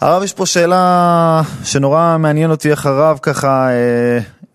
הרב, 0.00 0.22
יש 0.22 0.32
פה 0.32 0.46
שאלה 0.46 1.42
שנורא 1.64 2.16
מעניין 2.18 2.50
אותי 2.50 2.70
איך 2.70 2.86
הרב 2.86 3.18
ככה 3.22 3.68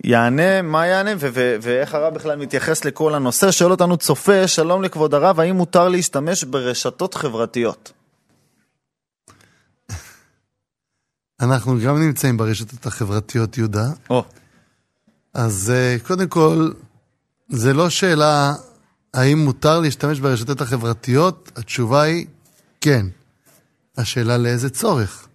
יענה, 0.03 0.61
מה 0.61 0.87
יענה 0.87 1.11
ו- 1.19 1.29
ו- 1.33 1.55
ואיך 1.61 1.95
הרב 1.95 2.13
בכלל 2.13 2.35
מתייחס 2.35 2.85
לכל 2.85 3.15
הנושא. 3.15 3.51
שואל 3.51 3.71
אותנו 3.71 3.97
צופה, 3.97 4.47
שלום 4.47 4.83
לכבוד 4.83 5.13
הרב, 5.13 5.39
האם 5.39 5.55
מותר 5.55 5.89
להשתמש 5.89 6.43
ברשתות 6.43 7.13
חברתיות? 7.13 7.91
אנחנו 11.41 11.79
גם 11.85 12.01
נמצאים 12.01 12.37
ברשתות 12.37 12.85
החברתיות, 12.85 13.57
יהודה. 13.57 13.85
או, 14.09 14.23
אז 15.33 15.71
אה, 15.75 15.97
קודם 16.07 16.27
כל, 16.27 16.71
זה 17.49 17.73
לא 17.73 17.89
שאלה 17.89 18.53
האם 19.13 19.37
מותר 19.37 19.79
להשתמש 19.79 20.19
ברשתות 20.19 20.61
החברתיות, 20.61 21.51
התשובה 21.55 22.01
היא 22.01 22.25
כן. 22.81 23.05
השאלה 23.97 24.37
לאיזה 24.37 24.69
צורך. 24.69 25.27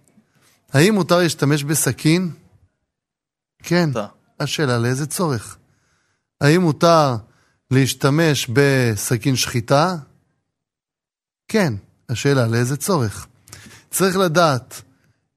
האם 0.73 0.93
מותר 0.93 1.17
להשתמש 1.17 1.63
בסכין? 1.63 2.31
כן. 3.63 3.87
מותר. 3.87 4.16
השאלה 4.39 4.77
לאיזה 4.77 5.05
צורך. 5.05 5.57
האם 6.41 6.61
מותר 6.61 7.15
להשתמש 7.71 8.49
בסכין 8.53 9.35
שחיטה? 9.35 9.95
כן. 11.47 11.73
השאלה 12.09 12.47
לאיזה 12.47 12.77
צורך. 12.77 13.27
צריך 13.91 14.17
לדעת 14.17 14.81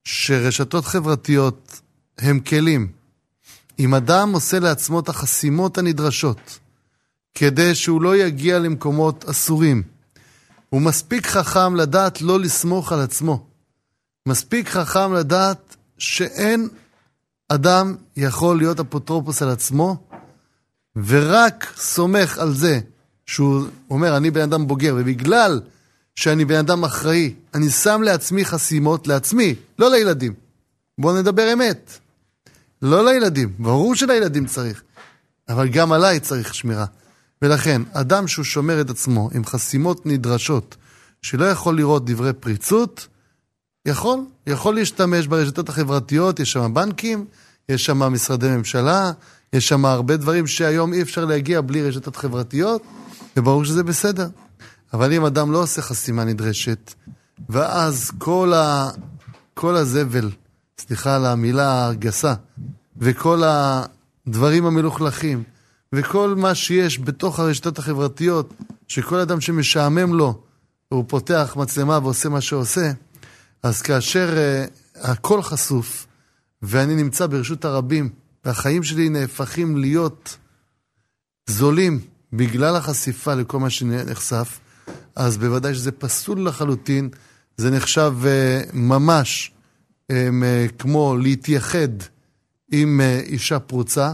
שרשתות 0.05 0.85
חברתיות 0.85 1.81
הם 2.19 2.41
כלים. 2.41 2.93
אם 3.79 3.95
אדם 3.95 4.33
עושה 4.33 4.59
לעצמו 4.59 5.01
את 5.01 5.09
החסימות 5.09 5.79
הנדרשות 5.79 6.59
כדי 7.35 7.75
שהוא 7.75 8.03
לא 8.03 8.17
יגיע 8.17 8.59
למקומות 8.59 9.25
אסורים, 9.25 9.83
הוא 10.69 10.83
מספיק 10.83 11.27
חכם 11.27 11.77
לדעת 11.77 12.23
לא 12.23 12.41
לסמוך 12.41 12.93
על 12.93 13.01
עצמו. 13.01 13.47
מספיק 14.27 14.69
חכם 14.69 15.15
לדעת 15.15 15.77
שאין 15.99 16.69
אדם 17.53 17.95
יכול 18.17 18.59
להיות 18.59 18.81
אפוטרופוס 18.81 19.43
על 19.43 19.49
עצמו, 19.49 19.97
ורק 20.97 21.73
סומך 21.77 22.39
על 22.39 22.55
זה 22.55 22.81
שהוא 23.27 23.67
אומר, 23.91 24.17
אני 24.17 24.31
בן 24.31 24.41
אדם 24.41 24.67
בוגר, 24.67 24.95
ובגלל 24.99 25.61
שאני 26.15 26.45
בן 26.45 26.59
אדם 26.59 26.85
אחראי, 26.85 27.35
אני 27.55 27.71
שם 27.71 28.03
לעצמי 28.03 28.45
חסימות, 28.45 29.07
לעצמי, 29.07 29.55
לא 29.79 29.91
לילדים. 29.91 30.35
בואו 30.99 31.17
נדבר 31.17 31.53
אמת. 31.53 31.99
לא 32.83 33.05
לילדים, 33.05 33.53
ברור 33.59 33.95
שלילדים 33.95 34.47
צריך, 34.47 34.83
אבל 35.49 35.69
גם 35.69 35.93
עליי 35.93 36.21
צריך 36.21 36.55
שמירה. 36.55 36.87
ולכן, 37.43 37.83
אדם 37.93 38.29
שהוא 38.29 38.45
שומר 38.45 38.81
את 38.81 38.91
עצמו 38.91 39.31
עם 39.35 39.45
חסימות 39.45 40.07
נדרשות, 40.07 40.77
שלא 41.23 41.45
יכול 41.45 41.77
לראות 41.77 42.05
דברי 42.05 42.33
פריצות, 42.33 43.07
יכול, 43.87 44.19
יכול 44.47 44.75
להשתמש 44.75 45.27
ברשתות 45.27 45.69
החברתיות, 45.69 46.41
יש 46.41 46.53
שם 46.53 46.75
בנקים, 46.75 47.25
יש 47.69 47.85
שם 47.85 47.99
משרדי 47.99 48.49
ממשלה, 48.49 49.13
יש 49.53 49.69
שם 49.69 49.85
הרבה 49.85 50.17
דברים 50.17 50.47
שהיום 50.47 50.93
אי 50.93 51.03
אפשר 51.03 51.25
להגיע 51.25 51.61
בלי 51.61 51.83
רשתות 51.83 52.17
חברתיות, 52.17 52.83
וברור 53.37 53.65
שזה 53.65 53.83
בסדר. 53.83 54.29
אבל 54.93 55.13
אם 55.13 55.25
אדם 55.25 55.53
לא 55.53 55.63
עושה 55.63 55.83
חסימה 55.83 56.25
נדרשת, 56.25 56.95
ואז 57.49 58.11
כל, 58.19 58.53
ה... 58.55 58.91
כל 59.55 59.77
הזבל, 59.77 60.31
סליחה 60.79 61.17
על 61.17 61.27
המילה 61.27 61.89
הגסה, 61.89 62.35
וכל 62.97 63.43
הדברים 63.47 64.67
המלוכלכים, 64.67 65.43
וכל 65.93 66.35
מה 66.39 66.55
שיש 66.55 66.99
בתוך 66.99 67.41
הרשתות 67.41 67.79
החברתיות, 67.79 68.55
שכל 68.89 69.17
אדם 69.17 69.41
שמשעמם 69.41 70.15
לו, 70.15 70.41
הוא 70.89 71.05
פותח 71.09 71.55
מצלמה 71.57 71.99
ועושה 72.03 72.29
מה 72.29 72.41
שעושה, 72.41 72.91
כאשר 73.83 74.35
uh, 74.35 74.99
הכל 75.01 75.43
חשוף, 75.43 76.07
ואני 76.63 76.95
נמצא 76.95 77.27
ברשות 77.27 77.65
הרבים, 77.65 78.11
והחיים 78.45 78.83
שלי 78.83 79.09
נהפכים 79.09 79.77
להיות 79.77 80.37
זולים 81.47 82.01
בגלל 82.33 82.77
החשיפה 82.77 83.35
לכל 83.35 83.59
מה 83.59 83.71
שנחשף, 83.71 84.61
אז 85.17 85.39
בוודאי 85.39 85.75
שזה 85.75 85.93
פסול 85.93 86.47
לחלוטין, 86.47 87.09
זה 87.57 87.71
נחשב 87.71 88.15
uh, 88.23 88.71
ממש 88.73 89.53
um, 90.13 90.15
uh, 90.15 90.73
כמו 90.79 91.17
להתייחד 91.17 91.89
עם 92.73 93.01
uh, 93.01 93.27
אישה 93.27 93.59
פרוצה, 93.59 94.13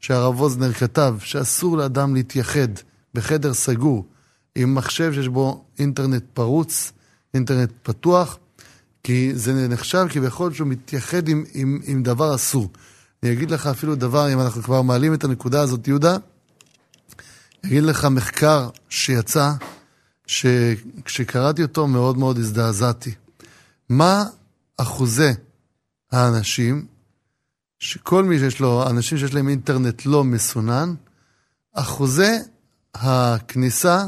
שהרב 0.00 0.40
ווזנר 0.40 0.72
כתב 0.72 1.16
שאסור 1.20 1.76
לאדם 1.76 2.14
להתייחד 2.14 2.68
בחדר 3.14 3.54
סגור 3.54 4.06
עם 4.54 4.74
מחשב 4.74 5.12
שיש 5.14 5.28
בו 5.28 5.64
אינטרנט 5.78 6.24
פרוץ, 6.34 6.92
אינטרנט 7.34 7.70
פתוח, 7.82 8.38
כי 9.02 9.30
זה 9.34 9.68
נחשב 9.68 10.06
כביכול 10.10 10.54
שהוא 10.54 10.68
מתייחד 10.68 11.28
עם, 11.28 11.44
עם, 11.54 11.80
עם 11.84 12.02
דבר 12.02 12.34
אסור. 12.34 12.70
אני 13.22 13.32
אגיד 13.32 13.50
לך 13.50 13.66
אפילו 13.66 13.94
דבר, 13.94 14.32
אם 14.32 14.40
אנחנו 14.40 14.62
כבר 14.62 14.82
מעלים 14.82 15.14
את 15.14 15.24
הנקודה 15.24 15.60
הזאת, 15.60 15.88
יהודה, 15.88 16.16
אגיד 17.66 17.82
לך 17.82 18.04
מחקר 18.04 18.68
שיצא, 18.88 19.52
שכשקראתי 20.26 21.62
אותו 21.62 21.86
מאוד 21.86 22.18
מאוד 22.18 22.38
הזדעזעתי. 22.38 23.14
מה 23.88 24.24
אחוזי 24.76 25.30
האנשים, 26.12 26.86
שכל 27.78 28.24
מי 28.24 28.38
שיש 28.38 28.60
לו, 28.60 28.90
אנשים 28.90 29.18
שיש 29.18 29.34
להם 29.34 29.48
אינטרנט 29.48 30.06
לא 30.06 30.24
מסונן, 30.24 30.94
אחוזי 31.72 32.32
הכניסה 32.94 34.04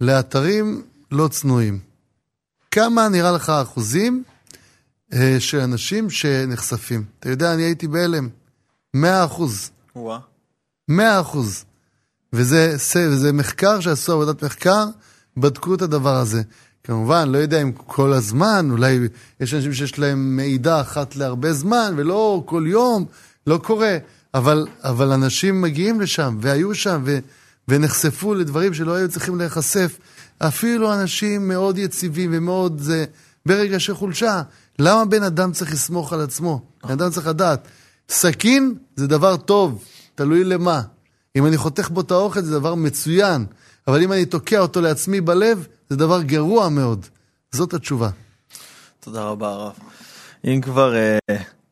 לאתרים 0.00 0.82
לא 1.10 1.28
צנועים. 1.28 1.93
כמה 2.74 3.08
נראה 3.08 3.32
לך 3.32 3.50
אחוזים 3.50 4.22
אה, 5.12 5.36
של 5.38 5.60
אנשים 5.60 6.10
שנחשפים? 6.10 7.04
אתה 7.20 7.30
יודע, 7.30 7.54
אני 7.54 7.62
הייתי 7.62 7.88
בהלם. 7.88 8.28
100 8.94 9.24
אחוז. 9.24 9.70
וואה. 9.96 10.18
100 10.88 11.20
אחוז. 11.20 11.64
וזה, 12.32 12.76
וזה 12.96 13.32
מחקר 13.32 13.80
שעשו 13.80 14.12
עבודת 14.12 14.44
מחקר, 14.44 14.86
בדקו 15.36 15.74
את 15.74 15.82
הדבר 15.82 16.16
הזה. 16.16 16.42
כמובן, 16.84 17.28
לא 17.28 17.38
יודע 17.38 17.62
אם 17.62 17.72
כל 17.72 18.12
הזמן, 18.12 18.68
אולי 18.70 18.98
יש 19.40 19.54
אנשים 19.54 19.74
שיש 19.74 19.98
להם 19.98 20.36
מידע 20.36 20.80
אחת 20.80 21.16
להרבה 21.16 21.52
זמן, 21.52 21.94
ולא 21.96 22.42
כל 22.46 22.64
יום, 22.66 23.04
לא 23.46 23.58
קורה. 23.58 23.98
אבל, 24.34 24.66
אבל 24.82 25.12
אנשים 25.12 25.60
מגיעים 25.60 26.00
לשם, 26.00 26.38
והיו 26.40 26.74
שם, 26.74 27.02
ו, 27.04 27.18
ונחשפו 27.68 28.34
לדברים 28.34 28.74
שלא 28.74 28.94
היו 28.94 29.08
צריכים 29.08 29.38
להיחשף. 29.38 29.98
אפילו 30.38 30.94
אנשים 30.94 31.48
מאוד 31.48 31.78
יציבים 31.78 32.30
ומאוד 32.32 32.80
זה, 32.80 33.04
ברגע 33.46 33.80
של 33.80 33.94
חולשה. 33.94 34.42
למה 34.78 35.04
בן 35.04 35.22
אדם 35.22 35.52
צריך 35.52 35.72
לסמוך 35.72 36.12
על 36.12 36.20
עצמו? 36.20 36.60
בן 36.84 36.90
אדם 36.90 37.10
צריך 37.10 37.26
לדעת. 37.26 37.68
סכין 38.08 38.74
זה 38.96 39.06
דבר 39.06 39.36
טוב, 39.36 39.84
תלוי 40.14 40.44
למה. 40.44 40.82
אם 41.36 41.46
אני 41.46 41.56
חותך 41.56 41.90
בו 41.90 42.00
את 42.00 42.10
האוכל 42.10 42.40
זה 42.40 42.58
דבר 42.58 42.74
מצוין, 42.74 43.46
אבל 43.88 44.02
אם 44.02 44.12
אני 44.12 44.26
תוקע 44.26 44.58
אותו 44.58 44.80
לעצמי 44.80 45.20
בלב, 45.20 45.66
זה 45.90 45.96
דבר 45.96 46.22
גרוע 46.22 46.68
מאוד. 46.68 47.06
זאת 47.52 47.74
התשובה. 47.74 48.10
תודה 49.00 49.22
רבה 49.22 49.48
הרב. 49.48 49.72
אם 50.44 50.60
כבר 50.62 50.94
אה, 50.96 51.18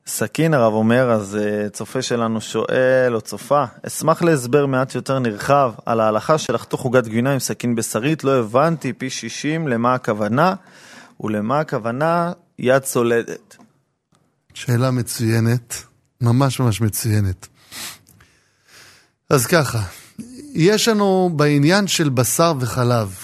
סכין 0.07 0.55
הרב 0.55 0.73
אומר, 0.73 1.11
אז 1.11 1.37
אה, 1.37 1.69
צופה 1.69 2.03
שלנו 2.03 2.41
שואל 2.41 3.15
או 3.15 3.21
צופה, 3.21 3.65
אשמח 3.87 4.23
להסבר 4.23 4.67
מעט 4.67 4.95
יותר 4.95 5.19
נרחב 5.19 5.73
על 5.87 6.01
ההלכה 6.01 6.39
של 6.39 6.55
לחתוך 6.55 6.81
עוגת 6.81 7.07
גבינה 7.07 7.33
עם 7.33 7.39
סכין 7.39 7.75
בשרית, 7.75 8.25
לא 8.25 8.39
הבנתי 8.39 8.93
פי 8.93 9.11
60 9.11 9.69
למה 9.69 9.95
הכוונה 9.95 10.55
ולמה 11.21 11.61
הכוונה 11.61 12.33
יד 12.59 12.85
סולדת. 12.85 13.57
שאלה 14.55 14.91
מצוינת, 14.91 15.83
ממש 16.21 16.61
ממש 16.61 16.81
מצוינת. 16.81 17.49
אז 19.31 19.47
ככה, 19.47 19.83
יש 20.55 20.89
לנו 20.89 21.31
בעניין 21.37 21.87
של 21.87 22.09
בשר 22.09 22.53
וחלב, 22.61 23.15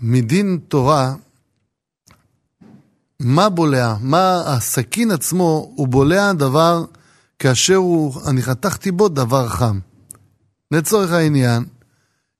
מדין 0.00 0.58
תורה, 0.68 1.14
מה 3.22 3.48
בולע? 3.48 3.94
מה 4.00 4.42
הסכין 4.46 5.10
עצמו, 5.10 5.72
הוא 5.76 5.88
בולע 5.88 6.32
דבר 6.32 6.84
כאשר 7.38 7.74
הוא, 7.74 8.20
אני 8.26 8.42
חתכתי 8.42 8.90
בו 8.90 9.08
דבר 9.08 9.48
חם. 9.48 9.78
לצורך 10.70 11.12
העניין, 11.12 11.64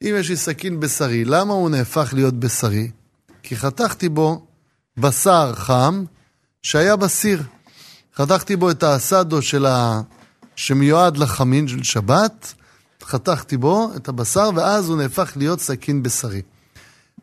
אם 0.03 0.15
יש 0.19 0.29
לי 0.29 0.37
סכין 0.37 0.81
בשרי, 0.81 1.25
למה 1.25 1.55
הוא 1.55 1.71
נהפך 1.71 2.11
להיות 2.13 2.35
בשרי? 2.35 2.91
כי 3.43 3.57
חתכתי 3.57 4.09
בו 4.09 4.47
בשר 4.97 5.53
חם 5.55 6.05
שהיה 6.63 6.97
בסיר. 6.97 7.43
חתכתי 8.17 8.57
בו 8.57 8.71
את 8.71 8.83
האסדו 8.83 9.43
של 9.43 9.67
ה... 9.67 10.01
שמיועד 10.57 11.17
לחמין 11.17 11.69
של 11.69 11.83
שבת, 11.83 12.55
חתכתי 13.03 13.57
בו 13.57 13.91
את 13.97 14.09
הבשר, 14.09 14.51
ואז 14.57 14.89
הוא 14.89 14.97
נהפך 14.97 15.33
להיות 15.37 15.61
סכין 15.61 16.03
בשרי. 16.03 16.43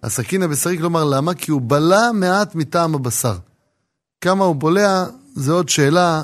הסכין 0.04 0.44
הבשרי, 0.44 0.78
כלומר, 0.78 1.04
למה? 1.04 1.34
כי 1.34 1.52
הוא 1.52 1.62
בלע 1.62 2.12
מעט 2.14 2.56
מטעם 2.56 2.96
הבשר. 2.96 3.38
כמה 4.22 4.46
הוא 4.46 4.56
בולע, 4.56 5.06
זו 5.36 5.56
עוד 5.56 5.70
שאלה, 5.70 6.24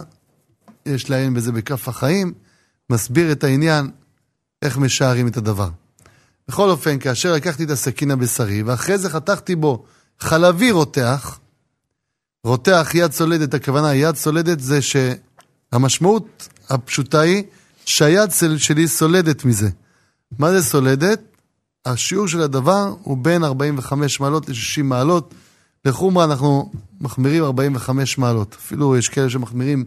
יש 0.85 1.09
לעיין 1.09 1.33
בזה 1.33 1.51
בכף 1.51 1.87
החיים, 1.87 2.33
מסביר 2.89 3.31
את 3.31 3.43
העניין, 3.43 3.91
איך 4.61 4.77
משערים 4.77 5.27
את 5.27 5.37
הדבר. 5.37 5.69
בכל 6.47 6.69
אופן, 6.69 6.99
כאשר 6.99 7.33
לקחתי 7.33 7.63
את 7.63 7.69
הסכין 7.69 8.11
הבשרי, 8.11 8.63
ואחרי 8.63 8.97
זה 8.97 9.09
חתכתי 9.09 9.55
בו 9.55 9.85
חלבי 10.19 10.71
רותח, 10.71 11.39
רותח 12.43 12.91
יד 12.93 13.11
סולדת, 13.11 13.53
הכוונה 13.53 13.95
יד 13.95 14.15
סולדת 14.15 14.59
זה 14.59 14.79
שהמשמעות 14.81 16.47
הפשוטה 16.69 17.19
היא 17.19 17.43
שהיד 17.85 18.29
שלי 18.57 18.87
סולדת 18.87 19.45
מזה. 19.45 19.69
מה 20.39 20.51
זה 20.51 20.63
סולדת? 20.63 21.30
השיעור 21.85 22.27
של 22.27 22.41
הדבר 22.41 22.93
הוא 23.01 23.17
בין 23.17 23.43
45 23.43 24.19
מעלות 24.19 24.49
ל-60 24.49 24.83
מעלות. 24.83 25.33
לחומרה 25.85 26.23
אנחנו 26.23 26.71
מחמירים 27.01 27.43
45 27.43 28.17
מעלות. 28.17 28.55
אפילו 28.59 28.97
יש 28.97 29.09
כאלה 29.09 29.29
שמחמירים 29.29 29.85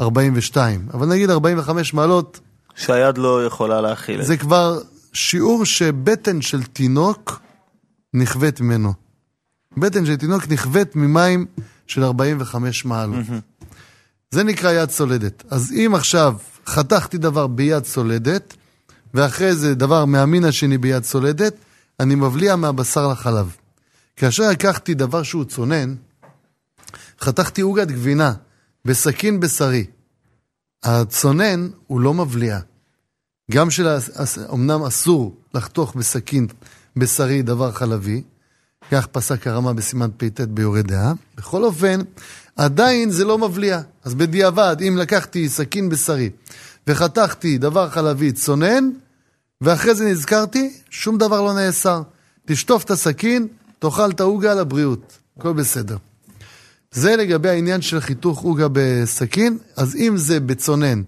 42. 0.00 0.88
אבל 0.94 1.06
נגיד 1.06 1.30
45 1.30 1.94
מעלות... 1.94 2.40
שהיד 2.76 3.18
לא 3.18 3.46
יכולה 3.46 3.80
להכיל 3.80 4.22
זה 4.22 4.36
כבר 4.36 4.78
שיעור 5.12 5.64
שבטן 5.64 6.42
של 6.42 6.62
תינוק 6.62 7.40
נכווית 8.14 8.60
ממנו. 8.60 8.92
בטן 9.76 10.06
של 10.06 10.16
תינוק 10.16 10.48
נכווית 10.48 10.96
ממים 10.96 11.46
של 11.86 12.04
45 12.04 12.84
מעלות. 12.84 13.24
זה 14.30 14.44
נקרא 14.44 14.72
יד 14.72 14.90
סולדת. 14.90 15.44
אז 15.50 15.72
אם 15.72 15.92
עכשיו 15.94 16.34
חתכתי 16.66 17.18
דבר 17.18 17.46
ביד 17.46 17.84
סולדת, 17.84 18.56
ואחרי 19.14 19.54
זה 19.54 19.74
דבר 19.74 20.04
מהמין 20.04 20.44
השני 20.44 20.78
ביד 20.78 21.04
סולדת, 21.04 21.54
אני 22.00 22.14
מבליע 22.14 22.56
מהבשר 22.56 23.08
לחלב. 23.08 23.56
כאשר 24.16 24.50
לקחתי 24.50 24.94
דבר 24.94 25.22
שהוא 25.22 25.44
צונן, 25.44 25.94
חתכתי 27.20 27.60
עוגת 27.60 27.88
גבינה 27.88 28.32
בסכין 28.84 29.40
בשרי. 29.40 29.86
הצונן 30.84 31.68
הוא 31.86 32.00
לא 32.00 32.14
מבליע. 32.14 32.58
גם 33.50 33.70
של, 33.70 33.96
אמנם 34.52 34.82
אסור 34.82 35.36
לחתוך 35.54 35.94
בסכין 35.96 36.46
בשרי 36.96 37.42
דבר 37.42 37.72
חלבי, 37.72 38.22
כך 38.90 39.06
פסק 39.06 39.46
הרמה 39.46 39.72
בסימן 39.72 40.10
פט 40.16 40.40
ביורה 40.40 40.82
דעה. 40.82 41.12
בכל 41.36 41.64
אופן, 41.64 42.00
עדיין 42.56 43.10
זה 43.10 43.24
לא 43.24 43.38
מבליע. 43.38 43.80
אז 44.04 44.14
בדיעבד, 44.14 44.76
אם 44.88 44.96
לקחתי 44.96 45.48
סכין 45.48 45.88
בשרי 45.88 46.30
וחתכתי 46.86 47.58
דבר 47.58 47.90
חלבי 47.90 48.32
צונן, 48.32 48.90
ואחרי 49.60 49.94
זה 49.94 50.04
נזכרתי, 50.04 50.72
שום 50.90 51.18
דבר 51.18 51.40
לא 51.40 51.54
נאסר. 51.54 52.02
תשטוף 52.46 52.84
את 52.84 52.90
הסכין, 52.90 53.48
תאכל 53.78 54.10
את 54.10 54.20
העוגה 54.20 54.54
לבריאות. 54.54 55.18
הכל 55.38 55.52
בסדר. 55.52 55.96
זה 56.92 57.16
לגבי 57.16 57.48
העניין 57.48 57.82
של 57.82 58.00
חיתוך 58.00 58.40
עוגה 58.40 58.66
בסכין, 58.72 59.58
אז 59.76 59.96
אם 59.96 60.16
זה 60.16 60.40
בצונן, 60.40 61.02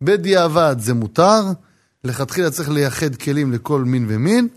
בדיעבד 0.00 0.76
זה 0.78 0.94
מותר, 0.94 1.42
לכתחילה 2.04 2.50
צריך 2.50 2.70
לייחד 2.70 3.16
כלים 3.16 3.52
לכל 3.52 3.84
מין 3.84 4.06
ומין. 4.08 4.48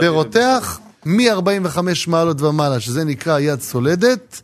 ברותח, 0.00 0.80
מ-45 1.06 1.78
מעלות 2.06 2.40
ומעלה, 2.40 2.80
שזה 2.80 3.04
נקרא 3.04 3.38
יד 3.38 3.60
סולדת, 3.60 4.42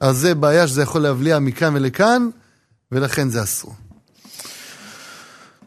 אז 0.00 0.16
זה 0.16 0.34
בעיה 0.34 0.66
שזה 0.66 0.82
יכול 0.82 1.00
להבליע 1.00 1.38
מכאן 1.38 1.76
ולכאן, 1.76 2.28
ולכן 2.92 3.28
זה 3.28 3.42
אסור. 3.42 3.74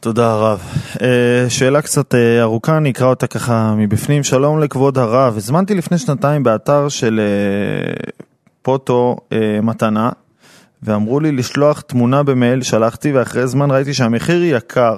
תודה 0.02 0.32
הרב. 0.32 0.62
אה, 1.02 1.50
שאלה 1.50 1.82
קצת 1.82 2.16
אה, 2.16 2.42
ארוכה, 2.42 2.78
אני 2.78 2.92
אקרא 2.92 3.08
אותה 3.08 3.28
ככה 3.28 3.74
מבפנים. 3.78 4.24
שלום 4.24 4.60
לכבוד 4.60 4.98
הרב, 4.98 5.38
הזמנתי 5.38 5.76
לפני 5.76 5.98
שנתיים 5.98 6.44
באתר 6.44 6.90
של 6.90 7.20
אה, 7.20 7.94
פוטו 8.62 9.18
מתנה, 9.64 10.10
ואמרו 10.84 11.20
לי 11.20 11.32
לשלוח 11.32 11.82
תמונה 11.82 12.24
במייל, 12.24 12.62
שלחתי, 12.62 13.12
ואחרי 13.12 13.48
זמן 13.48 13.72
ראיתי 13.72 13.94
שהמחיר 13.94 14.44
יקר. 14.44 14.98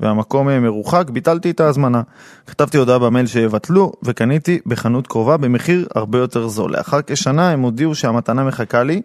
והמקום 0.00 0.48
מרוחק, 0.48 1.10
ביטלתי 1.10 1.50
את 1.50 1.60
ההזמנה. 1.60 2.02
כתבתי 2.46 2.78
הודעה 2.78 2.98
במייל 2.98 3.26
שיבטלו, 3.26 3.92
וקניתי 4.02 4.58
בחנות 4.66 5.06
קרובה 5.06 5.36
במחיר 5.36 5.86
הרבה 5.94 6.18
יותר 6.18 6.48
זול. 6.48 6.72
לאחר 6.72 6.98
כשנה 7.06 7.50
הם 7.50 7.60
הודיעו 7.60 7.94
שהמתנה 7.94 8.44
מחכה 8.44 8.82
לי, 8.82 9.02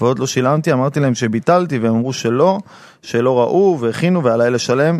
ועוד 0.00 0.18
לא 0.18 0.26
שילמתי, 0.26 0.72
אמרתי 0.72 1.00
להם 1.00 1.14
שביטלתי, 1.14 1.78
והם 1.78 1.94
אמרו 1.94 2.12
שלא, 2.12 2.58
שלא 3.02 3.40
ראו, 3.40 3.78
והכינו, 3.80 4.24
ועליי 4.24 4.50
לשלם, 4.50 4.98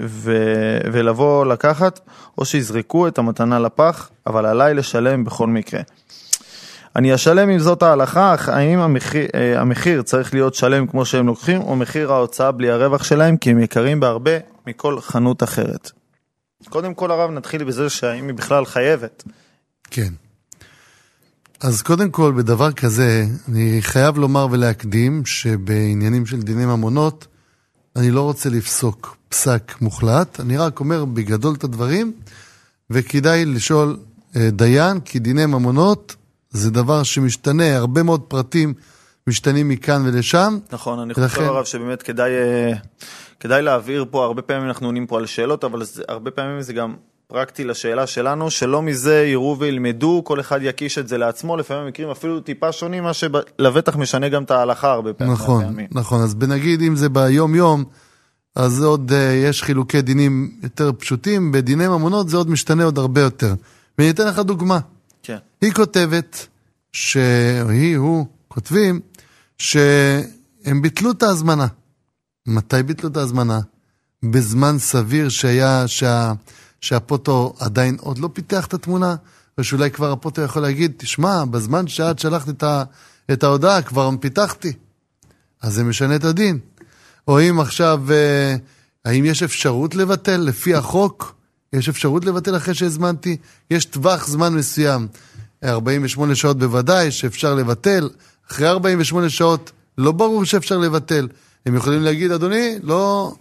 ו... 0.00 0.36
ולבוא 0.92 1.46
לקחת, 1.46 2.00
או 2.38 2.44
שיזרקו 2.44 3.08
את 3.08 3.18
המתנה 3.18 3.58
לפח, 3.58 4.10
אבל 4.26 4.46
עליי 4.46 4.74
לשלם 4.74 5.24
בכל 5.24 5.46
מקרה. 5.46 5.80
אני 6.96 7.14
אשלם 7.14 7.50
אם 7.50 7.58
זאת 7.58 7.82
ההלכה, 7.82 8.34
אך 8.34 8.48
האם 8.48 8.78
המחיר, 8.78 9.26
אה, 9.34 9.60
המחיר 9.60 10.02
צריך 10.02 10.34
להיות 10.34 10.54
שלם 10.54 10.86
כמו 10.86 11.04
שהם 11.04 11.26
לוקחים, 11.26 11.60
או 11.60 11.76
מחיר 11.76 12.12
ההוצאה 12.12 12.52
בלי 12.52 12.70
הרווח 12.70 13.04
שלהם, 13.04 13.36
כי 13.36 13.50
הם 13.50 13.58
יקרים 13.58 14.00
בהרבה 14.00 14.38
מכל 14.66 15.00
חנות 15.00 15.42
אחרת. 15.42 15.90
קודם 16.68 16.94
כל 16.94 17.10
הרב 17.10 17.30
נתחיל 17.30 17.64
בזה 17.64 17.90
שהאם 17.90 18.26
היא 18.26 18.34
בכלל 18.34 18.64
חייבת. 18.64 19.24
כן. 19.90 20.12
אז 21.62 21.82
קודם 21.82 22.10
כל, 22.10 22.32
בדבר 22.36 22.72
כזה, 22.72 23.24
אני 23.48 23.78
חייב 23.80 24.18
לומר 24.18 24.46
ולהקדים 24.50 25.26
שבעניינים 25.26 26.26
של 26.26 26.42
דיני 26.42 26.66
ממונות, 26.66 27.26
אני 27.96 28.10
לא 28.10 28.22
רוצה 28.22 28.48
לפסוק 28.48 29.16
פסק 29.28 29.74
מוחלט, 29.80 30.40
אני 30.40 30.56
רק 30.56 30.80
אומר 30.80 31.04
בגדול 31.04 31.54
את 31.54 31.64
הדברים, 31.64 32.12
וכדאי 32.90 33.44
לשאול 33.44 33.96
אה, 34.36 34.48
דיין, 34.50 35.00
כי 35.00 35.18
דיני 35.18 35.46
ממונות 35.46 36.16
זה 36.50 36.70
דבר 36.70 37.02
שמשתנה, 37.02 37.76
הרבה 37.76 38.02
מאוד 38.02 38.20
פרטים 38.20 38.74
משתנים 39.26 39.68
מכאן 39.68 40.02
ולשם. 40.06 40.58
נכון, 40.72 40.98
אני 40.98 41.12
ולכן... 41.16 41.28
חושב 41.28 41.42
הרב 41.42 41.64
שבאמת 41.64 42.02
כדאי, 42.02 42.30
אה, 42.30 42.72
כדאי 43.40 43.62
להעביר 43.62 44.04
פה, 44.10 44.24
הרבה 44.24 44.42
פעמים 44.42 44.68
אנחנו 44.68 44.86
עונים 44.86 45.06
פה 45.06 45.18
על 45.18 45.26
שאלות, 45.26 45.64
אבל 45.64 45.84
זה, 45.84 46.02
הרבה 46.08 46.30
פעמים 46.30 46.62
זה 46.62 46.72
גם 46.72 46.94
פרקטי 47.32 47.64
לשאלה 47.64 48.06
שלנו, 48.06 48.50
שלא 48.50 48.82
מזה 48.82 49.24
יראו 49.26 49.56
וילמדו, 49.58 50.22
כל 50.24 50.40
אחד 50.40 50.60
יקיש 50.62 50.98
את 50.98 51.08
זה 51.08 51.18
לעצמו, 51.18 51.56
לפעמים 51.56 51.86
מקרים 51.86 52.10
אפילו 52.10 52.40
טיפה 52.40 52.72
שונים, 52.72 53.02
מה 53.02 53.10
שלבטח 53.14 53.96
משנה 53.96 54.28
גם 54.28 54.42
את 54.42 54.50
ההלכה 54.50 54.92
הרבה 54.92 55.12
פעמים. 55.12 55.32
נכון, 55.32 55.64
פעמים. 55.64 55.86
נכון, 55.90 56.22
אז 56.22 56.34
בנגיד 56.34 56.82
אם 56.82 56.96
זה 56.96 57.08
ביום 57.08 57.54
יום, 57.54 57.84
אז 58.56 58.82
עוד 58.82 59.10
uh, 59.10 59.14
יש 59.14 59.62
חילוקי 59.62 60.02
דינים 60.02 60.50
יותר 60.62 60.92
פשוטים, 60.92 61.52
בדיני 61.52 61.88
ממונות 61.88 62.28
זה 62.28 62.36
עוד 62.36 62.50
משתנה 62.50 62.84
עוד 62.84 62.98
הרבה 62.98 63.20
יותר. 63.20 63.54
ואני 63.98 64.10
אתן 64.10 64.26
לך 64.26 64.38
דוגמה. 64.38 64.78
כן. 65.22 65.38
היא 65.60 65.72
כותבת, 65.72 66.46
שהיא, 66.92 67.96
הוא, 67.96 68.26
כותבים, 68.48 69.00
שהם 69.58 70.82
ביטלו 70.82 71.10
את 71.10 71.22
ההזמנה. 71.22 71.66
מתי 72.46 72.82
ביטלו 72.82 73.08
את 73.08 73.16
ההזמנה? 73.16 73.60
בזמן 74.22 74.78
סביר 74.78 75.28
שהיה, 75.28 75.88
שה... 75.88 76.32
שהפוטו 76.82 77.54
עדיין 77.58 77.96
עוד 78.00 78.18
לא 78.18 78.28
פיתח 78.32 78.66
את 78.66 78.74
התמונה, 78.74 79.14
ושאולי 79.58 79.90
כבר 79.90 80.12
הפוטו 80.12 80.42
יכול 80.42 80.62
להגיד, 80.62 80.92
תשמע, 80.96 81.44
בזמן 81.44 81.88
שאת 81.88 82.18
שלחת 82.18 82.48
את, 82.48 82.62
ה, 82.62 82.84
את 83.32 83.42
ההודעה 83.42 83.82
כבר 83.82 84.10
פיתחתי. 84.20 84.72
אז 85.62 85.74
זה 85.74 85.84
משנה 85.84 86.16
את 86.16 86.24
הדין. 86.24 86.58
או 87.28 87.40
אם 87.40 87.60
עכשיו, 87.60 88.02
אה, 88.10 88.56
האם 89.04 89.24
יש 89.24 89.42
אפשרות 89.42 89.94
לבטל 89.94 90.36
לפי 90.36 90.74
החוק? 90.74 91.34
יש 91.72 91.88
אפשרות 91.88 92.24
לבטל 92.24 92.56
אחרי 92.56 92.74
שהזמנתי? 92.74 93.36
יש 93.70 93.84
טווח 93.84 94.26
זמן 94.26 94.54
מסוים, 94.54 95.08
48 95.64 96.34
שעות 96.34 96.58
בוודאי 96.58 97.10
שאפשר 97.10 97.54
לבטל, 97.54 98.08
אחרי 98.50 98.68
48 98.68 99.30
שעות 99.30 99.72
לא 99.98 100.12
ברור 100.12 100.44
שאפשר 100.44 100.78
לבטל. 100.78 101.28
הם 101.66 101.76
יכולים 101.76 102.02
להגיד, 102.02 102.30
אדוני, 102.30 102.74
לא, 102.82 103.34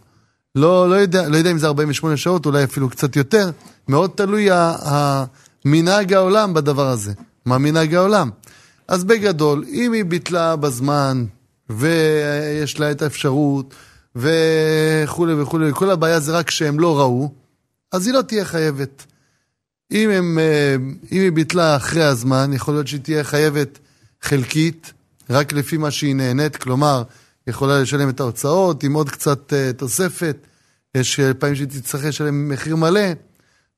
לא, 0.56 0.90
לא, 0.90 0.96
יודע, 0.96 1.30
לא 1.30 1.38
יודע 1.38 1.52
אם 1.52 1.58
זה 1.58 1.68
48 1.68 2.18
שעות, 2.18 2.46
אולי 2.46 2.64
אפילו 2.64 2.90
קצת 2.90 3.16
יותר. 3.16 3.50
מאוד 3.88 4.12
תלוי 4.16 4.50
מנהג 5.66 6.14
העולם 6.14 6.54
בדבר 6.54 6.88
הזה. 6.88 7.14
מה 7.46 7.58
מנהג 7.58 7.96
העולם? 7.96 8.30
אז 8.88 9.04
בגדול, 9.04 9.66
אם 9.74 9.94
היא 9.94 10.06
ביטלה 10.06 10.56
בזמן, 10.56 11.26
ויש 11.70 12.80
לה 12.80 12.92
את 12.92 13.02
האפשרות, 13.02 13.74
וכולי 14.16 15.34
וכולי, 15.34 15.72
וכל 15.72 15.92
הבעיה 15.92 16.20
זה 16.20 16.32
רק 16.32 16.50
שהם 16.50 16.80
לא 16.80 17.00
ראו, 17.00 17.32
אז 17.92 18.08
היא 18.08 18.14
לא 18.14 18.22
תהיה 18.22 18.46
חייבת. 18.46 19.06
אם, 19.92 20.10
הם, 20.10 20.40
אה, 20.40 20.76
אם 21.12 21.22
היא 21.22 21.32
ביטלה 21.32 21.76
אחרי 21.76 22.04
הזמן, 22.04 22.54
יכול 22.54 22.74
להיות 22.74 22.88
שהיא 22.88 23.02
תהיה 23.02 23.24
חייבת 23.24 23.80
חלקית, 24.22 24.94
רק 25.30 25.54
לפי 25.54 25.78
מה 25.78 25.92
שהיא 25.92 26.16
נהנית, 26.16 26.56
כלומר, 26.56 27.04
יכולה 27.52 27.82
לשלם 27.82 28.10
את 28.10 28.20
ההוצאות 28.20 28.84
עם 28.84 28.94
עוד 28.94 29.10
קצת 29.10 29.54
uh, 29.54 29.78
תוספת. 29.78 30.38
יש 30.96 31.20
אה, 31.20 31.34
פעמים 31.34 31.56
שהיא 31.56 31.68
תצטרך 31.68 32.06
לשלם 32.06 32.50
מחיר 32.50 32.76
מלא. 32.76 33.02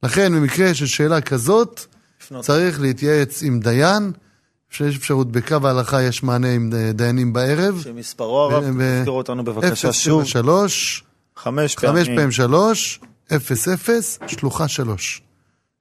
לכן, 0.03 0.35
במקרה 0.35 0.73
של 0.73 0.85
שאלה 0.85 1.21
כזאת, 1.21 1.85
לפנות. 2.21 2.45
צריך 2.45 2.81
להתייעץ 2.81 3.43
עם 3.43 3.59
דיין. 3.59 4.11
שיש 4.73 4.97
אפשרות 4.97 5.31
בקו 5.31 5.57
ההלכה, 5.63 6.03
יש 6.03 6.23
מענה 6.23 6.51
עם 6.51 6.71
דיינים 6.93 7.33
בערב. 7.33 7.81
שמספרו 7.83 8.41
הרב, 8.41 8.63
תזכירו 8.63 9.17
אותנו 9.17 9.43
בבקשה 9.43 9.93
שוב. 9.93 10.23
073 10.23 11.03
חמש 11.35 11.77
חמש 11.77 12.03
פעמים. 12.03 12.15
פעמים 12.15 12.31
שלוש, 12.31 12.99
אפס 13.35 13.67
אפס, 13.67 14.19
שלוחה 14.27 14.67
שלוש. 14.67 15.21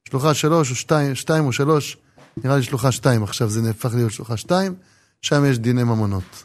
שלוחה 0.09 0.35
שלוש 0.35 0.71
או 0.71 0.75
שתיים, 0.75 1.15
שתיים 1.15 1.47
או 1.47 1.53
שלוש, 1.53 1.97
נראה 2.45 2.57
לי 2.57 2.63
שלוחה 2.63 2.93
שתיים 2.93 3.23
עכשיו, 3.23 3.49
זה 3.49 3.63
נהפך 3.63 3.95
להיות 3.95 4.13
שלוחה 4.13 4.37
שתיים, 4.37 4.75
שם 5.23 5.45
יש 5.45 5.59
דיני 5.59 5.85
ממונות. 5.85 6.45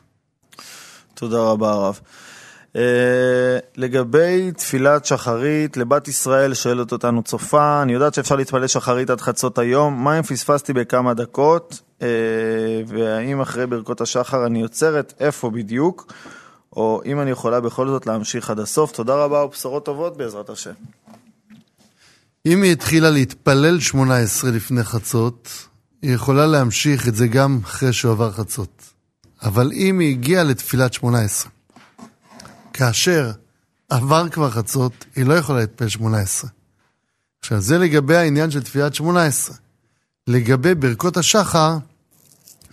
תודה 1.17 1.39
רבה 1.39 1.71
הרב. 1.71 1.99
Uh, 2.73 2.79
לגבי 3.77 4.51
תפילת 4.57 5.05
שחרית, 5.05 5.77
לבת 5.77 6.07
ישראל 6.07 6.53
שואלת 6.53 6.91
אותנו 6.91 7.23
צופה, 7.23 7.81
אני 7.81 7.93
יודעת 7.93 8.13
שאפשר 8.13 8.35
להתפלל 8.35 8.67
שחרית 8.67 9.09
עד 9.09 9.21
חצות 9.21 9.57
היום, 9.57 10.03
מה 10.03 10.17
אם 10.17 10.23
פספסתי 10.23 10.73
בכמה 10.73 11.13
דקות, 11.13 11.81
uh, 11.99 12.03
והאם 12.87 13.41
אחרי 13.41 13.67
ברכות 13.67 14.01
השחר 14.01 14.45
אני 14.45 14.61
עוצרת, 14.61 15.13
איפה 15.19 15.49
בדיוק, 15.49 16.13
או 16.75 17.01
אם 17.05 17.21
אני 17.21 17.31
יכולה 17.31 17.59
בכל 17.59 17.87
זאת 17.87 18.07
להמשיך 18.07 18.49
עד 18.49 18.59
הסוף. 18.59 18.91
תודה 18.91 19.15
רבה 19.15 19.43
ובשורות 19.43 19.85
טובות 19.85 20.17
בעזרת 20.17 20.49
השם. 20.49 20.73
אם 22.45 22.63
היא 22.63 22.71
התחילה 22.71 23.09
להתפלל 23.09 23.79
18 23.79 24.51
לפני 24.51 24.83
חצות, 24.83 25.49
היא 26.01 26.15
יכולה 26.15 26.45
להמשיך 26.45 27.07
את 27.07 27.15
זה 27.15 27.27
גם 27.27 27.59
אחרי 27.63 27.93
שהוא 27.93 28.11
עבר 28.11 28.31
חצות. 28.31 28.96
אבל 29.41 29.71
אם 29.73 29.99
היא 29.99 30.09
הגיעה 30.11 30.43
לתפילת 30.43 30.93
18, 30.93 31.51
כאשר 32.73 33.31
עבר 33.89 34.29
כבר 34.29 34.51
חצות, 34.51 35.05
היא 35.15 35.25
לא 35.25 35.33
יכולה 35.33 35.59
להתפלל 35.59 35.89
18. 35.89 36.49
עכשיו, 37.39 37.61
זה 37.61 37.77
לגבי 37.77 38.15
העניין 38.15 38.51
של 38.51 38.63
תפילת 38.63 38.95
18. 38.95 39.55
לגבי 40.27 40.75
ברכות 40.75 41.17
השחר, 41.17 41.77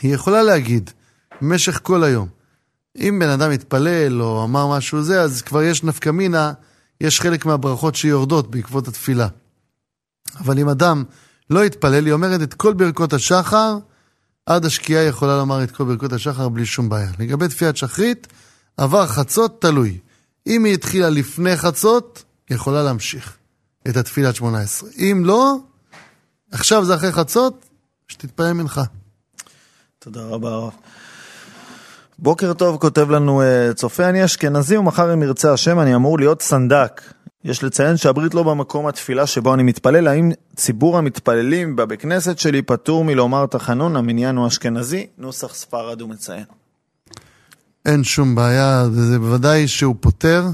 היא 0.03 0.14
יכולה 0.14 0.42
להגיד 0.42 0.90
במשך 1.40 1.81
כל 1.83 2.05
היום. 2.05 2.29
אם 2.96 3.18
בן 3.20 3.29
אדם 3.29 3.50
התפלל 3.50 4.22
או 4.22 4.44
אמר 4.44 4.77
משהו 4.77 5.03
זה, 5.03 5.20
אז 5.20 5.42
כבר 5.42 5.62
יש 5.62 5.85
נפקא 5.85 6.11
מינה, 6.11 6.53
יש 7.00 7.20
חלק 7.20 7.46
מהברכות 7.46 7.94
שיורדות 7.94 8.50
בעקבות 8.50 8.88
התפילה. 8.88 9.29
אבל 10.38 10.59
אם 10.59 10.68
אדם 10.68 11.05
לא 11.50 11.64
התפלל, 11.64 12.05
היא 12.05 12.12
אומרת 12.12 12.42
את 12.42 12.55
כל 12.55 12.72
ברכות 12.72 13.12
השחר, 13.12 13.79
עד 14.46 14.64
השקיעה 14.64 15.02
יכולה 15.02 15.37
לומר 15.37 15.64
את 15.64 15.70
כל 15.70 15.85
ברכות 15.85 16.12
השחר 16.12 16.48
בלי 16.48 16.66
שום 16.66 16.88
בעיה. 16.88 17.11
לגבי 17.18 17.48
תפילת 17.48 17.76
שחרית, 17.76 18.26
עבר 18.76 19.07
חצות 19.07 19.61
תלוי. 19.61 19.98
אם 20.46 20.64
היא 20.64 20.74
התחילה 20.74 21.11
לפני 21.11 21.57
חצות, 21.57 22.24
יכולה 22.50 22.83
להמשיך 22.83 23.37
את 23.88 23.96
התפילת 23.96 24.35
18. 24.35 24.90
אם 24.98 25.22
לא, 25.24 25.57
עכשיו 26.52 26.85
זה 26.85 26.94
אחרי 26.94 27.12
חצות, 27.12 27.64
שתתפלל 28.09 28.52
מנחה. 28.52 28.83
תודה 29.98 30.22
רבה 30.22 30.48
הרב. 30.48 30.72
בוקר 32.18 32.52
טוב, 32.52 32.76
כותב 32.80 33.11
לנו 33.11 33.42
uh, 33.42 33.74
צופה, 33.74 34.09
אני 34.09 34.24
אשכנזי 34.24 34.76
ומחר 34.76 35.14
אם 35.14 35.22
ירצה 35.22 35.52
השם 35.52 35.80
אני 35.80 35.94
אמור 35.94 36.18
להיות 36.18 36.42
סנדק. 36.42 37.13
יש 37.44 37.62
לציין 37.62 37.96
שהברית 37.96 38.35
לא 38.35 38.42
במקום 38.42 38.87
התפילה 38.87 39.26
שבו 39.26 39.54
אני 39.54 39.62
מתפלל, 39.62 40.09
האם 40.09 40.30
ציבור 40.57 40.98
המתפללים 40.98 41.76
בבית 41.76 42.00
כנסת 42.00 42.38
שלי 42.38 42.62
פטור 42.62 43.04
מלומר 43.04 43.46
תחנון, 43.46 43.96
המניין 43.96 44.37
הוא 44.37 44.46
אשכנזי? 44.46 45.07
נוסח 45.18 45.54
ספרד 45.54 46.00
הוא 46.00 46.09
מציין. 46.09 46.44
אין 47.87 48.04
שום 48.04 48.35
בעיה, 48.35 48.85
זה 48.92 49.18
בוודאי 49.18 49.68
שהוא 49.68 49.96
פותר. 50.00 50.44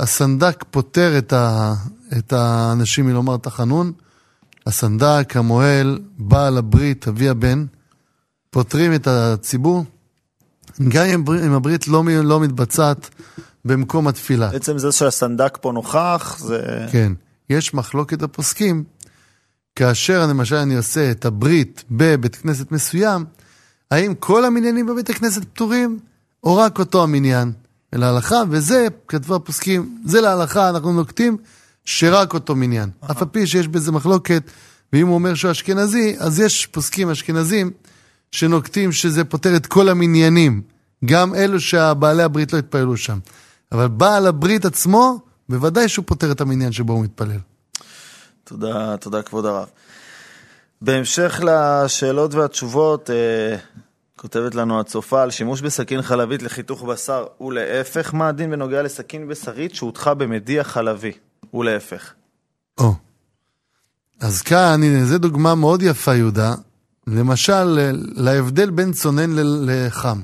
הסנדק 0.00 0.64
פותר 0.70 1.18
את, 1.18 1.32
ה, 1.32 1.74
את 2.18 2.32
האנשים 2.32 3.06
מלומר 3.06 3.36
תחנון. 3.36 3.92
הסנדק, 4.66 5.36
המוהל, 5.36 5.98
בעל 6.18 6.58
הברית, 6.58 7.08
אבי 7.08 7.28
הבן, 7.28 7.64
פותרים 8.50 8.94
את 8.94 9.06
הציבור, 9.06 9.84
גם 10.88 11.04
אם 11.46 11.52
הברית 11.52 11.88
לא, 11.88 12.04
לא 12.22 12.40
מתבצעת 12.40 13.10
במקום 13.64 14.08
התפילה. 14.08 14.50
עצם 14.50 14.78
זה 14.78 14.92
שהסנדק 14.92 15.58
פה 15.60 15.72
נוכח, 15.72 16.38
זה... 16.38 16.86
כן. 16.92 17.12
יש 17.50 17.74
מחלוקת 17.74 18.22
הפוסקים, 18.22 18.84
כאשר 19.76 20.26
למשל 20.26 20.56
אני 20.56 20.76
עושה 20.76 21.10
את 21.10 21.24
הברית 21.24 21.84
בבית 21.90 22.36
כנסת 22.36 22.72
מסוים, 22.72 23.24
האם 23.90 24.14
כל 24.14 24.44
המניינים 24.44 24.86
בבית 24.86 25.10
הכנסת 25.10 25.44
פטורים, 25.44 25.98
או 26.44 26.56
רק 26.56 26.78
אותו 26.78 27.02
המניין? 27.02 27.52
להלכה, 27.92 28.42
וזה, 28.50 28.86
כתבו 29.08 29.34
הפוסקים, 29.34 29.98
זה 30.04 30.20
להלכה, 30.20 30.68
אנחנו 30.68 30.92
נוקטים 30.92 31.36
שרק 31.84 32.34
אותו 32.34 32.56
מניין. 32.56 32.90
אף 33.10 33.22
על 33.22 33.28
פי 33.28 33.46
שיש 33.46 33.68
בזה 33.68 33.92
מחלוקת, 33.92 34.42
ואם 34.92 35.06
הוא 35.06 35.14
אומר 35.14 35.34
שהוא 35.34 35.50
אשכנזי, 35.50 36.16
אז 36.18 36.40
יש 36.40 36.66
פוסקים 36.66 37.10
אשכנזים 37.10 37.70
שנוקטים 38.32 38.92
שזה 38.92 39.24
פותר 39.24 39.56
את 39.56 39.66
כל 39.66 39.88
המניינים, 39.88 40.62
גם 41.04 41.34
אלו 41.34 41.60
שהבעלי 41.60 42.22
הברית 42.22 42.52
לא 42.52 42.58
התפללו 42.58 42.96
שם. 42.96 43.18
אבל 43.72 43.88
בעל 43.88 44.26
הברית 44.26 44.64
עצמו, 44.64 45.18
בוודאי 45.48 45.88
שהוא 45.88 46.04
פותר 46.08 46.32
את 46.32 46.40
המניין 46.40 46.72
שבו 46.72 46.92
הוא 46.92 47.04
מתפלל. 47.04 47.38
תודה, 48.44 48.96
תודה 48.96 49.22
כבוד 49.22 49.46
הרב. 49.46 49.68
בהמשך 50.80 51.40
לשאלות 51.44 52.34
והתשובות, 52.34 53.10
אה, 53.10 53.56
כותבת 54.16 54.54
לנו 54.54 54.80
הצופה 54.80 55.22
על 55.22 55.30
שימוש 55.30 55.60
בסכין 55.60 56.02
חלבית 56.02 56.42
לחיתוך 56.42 56.82
בשר 56.82 57.26
ולהפך, 57.40 58.14
מה 58.14 58.28
הדין 58.28 58.50
בנוגע 58.50 58.82
לסכין 58.82 59.28
בשרית 59.28 59.74
שהוטחה 59.74 60.14
במדיח 60.14 60.66
חלבי 60.66 61.12
ולהפך? 61.54 62.12
או, 62.78 62.94
אז 64.20 64.42
כאן, 64.42 64.82
הנה, 64.82 65.04
זו 65.04 65.18
דוגמה 65.18 65.54
מאוד 65.54 65.82
יפה, 65.82 66.14
יהודה. 66.14 66.54
למשל, 67.06 67.92
להבדל 68.16 68.70
בין 68.70 68.92
צונן 68.92 69.30
לחם. 69.66 70.22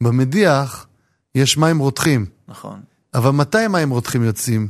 במדיח 0.00 0.86
יש 1.34 1.58
מים 1.58 1.78
רותחים. 1.78 2.33
נכון. 2.48 2.80
אבל 3.14 3.30
מתי 3.30 3.68
מים 3.68 3.90
רותחים 3.90 4.24
יוצאים? 4.24 4.68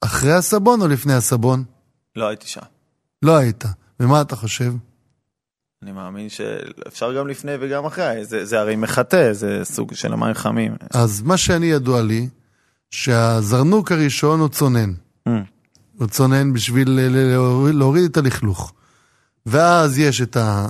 אחרי 0.00 0.32
הסבון 0.32 0.80
או 0.80 0.88
לפני 0.88 1.14
הסבון? 1.14 1.64
לא 2.16 2.28
הייתי 2.28 2.46
שם. 2.46 2.60
לא 3.22 3.36
היית. 3.36 3.64
ומה 4.00 4.20
אתה 4.20 4.36
חושב? 4.36 4.72
אני 5.82 5.92
מאמין 5.92 6.28
שאפשר 6.28 7.18
גם 7.18 7.28
לפני 7.28 7.52
וגם 7.60 7.84
אחרי, 7.84 8.24
זה, 8.24 8.44
זה 8.44 8.60
הרי 8.60 8.76
מחטא, 8.76 9.32
זה 9.32 9.60
סוג 9.64 9.94
של 9.94 10.14
מים 10.14 10.34
חמים. 10.34 10.76
אז 10.90 11.22
מה 11.22 11.36
שאני 11.36 11.66
ידוע 11.66 12.02
לי, 12.02 12.28
שהזרנוק 12.90 13.92
הראשון 13.92 14.40
הוא 14.40 14.48
צונן. 14.48 14.92
Mm. 15.28 15.30
הוא 15.98 16.06
צונן 16.06 16.52
בשביל 16.52 17.00
להוריד, 17.00 17.74
להוריד 17.74 18.04
את 18.04 18.16
הלכלוך. 18.16 18.72
ואז 19.46 19.98
יש 19.98 20.22
את, 20.22 20.36
ה, 20.36 20.68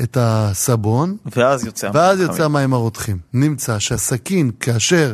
את 0.00 0.16
הסבון, 0.20 1.16
ואז 1.36 1.64
יוצא 1.64 1.86
המים 1.86 1.96
ואז. 1.96 2.20
יוצא 2.20 2.44
המים 2.44 2.72
הרותחים. 2.72 3.18
נמצא 3.32 3.78
שהסכין, 3.78 4.50
כאשר 4.60 5.12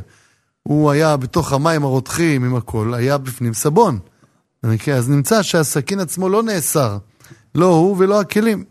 הוא 0.62 0.90
היה 0.90 1.16
בתוך 1.16 1.52
המים 1.52 1.84
הרותחים 1.84 2.44
עם 2.44 2.56
הכל, 2.56 2.94
היה 2.94 3.18
בפנים 3.18 3.54
סבון. 3.54 3.98
במקרה, 4.62 4.96
אז 4.96 5.10
נמצא 5.10 5.42
שהסכין 5.42 6.00
עצמו 6.00 6.28
לא 6.28 6.42
נאסר, 6.42 6.98
לא 7.54 7.66
הוא 7.66 7.96
ולא 7.98 8.20
הכלים. 8.20 8.64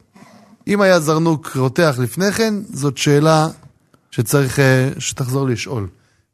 אם 0.68 0.82
היה 0.82 1.00
זרנוק 1.00 1.52
רותח 1.56 1.96
לפני 2.00 2.32
כן, 2.32 2.54
זאת 2.74 2.98
שאלה 2.98 3.48
שצריך 4.12 4.60
אה, 4.60 4.90
שתחזור 5.00 5.48
לשאול. 5.48 5.88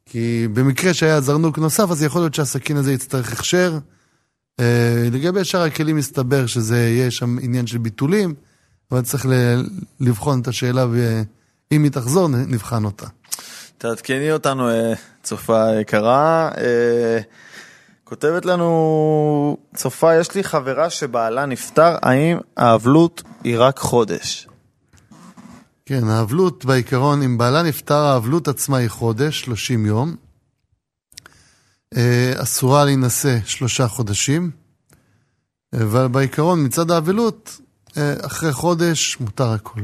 כי 0.06 0.48
במקרה 0.52 0.94
שהיה 0.94 1.20
זרנוק 1.20 1.58
נוסף, 1.58 1.90
אז 1.90 2.02
יכול 2.02 2.20
להיות 2.20 2.34
שהסכין 2.34 2.76
הזה 2.76 2.92
יצטרך 2.92 3.32
הכשר. 3.32 3.78
אה, 4.60 5.08
לגבי 5.12 5.44
שאר 5.44 5.62
הכלים 5.62 5.96
מסתבר 5.96 6.46
שזה 6.46 6.78
יהיה 6.78 7.10
שם 7.10 7.36
עניין 7.42 7.66
של 7.66 7.78
ביטולים, 7.78 8.34
אבל 8.92 9.02
צריך 9.02 9.26
ל- 9.26 9.64
לבחון 10.00 10.40
את 10.40 10.48
השאלה, 10.48 10.86
ואם 10.90 11.82
היא 11.82 11.90
תחזור, 11.90 12.28
נבחן 12.28 12.84
אותה. 12.84 13.06
תעדכני 13.78 14.32
אותנו, 14.32 14.70
אה, 14.70 14.92
צופה 15.22 15.66
יקרה. 15.80 16.50
אה, 16.58 17.18
כותבת 18.04 18.44
לנו, 18.44 19.56
צופה, 19.76 20.14
יש 20.14 20.34
לי 20.34 20.44
חברה 20.44 20.90
שבעלה 20.90 21.46
נפטר, 21.46 21.96
האם 22.02 22.38
האבלות 22.56 23.22
היא 23.44 23.56
רק 23.58 23.78
חודש? 23.78 24.48
כן, 25.86 26.08
האבלות 26.08 26.64
בעיקרון, 26.64 27.22
אם 27.22 27.38
בעלה 27.38 27.62
נפטר, 27.62 27.94
האבלות 27.94 28.48
עצמה 28.48 28.76
היא 28.76 28.88
חודש, 28.88 29.40
30 29.40 29.86
יום. 29.86 30.16
אה, 31.96 32.32
אסורה 32.36 32.84
להינשא 32.84 33.38
שלושה 33.44 33.88
חודשים, 33.88 34.50
אבל 35.82 36.08
בעיקרון, 36.08 36.64
מצד 36.64 36.90
האבלות, 36.90 37.60
אחרי 38.26 38.52
חודש 38.52 39.16
מותר 39.20 39.52
הכל. 39.52 39.80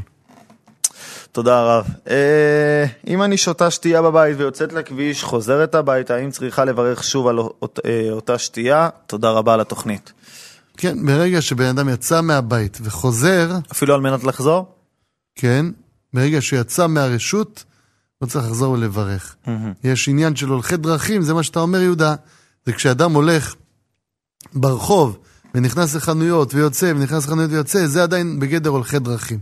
תודה 1.33 1.59
הרב. 1.59 1.87
אה, 2.11 2.85
אם 3.07 3.23
אני 3.23 3.37
שותה 3.37 3.71
שתייה 3.71 4.03
בבית 4.03 4.37
ויוצאת 4.39 4.73
לכביש, 4.73 5.25
חוזרת 5.25 5.75
הביתה, 5.75 6.15
האם 6.15 6.31
צריכה 6.31 6.65
לברך 6.65 7.05
שוב 7.05 7.27
על 7.27 7.39
אות, 7.39 7.79
אה, 7.85 8.09
אותה 8.11 8.39
שתייה? 8.39 8.89
תודה 9.07 9.31
רבה 9.31 9.55
על 9.55 9.61
התוכנית. 9.61 10.13
כן, 10.77 11.07
ברגע 11.07 11.43
שבן 11.43 11.65
אדם 11.65 11.89
יצא 11.89 12.21
מהבית 12.21 12.79
וחוזר, 12.83 13.51
אפילו 13.73 13.95
על 13.95 14.01
מנת 14.01 14.25
לחזור? 14.25 14.75
כן, 15.35 15.67
ברגע 16.15 16.43
שהוא 16.43 16.61
יצא 16.61 16.87
מהרשות, 16.87 17.65
הוא 18.19 18.29
צריך 18.29 18.45
לחזור 18.47 18.73
ולברך. 18.73 19.37
יש 19.85 20.09
עניין 20.09 20.37
של 20.37 20.49
הולכי 20.49 20.77
דרכים, 20.77 21.23
זה 21.23 21.35
מה 21.35 21.43
שאתה 21.43 21.61
אומר, 21.61 21.81
יהודה. 21.81 22.15
זה 22.67 22.73
כשאדם 22.73 23.13
הולך 23.13 23.55
ברחוב 24.53 25.19
ונכנס 25.55 25.95
לחנויות 25.95 26.55
ויוצא, 26.55 26.93
ונכנס 26.97 27.27
לחנויות 27.27 27.51
ויוצא, 27.51 27.87
זה 27.87 28.03
עדיין 28.03 28.41
בגדר 28.41 28.71
הולכי 28.71 28.99
דרכים. 28.99 29.39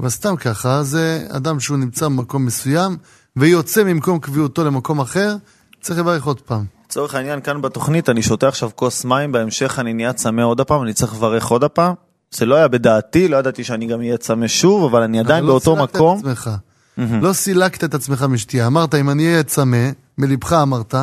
אבל 0.00 0.08
סתם 0.08 0.36
ככה, 0.36 0.82
זה 0.82 1.26
אדם 1.28 1.60
שהוא 1.60 1.78
נמצא 1.78 2.06
במקום 2.06 2.46
מסוים 2.46 2.96
ויוצא 3.36 3.84
ממקום 3.84 4.18
קביעותו 4.18 4.64
למקום 4.64 5.00
אחר, 5.00 5.36
צריך 5.80 5.98
לברך 5.98 6.24
עוד 6.24 6.40
פעם. 6.40 6.64
לצורך 6.86 7.14
העניין, 7.14 7.40
כאן 7.40 7.62
בתוכנית 7.62 8.08
אני 8.08 8.22
שותה 8.22 8.48
עכשיו 8.48 8.70
כוס 8.74 9.04
מים, 9.04 9.32
בהמשך 9.32 9.78
אני 9.78 9.92
נהיה 9.92 10.12
צמא 10.12 10.42
עוד 10.42 10.60
הפעם, 10.60 10.82
אני 10.82 10.92
צריך 10.92 11.14
לברך 11.14 11.46
עוד 11.46 11.64
הפעם. 11.64 11.94
זה 12.30 12.46
לא 12.46 12.54
היה 12.54 12.68
בדעתי, 12.68 13.28
לא 13.28 13.36
ידעתי 13.36 13.64
שאני 13.64 13.86
גם 13.86 14.00
אהיה 14.00 14.16
צמא 14.16 14.48
שוב, 14.48 14.84
אבל 14.84 15.02
אני 15.02 15.20
עדיין 15.20 15.38
אבל 15.44 15.52
באותו 15.52 15.76
לא 15.76 15.82
מקום. 15.82 16.18
עצמך. 16.18 16.50
לא 16.98 17.32
סילקת 17.32 17.84
את 17.84 17.94
עצמך 17.94 18.22
משתייה. 18.22 18.66
אמרת, 18.66 18.94
אם 18.94 19.10
אני 19.10 19.26
אהיה 19.26 19.42
צמא, 19.42 19.90
מלבך 20.18 20.52
אמרת, 20.52 20.94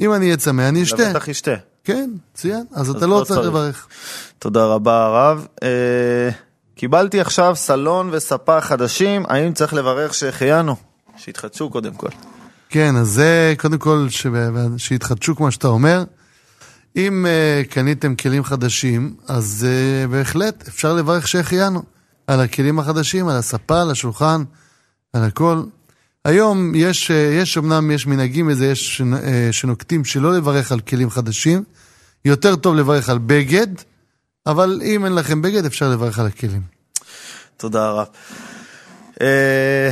אם 0.00 0.12
אני 0.12 0.24
אהיה 0.24 0.36
צמא, 0.36 0.68
אני 0.68 0.82
אשתה. 0.82 1.10
לבטח 1.10 1.28
ישתה. 1.28 1.54
כן, 1.92 2.10
מצוין. 2.34 2.64
אז 2.72 2.90
אז 2.90 2.96
אתה 2.96 3.06
לא 3.06 3.18
לא 3.20 3.24
צריך. 3.24 3.46
לברך. 3.46 3.86
תודה 4.38 4.64
רבה 4.64 5.04
הרב. 5.04 5.46
אה, 5.62 6.30
קיבלתי 6.74 7.20
עכשיו 7.20 7.56
סלון 7.56 8.08
וספה 8.12 8.60
חדשים, 8.60 9.24
האם 9.28 9.52
צריך 9.52 9.74
לברך 9.74 10.14
שהחיינו? 10.14 10.76
שיתחדשו 11.16 11.70
קודם 11.70 11.94
כל. 11.94 12.08
כן, 12.68 12.96
אז 12.96 13.08
זה 13.08 13.54
קודם 13.58 13.78
כל 13.78 14.06
ש- 14.10 14.26
שיתחדשו 14.76 15.36
כמו 15.36 15.52
שאתה 15.52 15.68
אומר. 15.68 16.04
אם 16.96 17.26
uh, 17.26 17.72
קניתם 17.72 18.16
כלים 18.16 18.44
חדשים, 18.44 19.14
אז 19.28 19.66
uh, 19.66 20.10
בהחלט 20.10 20.68
אפשר 20.68 20.94
לברך 20.94 21.28
שהחיינו 21.28 21.82
על 22.26 22.40
הכלים 22.40 22.78
החדשים, 22.78 23.28
על 23.28 23.36
הספה, 23.36 23.80
על 23.80 23.90
השולחן, 23.90 24.42
על 25.12 25.24
הכל. 25.24 25.62
היום 26.24 26.74
יש, 26.74 27.10
uh, 27.10 27.14
יש 27.14 27.58
אמנם, 27.58 27.90
יש 27.90 28.06
מנהגים 28.06 28.50
איזה, 28.50 28.66
יש 28.66 29.02
uh, 29.02 29.52
שנוקטים 29.52 30.04
שלא 30.04 30.36
לברך 30.36 30.72
על 30.72 30.80
כלים 30.80 31.10
חדשים. 31.10 31.64
יותר 32.24 32.56
טוב 32.56 32.74
לברך 32.76 33.08
על 33.08 33.18
בגד, 33.18 33.66
אבל 34.46 34.80
אם 34.84 35.04
אין 35.04 35.14
לכם 35.14 35.42
בגד, 35.42 35.64
אפשר 35.64 35.88
לברך 35.88 36.18
על 36.18 36.26
הכלים. 36.26 36.62
תודה 37.56 37.86
הרב. 37.86 38.06
אה, 39.20 39.90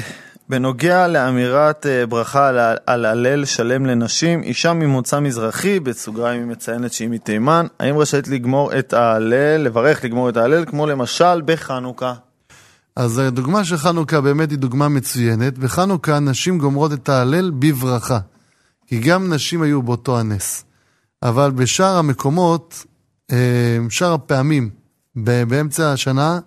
בנוגע 0.49 1.09
לאמירת 1.09 1.87
אה, 1.87 2.07
ברכה 2.07 2.49
על, 2.49 2.59
על 2.87 3.05
הלל 3.05 3.45
שלם 3.45 3.87
לנשים, 3.87 4.43
אישה 4.43 4.73
ממוצא 4.73 5.21
מזרחי, 5.21 5.81
בסוגריים 5.81 6.41
היא 6.41 6.49
מציינת 6.51 6.93
שהיא 6.93 7.09
מתימן, 7.09 7.67
האם 7.81 7.99
רשאית 7.99 8.29
לגמור 8.29 8.79
את 8.79 8.93
ההלל, 8.93 9.61
לברך 9.61 10.05
לגמור 10.05 10.29
את 10.29 10.37
ההלל, 10.37 10.65
כמו 10.65 10.87
למשל 10.87 11.43
בחנוכה? 11.45 12.15
אז 12.97 13.19
הדוגמה 13.19 13.65
של 13.65 13.77
חנוכה 13.77 14.21
באמת 14.21 14.51
היא 14.51 14.59
דוגמה 14.59 14.89
מצוינת. 14.89 15.59
בחנוכה 15.59 16.19
נשים 16.19 16.59
גומרות 16.59 16.93
את 16.93 17.09
ההלל 17.09 17.51
בברכה. 17.51 18.19
כי 18.87 19.01
גם 19.01 19.33
נשים 19.33 19.63
היו 19.63 19.83
באותו 19.83 20.19
הנס. 20.19 20.65
אבל 21.23 21.51
בשאר 21.51 21.97
המקומות, 21.97 22.85
אה, 23.33 23.79
שאר 23.91 24.13
הפעמים, 24.13 24.71
באמצע 25.15 25.93
השנה, 25.93 26.39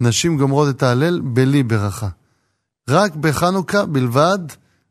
נשים 0.00 0.36
גומרות 0.36 0.76
את 0.76 0.82
ההלל 0.82 1.20
בלי 1.20 1.62
ברכה. 1.62 2.08
רק 2.88 3.14
בחנוכה 3.14 3.86
בלבד, 3.86 4.38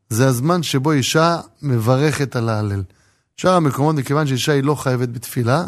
זה 0.10 0.28
הזמן 0.28 0.64
שבו 0.64 0.92
אישה 0.92 1.38
מברכת 1.62 2.36
על 2.36 2.50
ההלל. 2.50 2.84
שאר 3.38 3.54
המקומות, 3.54 3.96
מכיוון 3.96 4.28
שאישה 4.28 4.52
היא 4.52 4.64
לא 4.64 4.76
חייבת 4.76 5.10
בתפילה, 5.10 5.66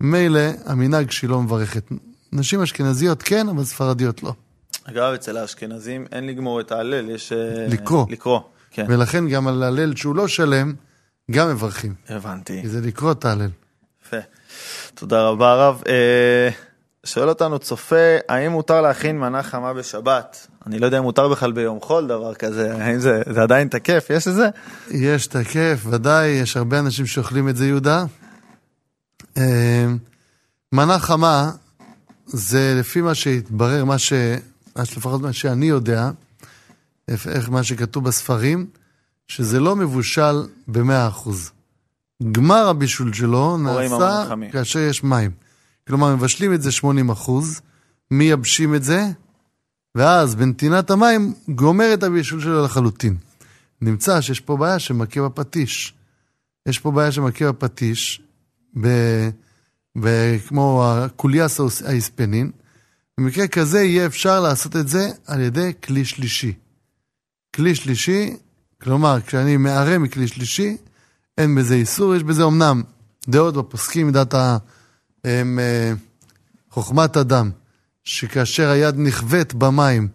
מילא 0.00 0.40
המנהג 0.64 1.10
שהיא 1.10 1.30
לא 1.30 1.42
מברכת. 1.42 1.84
נשים 2.32 2.62
אשכנזיות 2.62 3.22
כן, 3.22 3.48
אבל 3.48 3.64
ספרדיות 3.64 4.22
לא. 4.22 4.34
אגב, 4.84 5.12
אצל 5.12 5.36
האשכנזים 5.36 6.06
אין 6.12 6.26
לגמור 6.26 6.60
את 6.60 6.72
ההלל, 6.72 7.10
יש... 7.10 7.32
אה, 7.32 7.66
לקרוא. 7.68 8.06
לקרוא, 8.10 8.40
כן, 8.70 8.86
ולכן 8.88 9.28
גם 9.28 9.48
על 9.48 9.62
הלל 9.62 9.96
שהוא 9.96 10.16
לא 10.16 10.28
שלם, 10.28 10.74
גם 11.30 11.48
מברכים. 11.48 11.94
הבנתי. 12.08 12.62
כי 12.62 12.68
זה 12.68 12.80
לקרוא 12.80 13.12
את 13.12 13.24
ההלל. 13.24 13.50
יפה. 14.06 14.16
תודה 14.94 15.22
רבה 15.22 15.52
הרב. 15.52 15.82
אה, 15.88 16.48
שואל 17.04 17.28
אותנו 17.28 17.58
צופה, 17.58 18.16
האם 18.28 18.52
מותר 18.52 18.80
להכין 18.80 19.18
מנה 19.18 19.42
חמה 19.42 19.74
בשבת? 19.74 20.46
אני 20.66 20.78
לא 20.78 20.86
יודע 20.86 20.98
אם 20.98 21.02
מותר 21.02 21.28
בכלל 21.28 21.52
ביום 21.52 21.80
חול 21.80 22.06
דבר 22.06 22.34
כזה, 22.34 22.74
האם 22.84 22.98
זה, 22.98 23.22
זה 23.30 23.42
עדיין 23.42 23.68
תקף? 23.68 24.06
יש 24.10 24.28
את 24.28 24.34
זה? 24.34 24.48
יש 24.90 25.26
תקף, 25.26 25.80
ודאי, 25.86 26.28
יש 26.28 26.56
הרבה 26.56 26.78
אנשים 26.78 27.06
שאוכלים 27.06 27.48
את 27.48 27.56
זה, 27.56 27.66
יהודה. 27.66 28.04
אה, 29.36 29.86
מנה 30.72 30.98
חמה, 30.98 31.50
זה 32.26 32.74
לפי 32.78 33.00
מה 33.00 33.14
שהתברר, 33.14 33.84
מה 33.84 33.98
ש... 33.98 34.12
מה 34.76 34.84
שלפחות 34.84 35.20
מה 35.20 35.32
שאני 35.32 35.66
יודע, 35.66 36.10
איך 37.08 37.50
מה 37.50 37.62
שכתוב 37.62 38.04
בספרים, 38.04 38.66
שזה 39.28 39.60
לא 39.60 39.76
מבושל 39.76 40.46
ב-100%. 40.68 41.28
גמר 42.32 42.68
הבישול 42.68 43.12
שלו 43.12 43.56
נעשה. 43.56 44.24
כאשר 44.52 44.78
יש 44.78 45.04
מים. 45.04 45.30
כלומר, 45.86 46.16
מבשלים 46.16 46.54
את 46.54 46.62
זה 46.62 46.70
80%, 46.70 47.30
מייבשים 48.10 48.74
את 48.74 48.84
זה, 48.84 49.06
ואז 49.94 50.34
בנתינת 50.34 50.90
המים 50.90 51.34
גומר 51.48 51.94
את 51.94 52.02
הבישול 52.02 52.40
שלו 52.40 52.64
לחלוטין. 52.64 53.16
נמצא 53.80 54.20
שיש 54.20 54.40
פה 54.40 54.56
בעיה 54.56 54.78
שמכה 54.78 55.28
בפטיש. 55.28 55.94
יש 56.66 56.78
פה 56.78 56.90
בעיה 56.90 57.12
שמכה 57.12 57.52
בפטיש, 57.52 58.22
ב, 58.80 58.88
ב, 59.98 60.36
כמו 60.48 60.84
הקוליאס 60.86 61.60
ההספנין. 61.84 62.50
במקרה 63.18 63.48
כזה 63.48 63.82
יהיה 63.82 64.06
אפשר 64.06 64.40
לעשות 64.40 64.76
את 64.76 64.88
זה 64.88 65.08
על 65.26 65.40
ידי 65.40 65.72
כלי 65.84 66.04
שלישי. 66.04 66.52
כלי 67.56 67.74
שלישי, 67.74 68.36
כלומר, 68.84 69.18
כשאני 69.26 69.56
מערה 69.56 69.98
מכלי 69.98 70.28
שלישי, 70.28 70.76
אין 71.38 71.54
בזה 71.54 71.74
איסור, 71.74 72.14
יש 72.14 72.22
בזה 72.22 72.44
אמנם 72.44 72.82
דעות 73.28 73.54
בפוסקים, 73.54 74.12
דעת 74.12 74.34
ה... 74.34 74.56
הם, 75.24 75.58
אה, 75.58 75.92
חוכמת 76.70 77.16
אדם, 77.16 77.50
שכאשר 78.04 78.68
היד 78.68 78.94
נכווית 78.98 79.54
במים, 79.54 80.08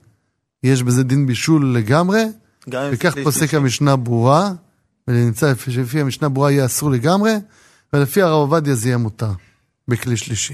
יש 0.64 0.84
בזה 0.84 1.04
דין 1.04 1.26
בישול 1.28 1.76
לגמרי, 1.76 2.24
וכך 2.68 3.14
פוסק. 3.24 3.54
המשנה 3.54 3.96
ברורה, 3.96 4.52
ונמצא 5.08 5.54
שלפי 5.70 6.02
המשנה 6.02 6.30
ברורה 6.30 6.52
יהיה 6.52 6.66
אסור 6.66 6.92
לגמרי, 6.92 7.34
ולפי 7.94 8.22
הרב 8.22 8.34
עובדיה 8.34 8.76
זה 8.76 8.88
יהיה 8.88 8.98
מותר, 8.98 9.32
בכלי 9.88 10.18
שלישי. 10.18 10.54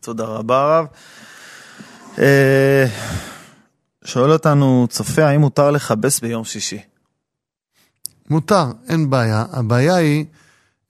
תודה 0.00 0.24
רבה 0.24 0.62
הרב. 0.62 0.86
אה, 2.18 2.86
שואל 4.04 4.32
אותנו 4.32 4.86
צופה, 4.90 5.24
האם 5.24 5.40
מותר 5.40 5.70
לכבס 5.70 6.20
ביום 6.20 6.44
שישי? 6.44 6.91
מותר, 8.30 8.66
אין 8.88 9.10
בעיה. 9.10 9.44
הבעיה 9.52 9.94
היא 9.94 10.24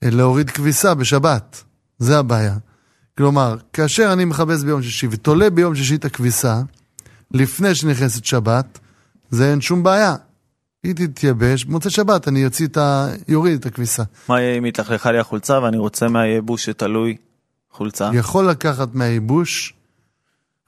אה, 0.03 0.09
להוריד 0.09 0.49
כביסה 0.49 0.93
בשבת. 0.93 1.63
זה 1.99 2.19
הבעיה. 2.19 2.55
כלומר, 3.17 3.55
כאשר 3.73 4.13
אני 4.13 4.25
מכבס 4.25 4.63
ביום 4.63 4.81
שישי 4.81 5.07
ותולה 5.11 5.49
ביום 5.49 5.75
שישי 5.75 5.95
את 5.95 6.05
הכביסה, 6.05 6.61
לפני 7.31 7.75
שנכנסת 7.75 8.25
שבת, 8.25 8.79
זה 9.29 9.51
אין 9.51 9.61
שום 9.61 9.83
בעיה. 9.83 10.15
היא 10.83 10.93
תתייבש, 10.93 11.65
במוצאי 11.65 11.91
שבת 11.91 12.27
אני 12.27 12.45
אוציא 12.45 12.67
את 12.67 12.77
ה... 12.77 13.07
יוריד 13.27 13.59
את 13.59 13.65
הכביסה. 13.65 14.03
מה 14.29 14.41
יהיה 14.41 14.57
אם 14.57 14.65
התלכלכה 14.65 15.11
לי 15.11 15.19
החולצה 15.19 15.59
ואני 15.59 15.77
רוצה 15.77 16.07
מהייבוש 16.07 16.65
שתלוי 16.65 17.17
חולצה? 17.71 18.09
יכול 18.13 18.49
לקחת 18.49 18.95
מהייבוש 18.95 19.73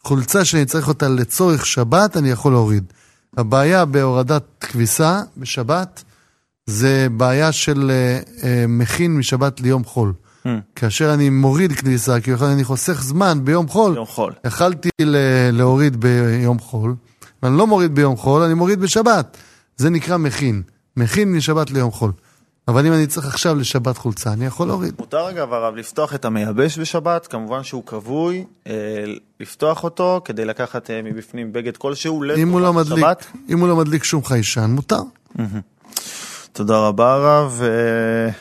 חולצה 0.03 0.45
שאני 0.45 0.65
צריך 0.65 0.87
אותה 0.87 1.07
לצורך 1.07 1.65
שבת, 1.65 2.17
אני 2.17 2.29
יכול 2.29 2.51
להוריד. 2.51 2.83
הבעיה 3.37 3.85
בהורדת 3.85 4.43
כביסה 4.59 5.21
בשבת 5.37 6.03
זה 6.69 7.07
בעיה 7.11 7.51
של 7.51 7.91
אה, 7.91 8.19
אה, 8.43 8.65
מכין 8.67 9.17
משבת 9.17 9.61
ליום 9.61 9.83
חול. 9.83 10.13
Hmm, 10.45 10.47
כאשר 10.75 11.13
אני 11.13 11.29
מוריד 11.29 11.71
כניסה, 11.71 12.21
כי 12.21 12.31
אני 12.33 12.63
חוסך 12.63 13.03
זמן 13.03 13.39
ביום 13.43 13.67
חול, 13.67 13.95
יום 13.95 14.05
חול. 14.05 14.33
יכלתי 14.45 14.89
להוריד 15.51 15.99
ביום 15.99 16.59
חול, 16.59 16.95
ואני 17.43 17.57
לא 17.57 17.67
מוריד 17.67 17.95
ביום 17.95 18.17
חול, 18.17 18.41
אני 18.41 18.53
מוריד 18.53 18.79
בשבת. 18.79 19.37
זה 19.77 19.89
נקרא 19.89 20.17
מכין. 20.17 20.61
מכין 20.97 21.33
משבת 21.33 21.71
ליום 21.71 21.91
חול. 21.91 22.11
אבל 22.67 22.87
אם 22.87 22.93
אני 22.93 23.07
צריך 23.07 23.25
עכשיו 23.25 23.55
לשבת 23.55 23.97
חולצה, 23.97 24.33
אני 24.33 24.45
יכול 24.45 24.67
להוריד. 24.67 24.93
מותר 24.99 25.29
אגב 25.29 25.53
הרב 25.53 25.75
לפתוח 25.75 26.15
את 26.15 26.25
המייבש 26.25 26.79
בשבת, 26.79 27.27
כמובן 27.27 27.63
שהוא 27.63 27.83
כבוי, 27.85 28.45
אה, 28.67 28.73
לפתוח 29.39 29.83
אותו 29.83 30.21
כדי 30.25 30.45
לקחת 30.45 30.89
מבפנים 31.03 31.53
בגד 31.53 31.77
כלשהו 31.77 32.15
הוא 32.15 32.23
לא. 32.23 32.35
אם 33.49 33.59
הוא 33.59 33.67
לא 33.67 33.75
מדליק 33.75 34.03
שום 34.03 34.23
חיישן, 34.23 34.69
מותר. 34.69 35.01
תודה 36.55 36.77
רבה 36.77 37.13
הרב. 37.13 37.61
אה, 37.63 38.31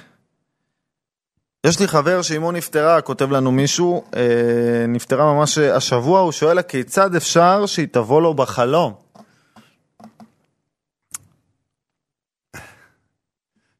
יש 1.66 1.80
לי 1.80 1.88
חבר 1.88 2.22
שאמו 2.22 2.52
נפטרה, 2.52 3.00
כותב 3.00 3.30
לנו 3.30 3.52
מישהו, 3.52 4.04
אה, 4.16 4.86
נפטרה 4.88 5.34
ממש 5.34 5.58
השבוע, 5.58 6.20
הוא 6.20 6.32
שואל 6.32 6.58
הכיצד 6.58 7.14
אפשר 7.14 7.66
שהיא 7.66 7.88
תבוא 7.90 8.22
לו 8.22 8.34
בחלום? 8.34 8.94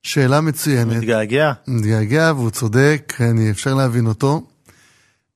שאלה 0.03 0.41
מצוינת. 0.41 0.97
מתגעגע? 0.97 1.53
מתגעגע 1.67 2.33
והוא 2.37 2.51
צודק, 2.51 3.13
אני 3.21 3.51
אפשר 3.51 3.75
להבין 3.75 4.07
אותו. 4.07 4.43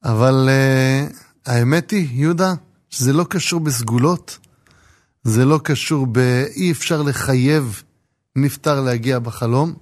אבל 0.04 0.48
uh, 0.48 1.16
האמת 1.46 1.90
היא, 1.90 2.08
יהודה, 2.10 2.54
שזה 2.90 3.12
לא 3.12 3.24
קשור 3.24 3.60
בסגולות, 3.60 4.38
זה 5.22 5.44
לא 5.44 5.60
קשור 5.64 6.06
ב... 6.12 6.18
אי 6.56 6.72
אפשר 6.72 7.02
לחייב 7.02 7.82
נפטר 8.44 8.80
להגיע 8.80 9.18
בחלום. 9.18 9.74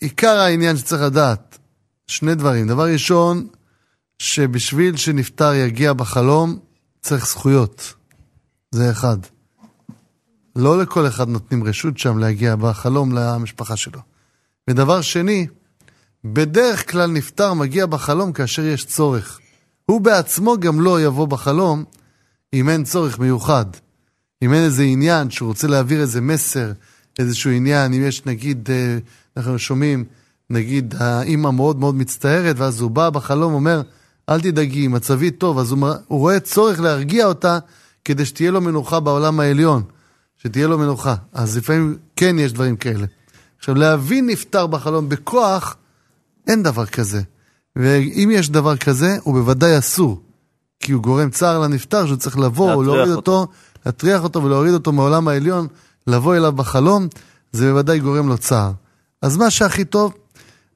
עיקר 0.00 0.38
העניין 0.38 0.76
שצריך 0.76 1.02
לדעת, 1.02 1.58
שני 2.06 2.34
דברים. 2.34 2.68
דבר 2.68 2.92
ראשון, 2.92 3.46
שבשביל 4.18 4.96
שנפטר 4.96 5.54
יגיע 5.54 5.92
בחלום, 5.92 6.58
צריך 7.02 7.26
זכויות. 7.26 7.94
זה 8.70 8.90
אחד. 8.90 9.16
לא 10.56 10.82
לכל 10.82 11.06
אחד 11.06 11.28
נותנים 11.28 11.64
רשות 11.64 11.98
שם 11.98 12.18
להגיע 12.18 12.56
בחלום 12.56 13.12
למשפחה 13.12 13.76
שלו. 13.76 14.00
ודבר 14.70 15.00
שני, 15.00 15.46
בדרך 16.24 16.90
כלל 16.90 17.10
נפטר 17.10 17.54
מגיע 17.54 17.86
בחלום 17.86 18.32
כאשר 18.32 18.62
יש 18.62 18.84
צורך. 18.84 19.40
הוא 19.86 20.00
בעצמו 20.00 20.56
גם 20.60 20.80
לא 20.80 21.02
יבוא 21.02 21.28
בחלום 21.28 21.84
אם 22.52 22.68
אין 22.68 22.84
צורך 22.84 23.18
מיוחד. 23.18 23.66
אם 24.42 24.52
אין 24.52 24.64
איזה 24.64 24.82
עניין 24.82 25.30
שהוא 25.30 25.48
רוצה 25.48 25.66
להעביר 25.66 26.00
איזה 26.00 26.20
מסר, 26.20 26.72
איזשהו 27.18 27.50
עניין, 27.50 27.92
אם 27.92 28.02
יש 28.02 28.26
נגיד, 28.26 28.68
אה, 28.70 28.98
אנחנו 29.36 29.58
שומעים, 29.58 30.04
נגיד 30.50 30.94
האימא 30.98 31.50
מאוד 31.50 31.78
מאוד 31.78 31.94
מצטערת, 31.94 32.56
ואז 32.58 32.80
הוא 32.80 32.90
בא 32.90 33.10
בחלום, 33.10 33.54
אומר, 33.54 33.82
אל 34.28 34.40
תדאגי, 34.40 34.88
מצבי 34.88 35.30
טוב, 35.30 35.58
אז 35.58 35.72
הוא, 35.72 35.88
הוא 36.08 36.18
רואה 36.18 36.40
צורך 36.40 36.80
להרגיע 36.80 37.26
אותה 37.26 37.58
כדי 38.04 38.24
שתהיה 38.24 38.50
לו 38.50 38.60
מנוחה 38.60 39.00
בעולם 39.00 39.40
העליון, 39.40 39.82
שתהיה 40.36 40.66
לו 40.66 40.78
מנוחה. 40.78 41.14
אז 41.32 41.56
לפעמים 41.56 41.96
כן 42.16 42.38
יש 42.38 42.52
דברים 42.52 42.76
כאלה. 42.76 43.06
עכשיו, 43.58 43.74
להביא 43.74 44.22
נפטר 44.22 44.66
בחלום 44.66 45.08
בכוח, 45.08 45.76
אין 46.46 46.62
דבר 46.62 46.86
כזה. 46.86 47.22
ואם 47.76 48.30
יש 48.32 48.50
דבר 48.50 48.76
כזה, 48.76 49.16
הוא 49.22 49.34
בוודאי 49.34 49.78
אסור. 49.78 50.20
כי 50.80 50.92
הוא 50.92 51.02
גורם 51.02 51.30
צער 51.30 51.58
לנפטר 51.58 52.06
שהוא 52.06 52.18
צריך 52.18 52.38
לבוא, 52.38 52.84
להוריד 52.84 53.08
אותו, 53.08 53.32
אותו, 53.40 53.52
להטריח 53.86 54.22
אותו 54.22 54.42
ולהוריד 54.42 54.74
אותו 54.74 54.92
מעולם 54.92 55.28
העליון, 55.28 55.66
לבוא 56.06 56.36
אליו 56.36 56.52
בחלום, 56.52 57.08
זה 57.52 57.70
בוודאי 57.70 57.98
גורם 57.98 58.28
לו 58.28 58.38
צער. 58.38 58.72
אז 59.22 59.36
מה 59.36 59.50
שהכי 59.50 59.84
טוב, 59.84 60.14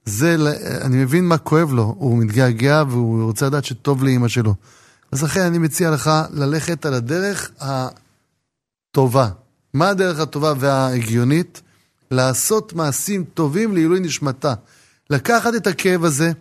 זה, 0.05 0.37
אני 0.81 0.97
מבין 0.97 1.25
מה 1.25 1.39
כואב 1.39 1.73
לו, 1.73 1.95
הוא 1.99 2.19
מתגעגע 2.19 2.83
והוא 2.89 3.25
רוצה 3.25 3.47
לדעת 3.47 3.65
שטוב 3.65 4.05
לאימא 4.05 4.29
שלו. 4.29 4.55
אז 5.13 5.23
לכן 5.23 5.41
אני 5.41 5.59
מציע 5.59 5.91
לך 5.91 6.11
ללכת 6.31 6.87
על 6.87 6.95
הדרך 6.95 7.51
הטובה. 7.61 9.29
מה 9.75 9.89
הדרך 9.89 10.21
הטובה 10.21 10.53
וההגיונית? 10.59 11.63
לעשות 12.11 12.73
מעשים 12.73 13.25
טובים 13.25 13.75
לעילוי 13.75 14.01
נשמתה. 14.01 14.55
לקחת 15.11 15.55
את 15.55 15.67
הכאב 15.67 16.05
הזה, 16.05 16.33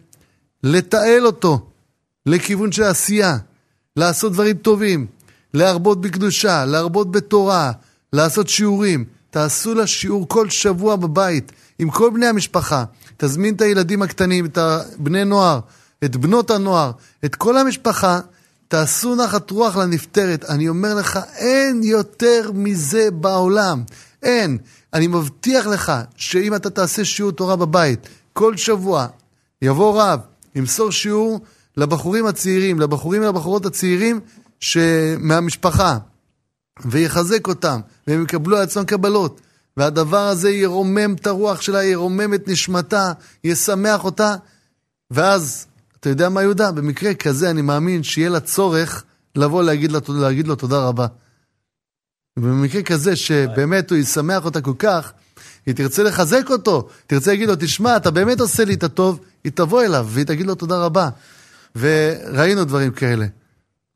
לתעל 0.63 1.25
אותו 1.25 1.69
לכיוון 2.25 2.71
של 2.71 2.83
עשייה, 2.83 3.37
לעשות 3.95 4.33
דברים 4.33 4.57
טובים, 4.57 5.07
להרבות 5.53 6.01
בקדושה, 6.01 6.65
להרבות 6.65 7.11
בתורה, 7.11 7.71
לעשות 8.13 8.49
שיעורים. 8.49 9.05
תעשו 9.29 9.73
לה 9.73 9.87
שיעור 9.87 10.27
כל 10.27 10.49
שבוע 10.49 10.95
בבית 10.95 11.51
עם 11.79 11.89
כל 11.89 12.09
בני 12.13 12.25
המשפחה. 12.25 12.83
תזמין 13.17 13.55
את 13.55 13.61
הילדים 13.61 14.01
הקטנים, 14.01 14.45
את 14.45 14.57
הבני 14.57 15.25
נוער, 15.25 15.59
את 16.03 16.15
בנות 16.15 16.51
הנוער, 16.51 16.91
את 17.25 17.35
כל 17.35 17.57
המשפחה. 17.57 18.19
תעשו 18.67 19.15
נחת 19.15 19.51
רוח 19.51 19.75
לנפטרת. 19.75 20.45
אני 20.49 20.69
אומר 20.69 20.95
לך, 20.95 21.19
אין 21.35 21.83
יותר 21.83 22.51
מזה 22.53 23.11
בעולם. 23.11 23.83
אין. 24.23 24.57
אני 24.93 25.07
מבטיח 25.07 25.67
לך 25.67 25.91
שאם 26.15 26.55
אתה 26.55 26.69
תעשה 26.69 27.05
שיעור 27.05 27.31
תורה 27.31 27.55
בבית 27.55 28.07
כל 28.37 28.57
שבוע, 28.57 29.07
יבוא 29.61 30.01
רב, 30.01 30.19
ימסור 30.55 30.91
שיעור 30.91 31.39
לבחורים 31.77 32.25
הצעירים, 32.25 32.79
לבחורים 32.79 33.21
ולבחורות 33.21 33.65
הצעירים 33.65 34.19
מהמשפחה, 35.19 35.97
ויחזק 36.85 37.47
אותם, 37.47 37.79
והם 38.07 38.23
יקבלו 38.23 38.57
על 38.57 38.63
עצמם 38.63 38.85
קבלות. 38.85 39.41
והדבר 39.77 40.27
הזה 40.27 40.49
ירומם 40.49 41.13
את 41.13 41.27
הרוח 41.27 41.61
שלה, 41.61 41.83
ירומם 41.83 42.33
את 42.33 42.47
נשמתה, 42.47 43.11
ישמח 43.43 44.03
אותה. 44.03 44.35
ואז, 45.11 45.65
אתה 45.99 46.09
יודע 46.09 46.29
מה 46.29 46.41
יהודה? 46.41 46.71
במקרה 46.71 47.13
כזה 47.13 47.49
אני 47.49 47.61
מאמין 47.61 48.03
שיהיה 48.03 48.29
לה 48.29 48.39
צורך 48.39 49.03
לבוא 49.35 49.63
להגיד, 49.63 49.91
לה, 49.91 49.99
להגיד 50.09 50.47
לו 50.47 50.55
תודה 50.55 50.87
רבה. 50.87 51.07
ובמקרה 52.39 52.83
כזה 52.83 53.15
שבאמת 53.15 53.91
הוא 53.91 53.97
ישמח 53.97 54.45
אותה 54.45 54.61
כל 54.61 54.73
כך, 54.79 55.13
היא 55.65 55.75
תרצה 55.75 56.03
לחזק 56.03 56.49
אותו, 56.49 56.87
תרצה 57.07 57.31
להגיד 57.31 57.49
לו, 57.49 57.55
תשמע, 57.59 57.97
אתה 57.97 58.11
באמת 58.11 58.39
עושה 58.39 58.65
לי 58.65 58.73
את 58.73 58.83
הטוב, 58.83 59.19
היא 59.43 59.51
תבוא 59.55 59.83
אליו 59.83 60.07
והיא 60.09 60.25
תגיד 60.25 60.45
לו 60.45 60.55
תודה 60.55 60.77
רבה. 60.77 61.09
וראינו 61.75 62.65
דברים 62.65 62.91
כאלה. 62.91 63.25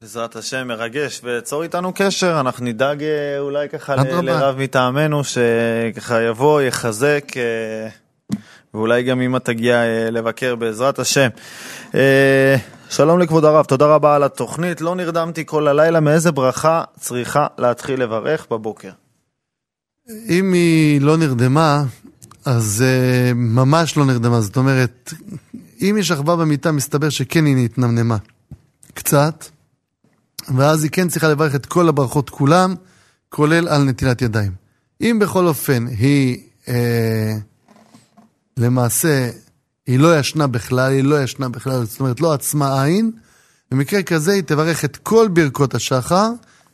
בעזרת 0.01 0.35
השם 0.35 0.67
מרגש, 0.67 1.21
וצור 1.23 1.63
איתנו 1.63 1.91
קשר, 1.95 2.39
אנחנו 2.39 2.65
נדאג 2.65 3.03
אה, 3.03 3.39
אולי 3.39 3.69
ככה 3.69 3.95
לרב 3.95 4.57
מטעמנו, 4.57 5.21
שככה 5.23 6.21
יבוא, 6.21 6.61
יחזק, 6.61 7.23
אה, 7.37 7.89
ואולי 8.73 9.03
גם 9.03 9.21
אמא 9.21 9.37
תגיע 9.37 9.75
אה, 9.75 10.09
לבקר 10.11 10.55
בעזרת 10.55 10.99
השם. 10.99 11.27
שלום 12.89 13.19
לכבוד 13.19 13.45
הרב, 13.45 13.65
תודה 13.65 13.85
רבה 13.85 14.15
על 14.15 14.23
התוכנית. 14.23 14.81
לא 14.81 14.95
נרדמתי 14.95 15.43
כל 15.45 15.67
הלילה, 15.67 15.99
מאיזה 15.99 16.31
ברכה 16.31 16.83
צריכה 16.99 17.47
להתחיל 17.57 18.03
לברך 18.03 18.47
בבוקר? 18.51 18.91
אם 20.29 20.53
היא 20.53 21.01
לא 21.01 21.17
נרדמה, 21.17 21.83
אז 22.45 22.83
uh, 22.83 23.33
ממש 23.33 23.97
לא 23.97 24.05
נרדמה. 24.05 24.41
זאת 24.41 24.57
אומרת, 24.57 25.13
אם 25.81 25.95
היא 25.95 26.03
שכבה 26.03 26.35
במיטה, 26.35 26.71
מסתבר 26.71 27.09
שכן 27.09 27.45
היא 27.45 27.65
התנמנמה. 27.65 28.17
קצת, 28.93 29.45
ואז 30.55 30.83
היא 30.83 30.91
כן 30.91 31.07
צריכה 31.07 31.27
לברך 31.27 31.55
את 31.55 31.65
כל 31.65 31.89
הברכות 31.89 32.29
כולם, 32.29 32.75
כולל 33.29 33.67
על 33.67 33.83
נטילת 33.83 34.21
ידיים. 34.21 34.51
אם 35.01 35.17
בכל 35.21 35.47
אופן 35.47 35.85
היא 35.87 36.37
אה, 36.67 37.33
למעשה, 38.57 39.29
היא 39.87 39.99
לא 39.99 40.19
ישנה 40.19 40.47
בכלל, 40.47 40.91
היא 40.91 41.03
לא 41.03 41.23
ישנה 41.23 41.49
בכלל, 41.49 41.85
זאת 41.85 41.99
אומרת 41.99 42.21
לא 42.21 42.33
עצמה 42.33 42.83
עין, 42.83 43.11
במקרה 43.71 44.03
כזה 44.03 44.31
היא 44.31 44.43
תברך 44.43 44.85
את 44.85 44.97
כל 44.97 45.27
ברכות 45.33 45.75
השחר, 45.75 46.29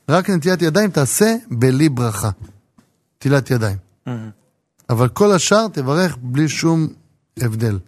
רק 0.10 0.30
נטילת 0.30 0.62
ידיים 0.62 0.90
תעשה 0.90 1.36
בלי 1.52 1.90
ברכה. 1.90 2.30
נטילת 3.18 3.52
ידיים. 3.52 3.78
Mm-hmm. 4.08 4.12
אבל 4.90 5.08
כל 5.08 5.32
השאר 5.32 5.68
תברך 5.68 6.18
בלי 6.22 6.50
שום 6.50 6.88
הבדל. 7.40 7.80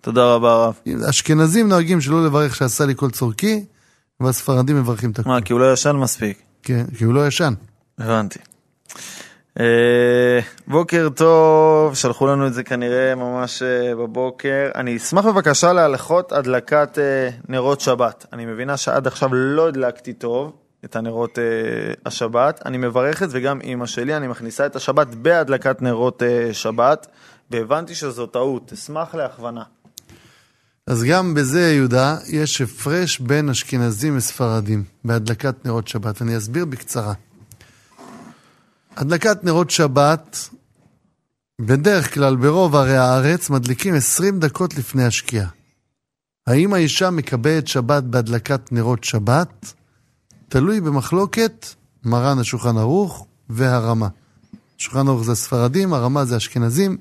תודה 0.00 0.24
רבה 0.24 0.52
הרב. 0.52 0.74
אשכנזים 1.10 1.68
נוהגים 1.68 2.00
שלא 2.00 2.26
לברך 2.26 2.56
שעשה 2.56 2.86
לי 2.86 2.94
כל 2.96 3.10
צורכי, 3.10 3.64
והספרדים 4.20 4.76
מברכים 4.76 5.10
את 5.10 5.18
הכול. 5.18 5.32
מה, 5.32 5.40
כי 5.40 5.52
הוא 5.52 5.60
לא 5.60 5.72
ישן 5.72 5.96
מספיק? 5.96 6.42
כן, 6.62 6.84
כי 6.98 7.04
הוא 7.04 7.14
לא 7.14 7.26
ישן. 7.26 7.54
הבנתי. 7.98 8.38
אה, 9.60 10.40
בוקר 10.66 11.08
טוב, 11.16 11.94
שלחו 11.94 12.26
לנו 12.26 12.46
את 12.46 12.54
זה 12.54 12.62
כנראה 12.62 13.14
ממש 13.14 13.62
אה, 13.62 13.94
בבוקר. 13.94 14.68
אני 14.74 14.96
אשמח 14.96 15.26
בבקשה 15.26 15.72
להלכות 15.72 16.32
הדלקת 16.32 16.98
אה, 16.98 17.28
נרות 17.48 17.80
שבת. 17.80 18.26
אני 18.32 18.46
מבינה 18.46 18.76
שעד 18.76 19.06
עכשיו 19.06 19.34
לא 19.34 19.68
הדלקתי 19.68 20.12
טוב 20.12 20.52
את 20.84 20.96
הנרות 20.96 21.38
השבת. 22.06 22.62
אני 22.66 22.78
מברכת 22.78 23.26
וגם 23.30 23.60
אימא 23.60 23.86
שלי, 23.86 24.16
אני 24.16 24.28
מכניסה 24.28 24.66
את 24.66 24.76
השבת 24.76 25.06
בהדלקת 25.06 25.82
נרות 25.82 26.22
שבת, 26.52 27.06
והבנתי 27.50 27.94
שזו 27.94 28.26
טעות. 28.26 28.72
אשמח 28.72 29.14
להכוונה. 29.14 29.62
אז 30.86 31.04
גם 31.04 31.34
בזה, 31.34 31.72
יהודה, 31.72 32.16
יש 32.26 32.60
הפרש 32.60 33.18
בין 33.18 33.48
אשכנזים 33.48 34.16
וספרדים 34.16 34.84
בהדלקת 35.04 35.66
נרות 35.66 35.88
שבת, 35.88 36.22
ואני 36.22 36.36
אסביר 36.36 36.64
בקצרה. 36.64 37.14
הדלקת 38.96 39.44
נרות 39.44 39.70
שבת, 39.70 40.48
בדרך 41.60 42.14
כלל 42.14 42.36
ברוב 42.36 42.76
ערי 42.76 42.96
הארץ, 42.96 43.50
מדליקים 43.50 43.94
20 43.94 44.40
דקות 44.40 44.74
לפני 44.74 45.04
השקיעה. 45.04 45.48
האם 46.46 46.74
האישה 46.74 47.10
מקבלת 47.10 47.68
שבת 47.68 48.02
בהדלקת 48.02 48.72
נרות 48.72 49.04
שבת? 49.04 49.72
תלוי 50.48 50.80
במחלוקת 50.80 51.66
מרן 52.04 52.38
השולחן 52.38 52.76
ערוך 52.76 53.26
והרמה. 53.50 54.08
שולחן 54.78 55.08
ערוך 55.08 55.24
זה 55.24 55.34
ספרדים, 55.34 55.94
הרמה 55.94 56.24
זה 56.24 56.36
אשכנזים. 56.36 56.96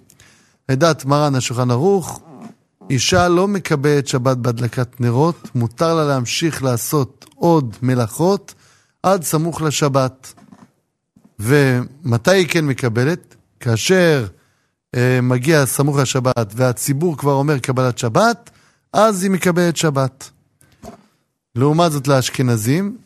לדעת 0.69 1.05
מרן 1.05 1.35
השולחן 1.35 1.71
ערוך, 1.71 2.21
אישה 2.89 3.27
לא 3.27 3.47
מקבלת 3.47 4.07
שבת 4.07 4.37
בהדלקת 4.37 5.01
נרות, 5.01 5.49
מותר 5.55 5.95
לה 5.95 6.03
להמשיך 6.03 6.63
לעשות 6.63 7.25
עוד 7.35 7.75
מלאכות 7.81 8.53
עד 9.03 9.23
סמוך 9.23 9.61
לשבת. 9.61 10.33
ומתי 11.39 12.31
היא 12.31 12.47
כן 12.47 12.65
מקבלת? 12.65 13.35
כאשר 13.59 14.27
אה, 14.95 15.19
מגיע 15.21 15.65
סמוך 15.65 15.97
לשבת 15.97 16.53
והציבור 16.55 17.17
כבר 17.17 17.33
אומר 17.33 17.59
קבלת 17.59 17.97
שבת, 17.97 18.49
אז 18.93 19.23
היא 19.23 19.31
מקבלת 19.31 19.77
שבת. 19.77 20.29
לעומת 21.55 21.91
זאת 21.91 22.07
לאשכנזים, 22.07 22.97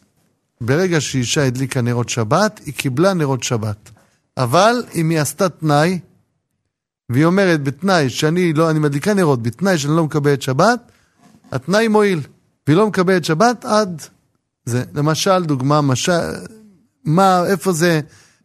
ברגע 0.61 1.01
שאישה 1.01 1.45
הדליקה 1.45 1.82
נרות 1.82 2.09
שבת, 2.09 2.61
היא 2.65 2.73
קיבלה 2.73 3.13
נרות 3.13 3.43
שבת. 3.43 3.89
אבל 4.38 4.84
אם 4.95 5.09
היא 5.09 5.19
עשתה 5.19 5.49
תנאי, 5.49 5.99
והיא 7.10 7.26
אומרת 7.26 7.64
בתנאי 7.64 8.10
שאני 8.10 8.53
לא, 8.53 8.70
אני 8.70 8.80
מדליקה 8.80 9.14
נרות, 9.14 9.43
בתנאי 9.43 9.78
שאני 9.78 9.95
לא 9.95 10.03
מקבלת 10.03 10.41
שבת, 10.41 10.91
התנאי 11.51 11.88
מועיל. 11.88 12.22
והיא 12.68 12.78
לא 12.78 12.88
מקבלת 12.88 13.26
שבת 13.26 13.66
עד 13.66 14.01
זה. 14.66 14.84
למשל, 14.93 15.43
דוגמה, 15.43 15.82
משל, 15.82 16.20
מה, 17.05 17.45
איפה 17.45 17.72
זה 17.72 18.01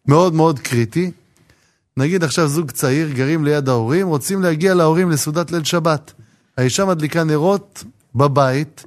מאוד 0.09 0.35
מאוד 0.35 0.59
קריטי? 0.59 1.11
נגיד 1.97 2.25
עכשיו 2.25 2.49
זוג 2.49 2.71
צעיר, 2.71 3.13
גרים 3.13 3.45
ליד 3.45 3.69
ההורים, 3.69 4.07
רוצים 4.07 4.43
להגיע 4.43 4.75
להורים 4.75 5.11
לסעודת 5.11 5.51
ליל 5.51 5.65
שבת. 5.65 6.13
האישה 6.59 6.85
מדליקה 6.85 7.25
נרות 7.25 7.85
בבית, 8.15 8.85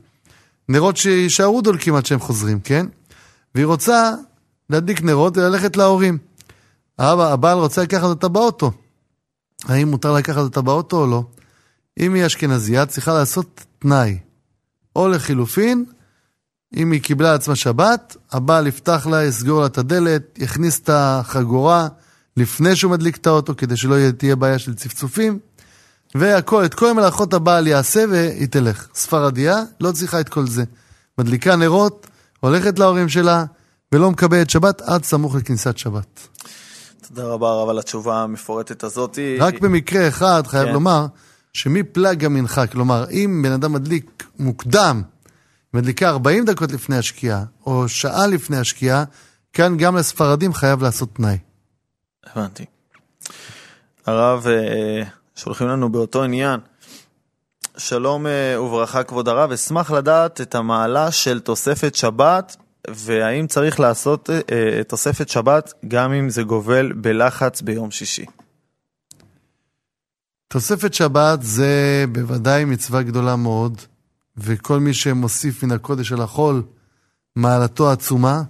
נרות 0.69 0.97
שיישארו 0.97 1.61
דולקים 1.61 1.95
עד 1.95 2.05
שהם 2.05 2.19
חוזרים, 2.19 2.59
כן? 2.59 2.85
והיא 3.55 3.65
רוצה 3.65 4.11
להדליק 4.69 5.01
נרות 5.01 5.37
וללכת 5.37 5.77
להורים. 5.77 6.17
האבא, 6.99 7.33
הבעל 7.33 7.57
רוצה 7.57 7.83
לקחת 7.83 8.03
אותה 8.03 8.27
באוטו. 8.27 8.71
האם 9.65 9.87
מותר 9.87 10.13
לקחת 10.13 10.37
אותה 10.37 10.61
באוטו 10.61 11.01
או 11.01 11.07
לא. 11.07 11.23
אם 11.99 12.13
היא 12.13 12.25
אשכנזייה, 12.25 12.85
צריכה 12.85 13.13
לעשות 13.13 13.65
תנאי. 13.79 14.17
או 14.95 15.07
לחילופין, 15.07 15.85
אם 16.75 16.91
היא 16.91 17.01
קיבלה 17.01 17.31
לעצמה 17.31 17.55
שבת, 17.55 18.17
הבעל 18.31 18.67
יפתח 18.67 19.07
לה, 19.11 19.23
יסגור 19.23 19.61
לה 19.61 19.65
את 19.65 19.77
הדלת, 19.77 20.23
יכניס 20.37 20.79
את 20.79 20.89
החגורה 20.93 21.87
לפני 22.37 22.75
שהוא 22.75 22.91
מדליק 22.91 23.17
את 23.17 23.27
האוטו, 23.27 23.55
כדי 23.57 23.77
שלא 23.77 24.11
תהיה 24.11 24.35
בעיה 24.35 24.59
של 24.59 24.75
צפצופים, 24.75 25.39
והכל, 26.15 26.65
את 26.65 26.73
כל 26.73 26.89
המלאכות 26.89 27.33
הבעל 27.33 27.67
יעשה 27.67 28.03
והיא 28.09 28.47
תלך. 28.47 28.87
ספרדיה 28.93 29.63
לא 29.79 29.91
צריכה 29.91 30.19
את 30.19 30.29
כל 30.29 30.47
זה. 30.47 30.63
מדליקה 31.17 31.55
נרות, 31.55 32.07
הולכת 32.39 32.79
להורים 32.79 33.09
שלה, 33.09 33.45
ולא 33.91 34.11
מקבלת 34.11 34.49
שבת 34.49 34.81
עד 34.81 35.03
סמוך 35.03 35.35
לכניסת 35.35 35.77
שבת. 35.77 36.27
תודה 37.07 37.27
רבה 37.27 37.53
רב 37.53 37.69
על 37.69 37.79
התשובה 37.79 38.23
המפורטת 38.23 38.83
הזאת. 38.83 39.19
רק 39.39 39.59
במקרה 39.59 40.07
אחד 40.07 40.47
חייב 40.47 40.67
כן. 40.67 40.73
לומר, 40.73 41.05
שמפלג 41.53 42.25
המנחה, 42.25 42.67
כלומר, 42.67 43.05
אם 43.11 43.41
בן 43.43 43.51
אדם 43.51 43.73
מדליק 43.73 44.23
מוקדם, 44.39 45.01
מדליקה 45.73 46.09
40 46.09 46.45
דקות 46.45 46.71
לפני 46.71 46.97
השקיעה, 46.97 47.43
או 47.65 47.89
שעה 47.89 48.27
לפני 48.27 48.57
השקיעה, 48.57 49.03
כאן 49.53 49.77
גם 49.77 49.95
לספרדים 49.95 50.53
חייב 50.53 50.81
לעשות 50.81 51.15
תנאי. 51.15 51.37
הבנתי. 52.25 52.65
הרב, 54.05 54.47
אה, 54.47 55.03
שולחים 55.35 55.67
לנו 55.67 55.91
באותו 55.91 56.23
עניין. 56.23 56.59
שלום 57.77 58.27
אה, 58.27 58.61
וברכה 58.61 59.03
כבוד 59.03 59.29
הרב, 59.29 59.51
אשמח 59.51 59.91
לדעת 59.91 60.41
את 60.41 60.55
המעלה 60.55 61.11
של 61.11 61.39
תוספת 61.39 61.95
שבת 61.95 62.57
והאם 62.89 63.47
צריך 63.47 63.79
לעשות 63.79 64.29
אה, 64.29 64.83
תוספת 64.87 65.29
שבת 65.29 65.73
גם 65.87 66.13
אם 66.13 66.29
זה 66.29 66.43
גובל 66.43 66.91
בלחץ 66.91 67.61
ביום 67.61 67.91
שישי. 67.91 68.25
תוספת 70.47 70.93
שבת 70.93 71.39
זה 71.41 72.05
בוודאי 72.11 72.65
מצווה 72.65 73.03
גדולה 73.03 73.35
מאוד, 73.35 73.81
וכל 74.37 74.79
מי 74.79 74.93
שמוסיף 74.93 75.63
מן 75.63 75.71
הקודש 75.71 76.11
על 76.11 76.21
החול, 76.21 76.63
מעלתו 77.35 77.91
עצומה, 77.91 78.41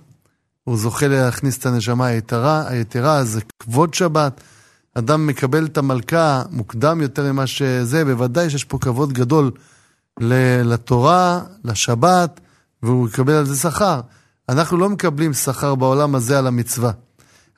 הוא 0.63 0.77
זוכה 0.77 1.07
להכניס 1.07 1.57
את 1.57 1.65
הנשמה 1.65 2.05
היתרה, 2.05 2.67
היתרה 2.67 3.23
זה 3.23 3.41
כבוד 3.59 3.93
שבת. 3.93 4.41
אדם 4.93 5.27
מקבל 5.27 5.65
את 5.65 5.77
המלכה 5.77 6.43
מוקדם 6.51 7.01
יותר 7.01 7.31
ממה 7.33 7.47
שזה, 7.47 8.05
בוודאי 8.05 8.49
שיש 8.49 8.63
פה 8.63 8.77
כבוד 8.81 9.13
גדול 9.13 9.51
לתורה, 10.63 11.41
לשבת, 11.63 12.39
והוא 12.83 13.09
יקבל 13.09 13.33
על 13.33 13.45
זה 13.45 13.55
שכר. 13.55 14.01
אנחנו 14.49 14.77
לא 14.77 14.89
מקבלים 14.89 15.33
שכר 15.33 15.75
בעולם 15.75 16.15
הזה 16.15 16.39
על 16.39 16.47
המצווה, 16.47 16.91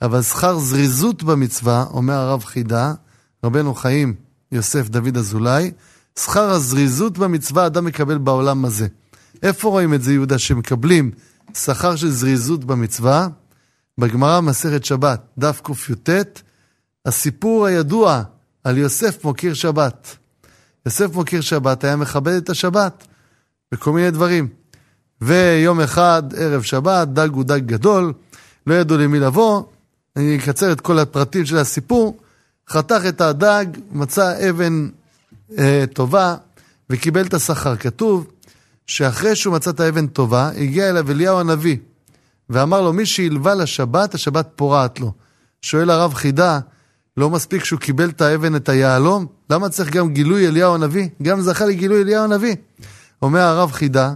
אבל 0.02 0.22
שכר 0.22 0.60
זריזות 0.60 1.24
במצווה, 1.24 1.86
אומר 1.90 2.14
הרב 2.14 2.44
חידה, 2.44 2.94
רבנו 3.44 3.76
חיים 3.76 4.14
יוסף 4.52 4.90
דוד 4.90 5.18
אזולאי, 5.18 5.72
שכר 6.20 6.50
הזריזות 6.50 7.18
במצווה 7.18 7.66
אדם 7.66 7.86
מקבל 7.86 8.18
בעולם 8.18 8.66
הזה. 8.66 8.88
איפה 9.44 9.70
רואים 9.70 9.94
את 9.94 10.04
זה, 10.04 10.14
יהודה, 10.14 10.38
שמקבלים 10.38 11.12
שכר 11.54 11.96
של 11.96 12.10
זריזות 12.10 12.66
במצווה? 12.66 13.28
בגמרא 13.98 14.42
מסכת 14.42 14.86
שבת, 14.86 15.22
דף 15.38 15.62
קי"ט, 15.64 16.10
הסיפור 17.06 17.66
הידוע 17.66 18.24
על 18.64 18.78
יוסף 18.78 19.26
מוקיר 19.26 19.54
שבת. 19.54 20.18
יוסף 20.86 21.16
מוקיר 21.16 21.42
שבת 21.42 21.84
היה 21.84 21.96
מכבד 21.96 22.34
את 22.34 22.50
השבת 22.50 23.08
בכל 23.72 23.92
מיני 23.92 24.12
דברים. 24.12 24.59
ויום 25.22 25.82
אחד, 25.82 26.24
ערב 26.38 26.62
שבת, 26.62 27.08
דג 27.08 27.30
הוא 27.34 27.44
דג 27.44 27.66
גדול, 27.66 28.14
לא 28.68 28.74
ידעו 28.74 28.98
למי 28.98 29.20
לבוא, 29.20 29.64
אני 30.16 30.38
אקצר 30.38 30.72
את 30.72 30.82
כל 30.82 31.00
הפרטים 31.00 31.46
של 31.46 31.58
הסיפור, 31.58 32.18
חתך 32.70 33.02
את 33.10 33.22
הדג, 33.22 33.66
מצא 33.92 34.50
אבן 34.50 34.90
אה, 35.58 35.84
טובה 35.94 36.36
וקיבל 36.90 37.26
את 37.26 37.34
השכר. 37.34 37.76
כתוב 37.76 38.28
שאחרי 38.88 39.36
שהוא 39.36 39.54
מצא 39.54 39.70
את 39.70 39.80
האבן 39.80 40.08
טובה, 40.08 40.50
הגיע 40.58 40.90
אליו 40.90 41.12
אליהו 41.12 41.40
הנביא 41.40 41.78
ואמר 42.50 42.82
לו, 42.82 42.94
מי 42.94 43.06
שהלווה 43.06 43.56
לשבת, 43.56 44.14
השבת 44.14 44.48
פורעת 44.56 45.00
לו. 45.00 45.12
שואל 45.62 45.90
הרב 45.90 46.14
חידה, 46.14 46.60
לא 47.18 47.30
מספיק 47.30 47.64
שהוא 47.64 47.80
קיבל 47.80 48.10
את 48.10 48.22
האבן, 48.22 48.56
את 48.56 48.70
היהלום? 48.70 49.26
למה 49.50 49.70
צריך 49.70 49.90
גם 49.90 50.14
גילוי 50.14 50.48
אליהו 50.48 50.76
הנביא? 50.76 51.10
גם 51.24 51.42
זכה 51.42 51.66
לגילוי 51.66 52.02
אליהו 52.02 52.24
הנביא. 52.24 52.56
אומר 53.22 53.40
הרב 53.40 53.72
חידה, 53.72 54.14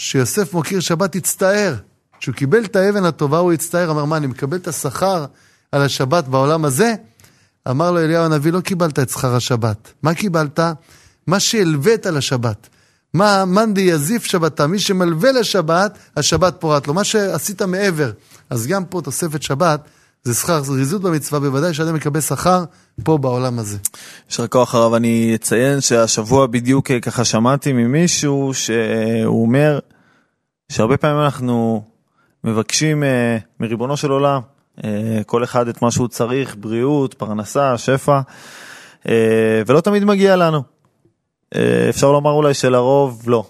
שיוסף 0.00 0.54
מוקיר 0.54 0.80
שבת 0.80 1.16
הצטער. 1.16 1.74
כשהוא 2.20 2.34
קיבל 2.34 2.64
את 2.64 2.76
האבן 2.76 3.04
הטובה 3.04 3.38
הוא 3.38 3.52
הצטער, 3.52 3.90
אמר, 3.90 4.04
מה, 4.04 4.16
אני 4.16 4.26
מקבל 4.26 4.56
את 4.56 4.68
השכר 4.68 5.24
על 5.72 5.82
השבת 5.82 6.24
בעולם 6.28 6.64
הזה? 6.64 6.94
אמר 7.70 7.90
לו 7.90 7.98
אליהו 7.98 8.24
הנביא, 8.24 8.52
לא 8.52 8.60
קיבלת 8.60 8.98
את 8.98 9.10
שכר 9.10 9.36
השבת. 9.36 9.92
מה 10.02 10.14
קיבלת? 10.14 10.60
מה 11.26 11.40
שהלווית 11.40 12.06
לשבת. 12.06 12.68
מה 13.14 13.44
מאן 13.44 13.74
יזיף 13.76 14.24
שבתה, 14.24 14.66
מי 14.66 14.78
שמלווה 14.78 15.32
לשבת, 15.32 15.98
השבת 16.16 16.56
פורט 16.58 16.86
לו. 16.86 16.94
מה 16.94 17.04
שעשית 17.04 17.62
מעבר. 17.62 18.10
אז 18.50 18.66
גם 18.66 18.84
פה 18.84 19.00
תוספת 19.04 19.42
שבת, 19.42 19.80
זה 20.22 20.34
שכר 20.34 20.62
זריזות 20.62 21.02
במצווה, 21.02 21.40
בוודאי 21.40 21.74
שאדם 21.74 21.94
מקבל 21.94 22.20
שכר 22.20 22.64
פה 23.04 23.18
בעולם 23.18 23.58
הזה. 23.58 23.78
יישר 24.28 24.46
כוח 24.46 24.74
הרב, 24.74 24.94
אני 24.94 25.32
אציין 25.34 25.80
שהשבוע 25.80 26.46
בדיוק 26.46 26.90
אה, 26.90 27.00
ככה 27.00 27.24
שמעתי 27.24 27.72
ממישהו 27.72 28.54
שהוא 28.54 29.42
אומר 29.42 29.78
שהרבה 30.72 30.96
פעמים 30.96 31.20
אנחנו 31.20 31.82
מבקשים 32.44 33.04
אה, 33.04 33.38
מריבונו 33.60 33.96
של 33.96 34.10
עולם, 34.10 34.40
אה, 34.84 35.20
כל 35.26 35.44
אחד 35.44 35.68
את 35.68 35.82
מה 35.82 35.90
שהוא 35.90 36.08
צריך, 36.08 36.56
בריאות, 36.58 37.14
פרנסה, 37.14 37.78
שפע, 37.78 38.20
ולא 39.66 39.80
תמיד 39.80 40.04
מגיע 40.04 40.36
לנו. 40.36 40.62
אפשר 41.88 42.12
לומר 42.12 42.30
אולי 42.30 42.54
שלרוב 42.54 43.22
לא. 43.26 43.44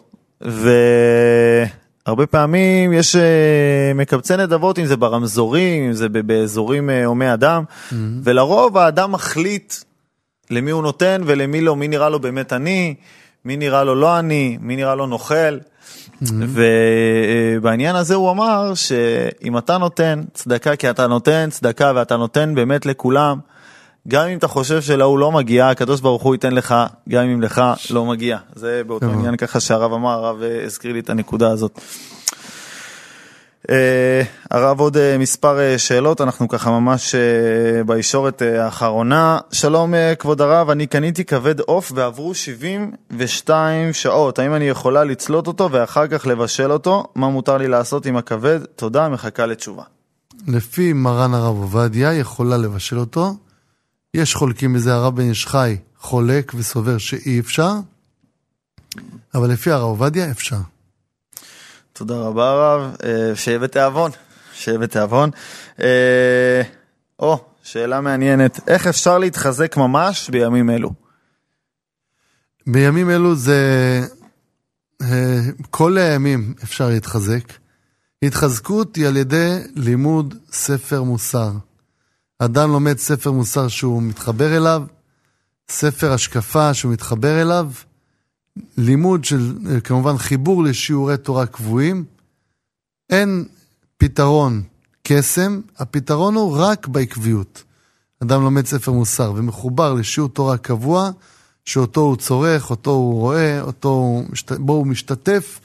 הרבה 2.11 2.26
פעמים 2.26 2.92
יש 2.92 3.16
אה, 3.16 3.92
מקבצי 3.94 4.36
נדבות, 4.36 4.78
אם 4.78 4.86
זה 4.86 4.96
ברמזורים, 4.96 5.84
אם 5.84 5.92
זה 5.92 6.08
באזורים 6.08 6.90
אה, 6.90 7.04
הומי 7.04 7.32
אדם, 7.32 7.64
mm-hmm. 7.64 7.94
ולרוב 8.24 8.78
האדם 8.78 9.12
מחליט 9.12 9.74
למי 10.50 10.70
הוא 10.70 10.82
נותן 10.82 11.22
ולמי 11.26 11.61
לא, 11.61 11.76
מי 11.76 11.88
נראה 11.88 12.08
לו 12.08 12.18
באמת 12.18 12.52
עני, 12.52 12.94
מי 13.44 13.56
נראה 13.56 13.84
לו 13.84 13.94
לא 13.94 14.14
עני, 14.14 14.58
מי 14.61 14.76
נראה 14.76 14.94
לו 14.94 15.06
נוכל. 15.06 15.58
Mm-hmm. 15.58 16.26
ובעניין 17.61 17.96
הזה 17.96 18.14
הוא 18.14 18.30
אמר 18.30 18.74
שאם 18.74 19.58
אתה 19.58 19.78
נותן 19.78 20.22
צדקה 20.34 20.76
כי 20.76 20.90
אתה 20.90 21.06
נותן 21.06 21.48
צדקה 21.50 21.92
ואתה 21.94 22.16
נותן 22.16 22.54
באמת 22.54 22.86
לכולם, 22.86 23.38
גם 24.09 24.26
אם 24.26 24.38
אתה 24.38 24.48
חושב 24.48 24.82
שלהוא 24.82 25.18
לא 25.18 25.32
מגיע, 25.32 25.68
הקדוש 25.68 26.01
ברוך 26.01 26.22
הוא 26.22 26.34
ייתן 26.34 26.53
לך, 26.53 26.74
גם 27.09 27.24
אם 27.24 27.42
לך 27.42 27.62
לא 27.90 28.05
מגיע. 28.05 28.38
זה 28.55 28.82
באותו 28.86 29.07
עניין 29.07 29.36
ככה 29.36 29.61
שהרב 29.61 29.92
אמר, 29.92 30.11
הרב 30.11 30.42
אה, 30.42 30.64
הזכיר 30.64 30.92
לי 30.92 31.01
את 31.01 31.11
הנקודה 31.11 31.51
הזאת. 31.51 31.80
Uh, 33.61 33.72
הרב 34.51 34.80
עוד 34.80 34.96
uh, 34.96 35.01
מספר 35.18 35.57
uh, 35.57 35.78
שאלות, 35.78 36.20
אנחנו 36.20 36.48
ככה 36.48 36.70
ממש 36.70 37.14
בישורת 37.86 38.42
האחרונה. 38.42 39.38
שלום 39.53 39.94
כבוד 40.18 40.40
הרב, 40.40 40.70
אני 40.70 40.86
קניתי 40.86 41.24
כבד 41.24 41.61
עוף 41.61 41.92
ועברו 41.94 42.34
72 42.34 43.92
שעות, 43.92 44.38
האם 44.38 44.55
אני 44.55 44.64
יכולה 44.64 45.05
לצלות 45.05 45.46
אותו 45.46 45.68
ואחר 45.72 46.07
כך 46.07 46.26
לבשל 46.26 46.72
אותו? 46.72 47.05
מה 47.14 47.28
מותר 47.28 47.57
לי 47.57 47.68
לעשות 47.68 48.07
עם 48.07 48.16
הכבד? 48.16 48.61
תודה, 48.76 49.09
מחכה 49.09 49.46
לתשובה. 49.46 49.82
לפי 50.48 50.92
מרן 50.92 51.34
הרב 51.34 51.57
עובדיה, 51.57 52.14
יכולה 52.14 52.57
לבשל 52.57 52.98
אותו. 52.98 53.34
יש 54.14 54.34
חולקים 54.34 54.72
בזה, 54.72 54.94
הרב 54.94 55.16
בן 55.16 55.28
איש 55.28 55.46
חי 55.46 55.76
חולק 55.98 56.52
וסובר 56.54 56.98
שאי 56.98 57.40
אפשר, 57.40 57.72
אבל 59.34 59.50
לפי 59.50 59.70
הרב 59.70 59.82
עובדיה 59.82 60.30
אפשר. 60.30 60.58
תודה 61.92 62.14
רבה 62.14 62.50
הרב, 62.50 62.96
אה, 63.04 63.36
שיהיה 63.36 63.58
בתיאבון, 63.58 64.11
שיהיה 64.54 64.78
בתיאבון. 64.78 65.30
אה, 65.82 66.62
או, 67.18 67.44
שאלה 67.62 68.00
מעניינת, 68.00 68.61
איך 68.68 68.86
אפשר 68.86 69.18
להתחזק 69.18 69.76
ממש 69.76 70.30
בימים 70.30 70.70
אלו? 70.70 70.92
בימים 72.66 73.11
אלו 73.11 73.34
זה, 73.34 74.00
אה, 75.02 75.40
כל 75.70 75.98
הימים 75.98 76.54
אפשר 76.64 76.88
להתחזק. 76.88 77.52
התחזקות 78.22 78.96
היא 78.96 79.06
על 79.06 79.16
ידי 79.16 79.58
לימוד 79.76 80.34
ספר 80.52 81.02
מוסר. 81.02 81.50
אדם 82.43 82.70
לומד 82.70 82.99
ספר 82.99 83.32
מוסר 83.32 83.68
שהוא 83.68 84.03
מתחבר 84.03 84.57
אליו, 84.57 84.82
ספר 85.70 86.12
השקפה 86.12 86.74
שהוא 86.74 86.93
מתחבר 86.93 87.43
אליו, 87.43 87.70
לימוד 88.76 89.24
של, 89.24 89.55
כמובן 89.84 90.18
חיבור 90.18 90.64
לשיעורי 90.64 91.16
תורה 91.16 91.47
קבועים. 91.47 92.05
אין 93.11 93.45
פתרון 93.97 94.62
קסם, 95.03 95.61
הפתרון 95.78 96.34
הוא 96.34 96.57
רק 96.59 96.86
בעקביות. 96.86 97.62
אדם 98.22 98.43
לומד 98.43 98.66
ספר 98.66 98.93
מוסר 98.93 99.32
ומחובר 99.36 99.95
לשיעור 99.95 100.28
תורה 100.28 100.57
קבוע, 100.57 101.11
שאותו 101.64 102.01
הוא 102.01 102.16
צורך, 102.16 102.70
אותו 102.70 102.91
הוא 102.91 103.20
רואה, 103.20 103.61
אותו 103.61 103.88
הוא, 103.88 104.24
בו 104.59 104.72
הוא 104.72 104.86
משתתף. 104.86 105.61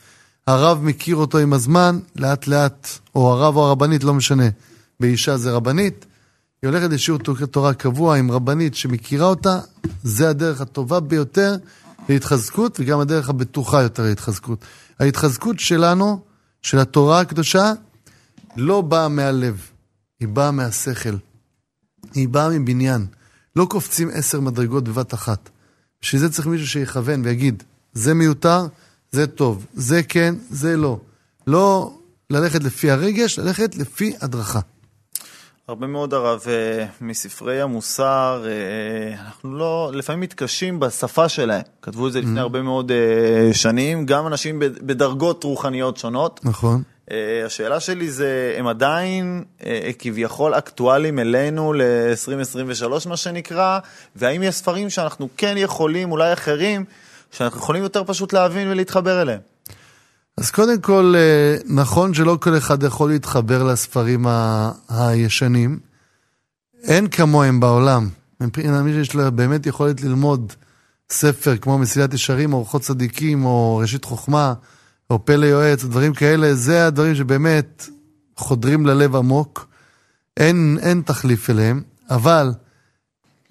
הרב 0.47 0.83
מכיר 0.83 1.15
אותו 1.15 1.37
עם 1.37 1.53
הזמן, 1.53 1.99
לאט 2.15 2.47
לאט, 2.47 2.87
או 3.15 3.31
הרב 3.31 3.55
או 3.55 3.65
הרבנית, 3.67 4.03
לא 4.03 4.13
משנה, 4.13 4.49
באישה 4.99 5.37
זה 5.37 5.51
רבנית. 5.51 6.05
היא 6.65 6.71
הולכת 6.71 6.89
לשיעור 6.89 7.19
תורה 7.51 7.73
קבוע 7.73 8.17
עם 8.17 8.31
רבנית 8.31 8.75
שמכירה 8.75 9.27
אותה, 9.27 9.59
זה 10.03 10.29
הדרך 10.29 10.61
הטובה 10.61 10.99
ביותר 10.99 11.55
להתחזקות 12.09 12.79
וגם 12.79 12.99
הדרך 12.99 13.29
הבטוחה 13.29 13.81
יותר 13.81 14.03
להתחזקות. 14.03 14.65
ההתחזקות 14.99 15.59
שלנו, 15.59 16.19
של 16.61 16.79
התורה 16.79 17.19
הקדושה, 17.19 17.73
לא 18.57 18.81
באה 18.81 19.07
מהלב, 19.07 19.61
היא 20.19 20.27
באה 20.27 20.51
מהשכל. 20.51 21.15
היא 22.13 22.29
באה 22.29 22.49
מבניין. 22.49 23.05
לא 23.55 23.65
קופצים 23.65 24.09
עשר 24.13 24.39
מדרגות 24.39 24.83
בבת 24.83 25.13
אחת. 25.13 25.49
בשביל 26.01 26.21
זה 26.21 26.29
צריך 26.29 26.47
מישהו 26.47 26.67
שיכוון 26.67 27.21
ויגיד, 27.25 27.63
זה 27.93 28.13
מיותר, 28.13 28.67
זה 29.11 29.27
טוב, 29.27 29.65
זה 29.73 30.03
כן, 30.03 30.35
זה 30.49 30.77
לא. 30.77 30.99
לא 31.47 31.97
ללכת 32.29 32.63
לפי 32.63 32.91
הרגש, 32.91 33.39
ללכת 33.39 33.75
לפי 33.75 34.13
הדרכה. 34.21 34.59
הרבה 35.67 35.87
מאוד 35.87 36.13
הרב 36.13 36.43
אה, 36.47 36.85
מספרי 37.01 37.61
המוסר, 37.61 38.45
אה, 38.47 39.25
אנחנו 39.25 39.57
לא, 39.57 39.91
לפעמים 39.93 40.21
מתקשים 40.21 40.79
בשפה 40.79 41.29
שלהם. 41.29 41.61
כתבו 41.81 42.07
את 42.07 42.13
זה 42.13 42.19
לפני 42.19 42.39
mm-hmm. 42.39 42.41
הרבה 42.41 42.61
מאוד 42.61 42.91
אה, 42.91 43.53
שנים, 43.53 44.05
גם 44.05 44.27
אנשים 44.27 44.59
בדרגות 44.59 45.43
רוחניות 45.43 45.97
שונות. 45.97 46.39
נכון. 46.43 46.83
השאלה 47.45 47.79
שלי 47.79 48.09
זה, 48.09 48.55
הם 48.57 48.67
עדיין 48.67 49.43
כביכול 49.99 50.53
אקטואליים 50.53 51.19
אלינו 51.19 51.73
ל-2023 51.73 53.09
מה 53.09 53.17
שנקרא, 53.17 53.79
והאם 54.15 54.43
יש 54.43 54.55
ספרים 54.55 54.89
שאנחנו 54.89 55.29
כן 55.37 55.55
יכולים, 55.57 56.11
אולי 56.11 56.33
אחרים, 56.33 56.85
שאנחנו 57.31 57.59
יכולים 57.59 57.83
יותר 57.83 58.03
פשוט 58.03 58.33
להבין 58.33 58.67
ולהתחבר 58.67 59.21
אליהם? 59.21 59.39
אז 60.37 60.51
קודם 60.51 60.81
כל, 60.81 61.13
אה, 61.17 61.55
נכון 61.65 62.13
שלא 62.13 62.37
כל 62.41 62.57
אחד 62.57 62.83
יכול 62.83 63.09
להתחבר 63.09 63.63
לספרים 63.63 64.27
ה- 64.27 64.71
הישנים. 64.89 65.79
אין 66.83 67.07
כמוהם 67.07 67.59
בעולם. 67.59 68.09
מבחינת 68.41 68.81
מי 68.83 68.93
שיש 68.93 69.13
לו 69.13 69.31
באמת 69.31 69.65
יכולת 69.65 70.01
ללמוד 70.01 70.53
ספר 71.09 71.57
כמו 71.57 71.77
מסילת 71.77 72.13
ישרים, 72.13 72.53
או 72.53 72.57
אורחות 72.57 72.81
צדיקים, 72.81 73.45
או 73.45 73.77
ראשית 73.77 74.05
חוכמה, 74.05 74.53
או 75.09 75.25
פלא 75.25 75.45
יועץ, 75.45 75.83
דברים 75.83 76.13
כאלה, 76.13 76.55
זה 76.55 76.87
הדברים 76.87 77.15
שבאמת 77.15 77.89
חודרים 78.37 78.85
ללב 78.85 79.15
עמוק. 79.15 79.67
אין, 80.37 80.77
אין 80.81 81.01
תחליף 81.05 81.49
אליהם, 81.49 81.81
אבל 82.09 82.53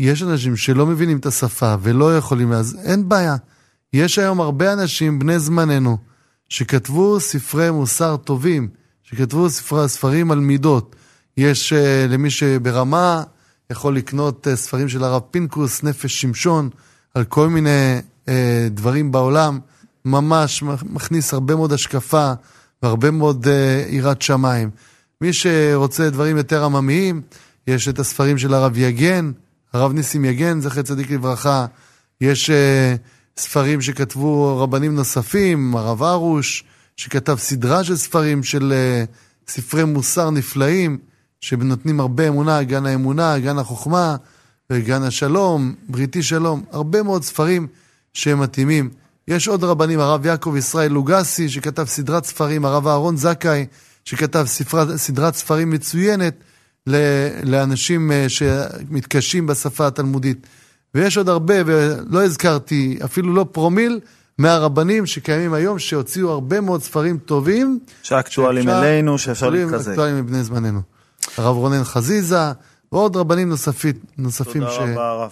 יש 0.01 0.23
אנשים 0.23 0.57
שלא 0.57 0.87
מבינים 0.87 1.19
את 1.19 1.27
השפה 1.27 1.75
ולא 1.83 2.17
יכולים, 2.17 2.53
אז 2.53 2.77
אין 2.85 3.09
בעיה. 3.09 3.37
יש 3.93 4.19
היום 4.19 4.41
הרבה 4.41 4.73
אנשים, 4.73 5.19
בני 5.19 5.39
זמננו, 5.39 5.99
שכתבו 6.49 7.21
ספרי 7.21 7.71
מוסר 7.71 8.17
טובים, 8.17 8.69
שכתבו 9.03 9.51
ספרי, 9.51 9.89
ספרים 9.89 10.31
על 10.31 10.39
מידות. 10.39 10.97
יש 11.37 11.73
uh, 11.73 11.77
למי 12.09 12.31
שברמה 12.31 13.23
יכול 13.71 13.97
לקנות 13.97 14.47
uh, 14.47 14.57
ספרים 14.57 14.89
של 14.89 15.05
הרב 15.05 15.23
פינקוס, 15.31 15.83
נפש 15.83 16.21
שמשון, 16.21 16.71
על 17.15 17.25
כל 17.25 17.49
מיני 17.49 18.01
uh, 18.27 18.29
דברים 18.71 19.13
בעולם, 19.13 19.59
ממש 20.05 20.63
מכניס 20.63 21.33
הרבה 21.33 21.55
מאוד 21.55 21.73
השקפה 21.73 22.33
והרבה 22.83 23.11
מאוד 23.11 23.47
uh, 23.47 23.49
יראת 23.93 24.23
שמיים. 24.23 24.71
מי 25.21 25.33
שרוצה 25.33 26.11
דברים 26.11 26.37
יותר 26.37 26.65
עממיים, 26.65 27.23
יש 27.67 27.89
את 27.89 27.99
הספרים 27.99 28.39
של 28.39 28.55
הרב 28.55 28.79
יגן, 28.79 29.33
הרב 29.73 29.93
ניסים 29.93 30.25
יגן, 30.25 30.61
זכר 30.61 30.83
צדיק 30.83 31.11
לברכה. 31.11 31.67
יש... 32.21 32.51
Uh, 32.51 33.14
ספרים 33.39 33.81
שכתבו 33.81 34.59
רבנים 34.63 34.95
נוספים, 34.95 35.77
הרב 35.77 36.03
ארוש, 36.03 36.65
שכתב 36.97 37.37
סדרה 37.39 37.85
של 37.85 37.97
ספרים 37.97 38.43
של 38.43 38.73
uh, 38.73 39.51
ספרי 39.51 39.85
מוסר 39.85 40.31
נפלאים, 40.31 40.99
שנותנים 41.41 42.01
הרבה 42.01 42.29
אמונה, 42.29 42.63
גן 42.63 42.87
האמונה, 42.87 43.39
גן 43.39 43.59
החוכמה, 43.59 44.17
וגן 44.71 45.03
השלום, 45.03 45.75
בריתי 45.89 46.23
שלום, 46.23 46.65
הרבה 46.71 47.03
מאוד 47.03 47.23
ספרים 47.23 47.67
שהם 48.13 48.41
מתאימים. 48.41 48.91
יש 49.29 49.49
עוד 49.49 49.65
רבנים, 49.65 50.01
הרב 50.01 50.27
יעקב 50.27 50.55
ישראל 50.57 50.93
לוגסי, 50.93 51.49
שכתב 51.49 51.85
סדרת 51.85 52.25
ספרים, 52.25 52.65
הרב 52.65 52.87
אהרון 52.87 53.17
זכאי, 53.17 53.67
שכתב 54.05 54.45
ספרת, 54.47 54.97
סדרת 54.97 55.35
ספרים 55.35 55.71
מצוינת 55.71 56.35
לאנשים 57.43 58.11
uh, 58.11 58.29
שמתקשים 58.29 59.47
בשפה 59.47 59.87
התלמודית. 59.87 60.47
ויש 60.95 61.17
עוד 61.17 61.29
הרבה, 61.29 61.55
ולא 61.67 62.25
הזכרתי 62.25 62.99
אפילו 63.05 63.35
לא 63.35 63.47
פרומיל, 63.53 64.01
מהרבנים 64.39 65.07
שקיימים 65.07 65.55
היום, 65.55 65.79
שהוציאו 65.79 66.31
הרבה 66.31 66.61
מאוד 66.61 66.83
ספרים 66.83 67.19
טובים. 67.19 67.79
שאקטואלים 68.03 68.69
אלינו, 68.69 69.19
שאפשר 69.19 69.51
להתחזק. 69.51 69.91
אקטואלים 69.91 70.17
מבני 70.17 70.45
זמננו. 70.45 70.81
הרב 71.39 71.57
רונן 71.57 71.85
חזיזה, 71.85 72.53
ועוד 72.93 73.17
רבנים 73.17 73.49
נוספים, 73.49 73.93
נוספים 74.19 74.63
תודה 74.63 74.73
ש... 74.73 74.77
תודה 74.77 74.93
רבה 74.93 75.11
הרב. 75.11 75.31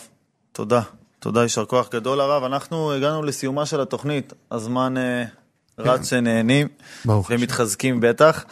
תודה. 0.53 0.81
תודה, 1.19 1.43
יישר 1.43 1.65
כוח 1.65 1.89
גדול 1.93 2.21
הרב. 2.21 2.45
אנחנו 2.45 2.93
הגענו 2.93 3.23
לסיומה 3.23 3.67
של 3.67 3.81
התוכנית. 3.81 4.33
הזמן 4.51 4.97
אה, 4.97 5.25
רץ 5.79 5.99
כן. 5.99 6.05
שנהנים, 6.05 6.69
ומתחזקים 7.07 8.01
בטח. 8.01 8.45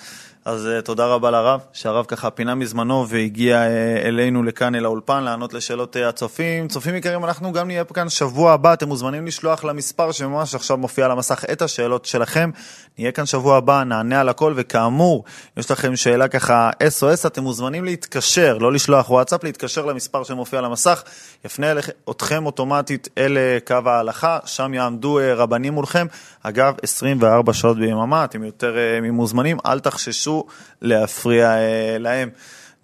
אז 0.44 0.68
uh, 0.78 0.82
תודה 0.82 1.06
רבה 1.06 1.30
לרב, 1.30 1.60
שהרב 1.72 2.04
ככה 2.08 2.30
פינה 2.30 2.54
מזמנו 2.54 3.08
והגיע 3.08 3.62
uh, 3.62 4.06
אלינו 4.06 4.42
לכאן 4.42 4.74
אל 4.74 4.84
האולפן 4.84 5.24
לענות 5.24 5.54
לשאלות 5.54 5.96
uh, 5.96 5.98
הצופים. 5.98 6.68
צופים 6.68 6.94
יקרים, 6.94 7.24
אנחנו 7.24 7.52
גם 7.52 7.66
נהיה 7.66 7.84
כאן 7.84 8.08
שבוע 8.08 8.52
הבא, 8.52 8.72
אתם 8.72 8.88
מוזמנים 8.88 9.26
לשלוח 9.26 9.64
למספר 9.64 10.12
שממש 10.12 10.54
עכשיו 10.54 10.76
מופיע 10.76 11.04
על 11.04 11.10
המסך 11.10 11.44
את 11.52 11.62
השאלות 11.62 12.04
שלכם. 12.04 12.50
נהיה 12.98 13.12
כאן 13.12 13.26
שבוע 13.26 13.56
הבא, 13.56 13.82
נענה 13.84 14.20
על 14.20 14.28
הכל, 14.28 14.52
וכאמור, 14.56 15.24
יש 15.56 15.70
לכם 15.70 15.96
שאלה 15.96 16.28
ככה 16.28 16.70
SOS, 16.82 17.26
אתם 17.26 17.42
מוזמנים 17.42 17.84
להתקשר, 17.84 18.58
לא 18.58 18.72
לשלוח 18.72 19.10
וואטסאפ, 19.10 19.44
להתקשר 19.44 19.86
למספר 19.86 20.24
שמופיע 20.24 20.58
על 20.58 20.64
המסך, 20.64 21.02
יפנה 21.44 21.66
אתכם 22.10 22.46
אוטומטית 22.46 23.08
אל 23.18 23.38
קו 23.66 23.76
ההלכה, 23.86 24.38
שם 24.44 24.74
יעמדו 24.74 25.18
uh, 25.18 25.22
רבנים 25.36 25.72
מולכם. 25.72 26.06
אגב, 26.42 26.74
24 26.82 27.52
שעות 27.52 27.76
ביממה, 27.78 28.24
אתם 28.24 28.44
יותר 28.44 28.74
uh, 28.74 29.00
ממוזמנים, 29.00 29.58
אל 29.66 29.80
תחששו. 29.80 30.44
להפריע 30.82 31.50
אה, 31.50 31.96
להם. 31.98 32.28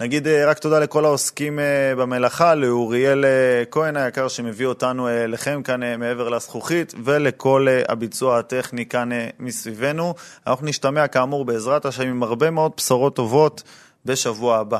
נגיד 0.01 0.27
אה, 0.29 0.51
רק 0.51 0.59
תודה 0.59 0.79
לכל 0.79 1.05
העוסקים 1.05 1.59
אה, 1.59 1.95
במלאכה, 1.97 2.55
לאוריאל 2.55 3.25
כהן 3.71 3.97
היקר 3.97 4.29
שמביא 4.29 4.67
אותנו 4.67 5.09
אליכם 5.09 5.63
כאן 5.63 6.01
מעבר 6.01 6.29
לזכוכית, 6.29 6.95
ולכל 7.05 7.67
הביצוע 7.89 8.39
הטכני 8.39 8.87
כאן 8.87 9.09
מסביבנו. 9.39 10.15
אנחנו 10.47 10.67
נשתמע 10.67 11.07
כאמור 11.07 11.45
בעזרת 11.45 11.87
השם 11.87 12.09
עם 12.09 12.23
הרבה 12.23 12.51
מאוד 12.51 12.73
בשורות 12.77 13.17
טובות 13.17 13.63
בשבוע 14.05 14.59
הבא. 14.59 14.79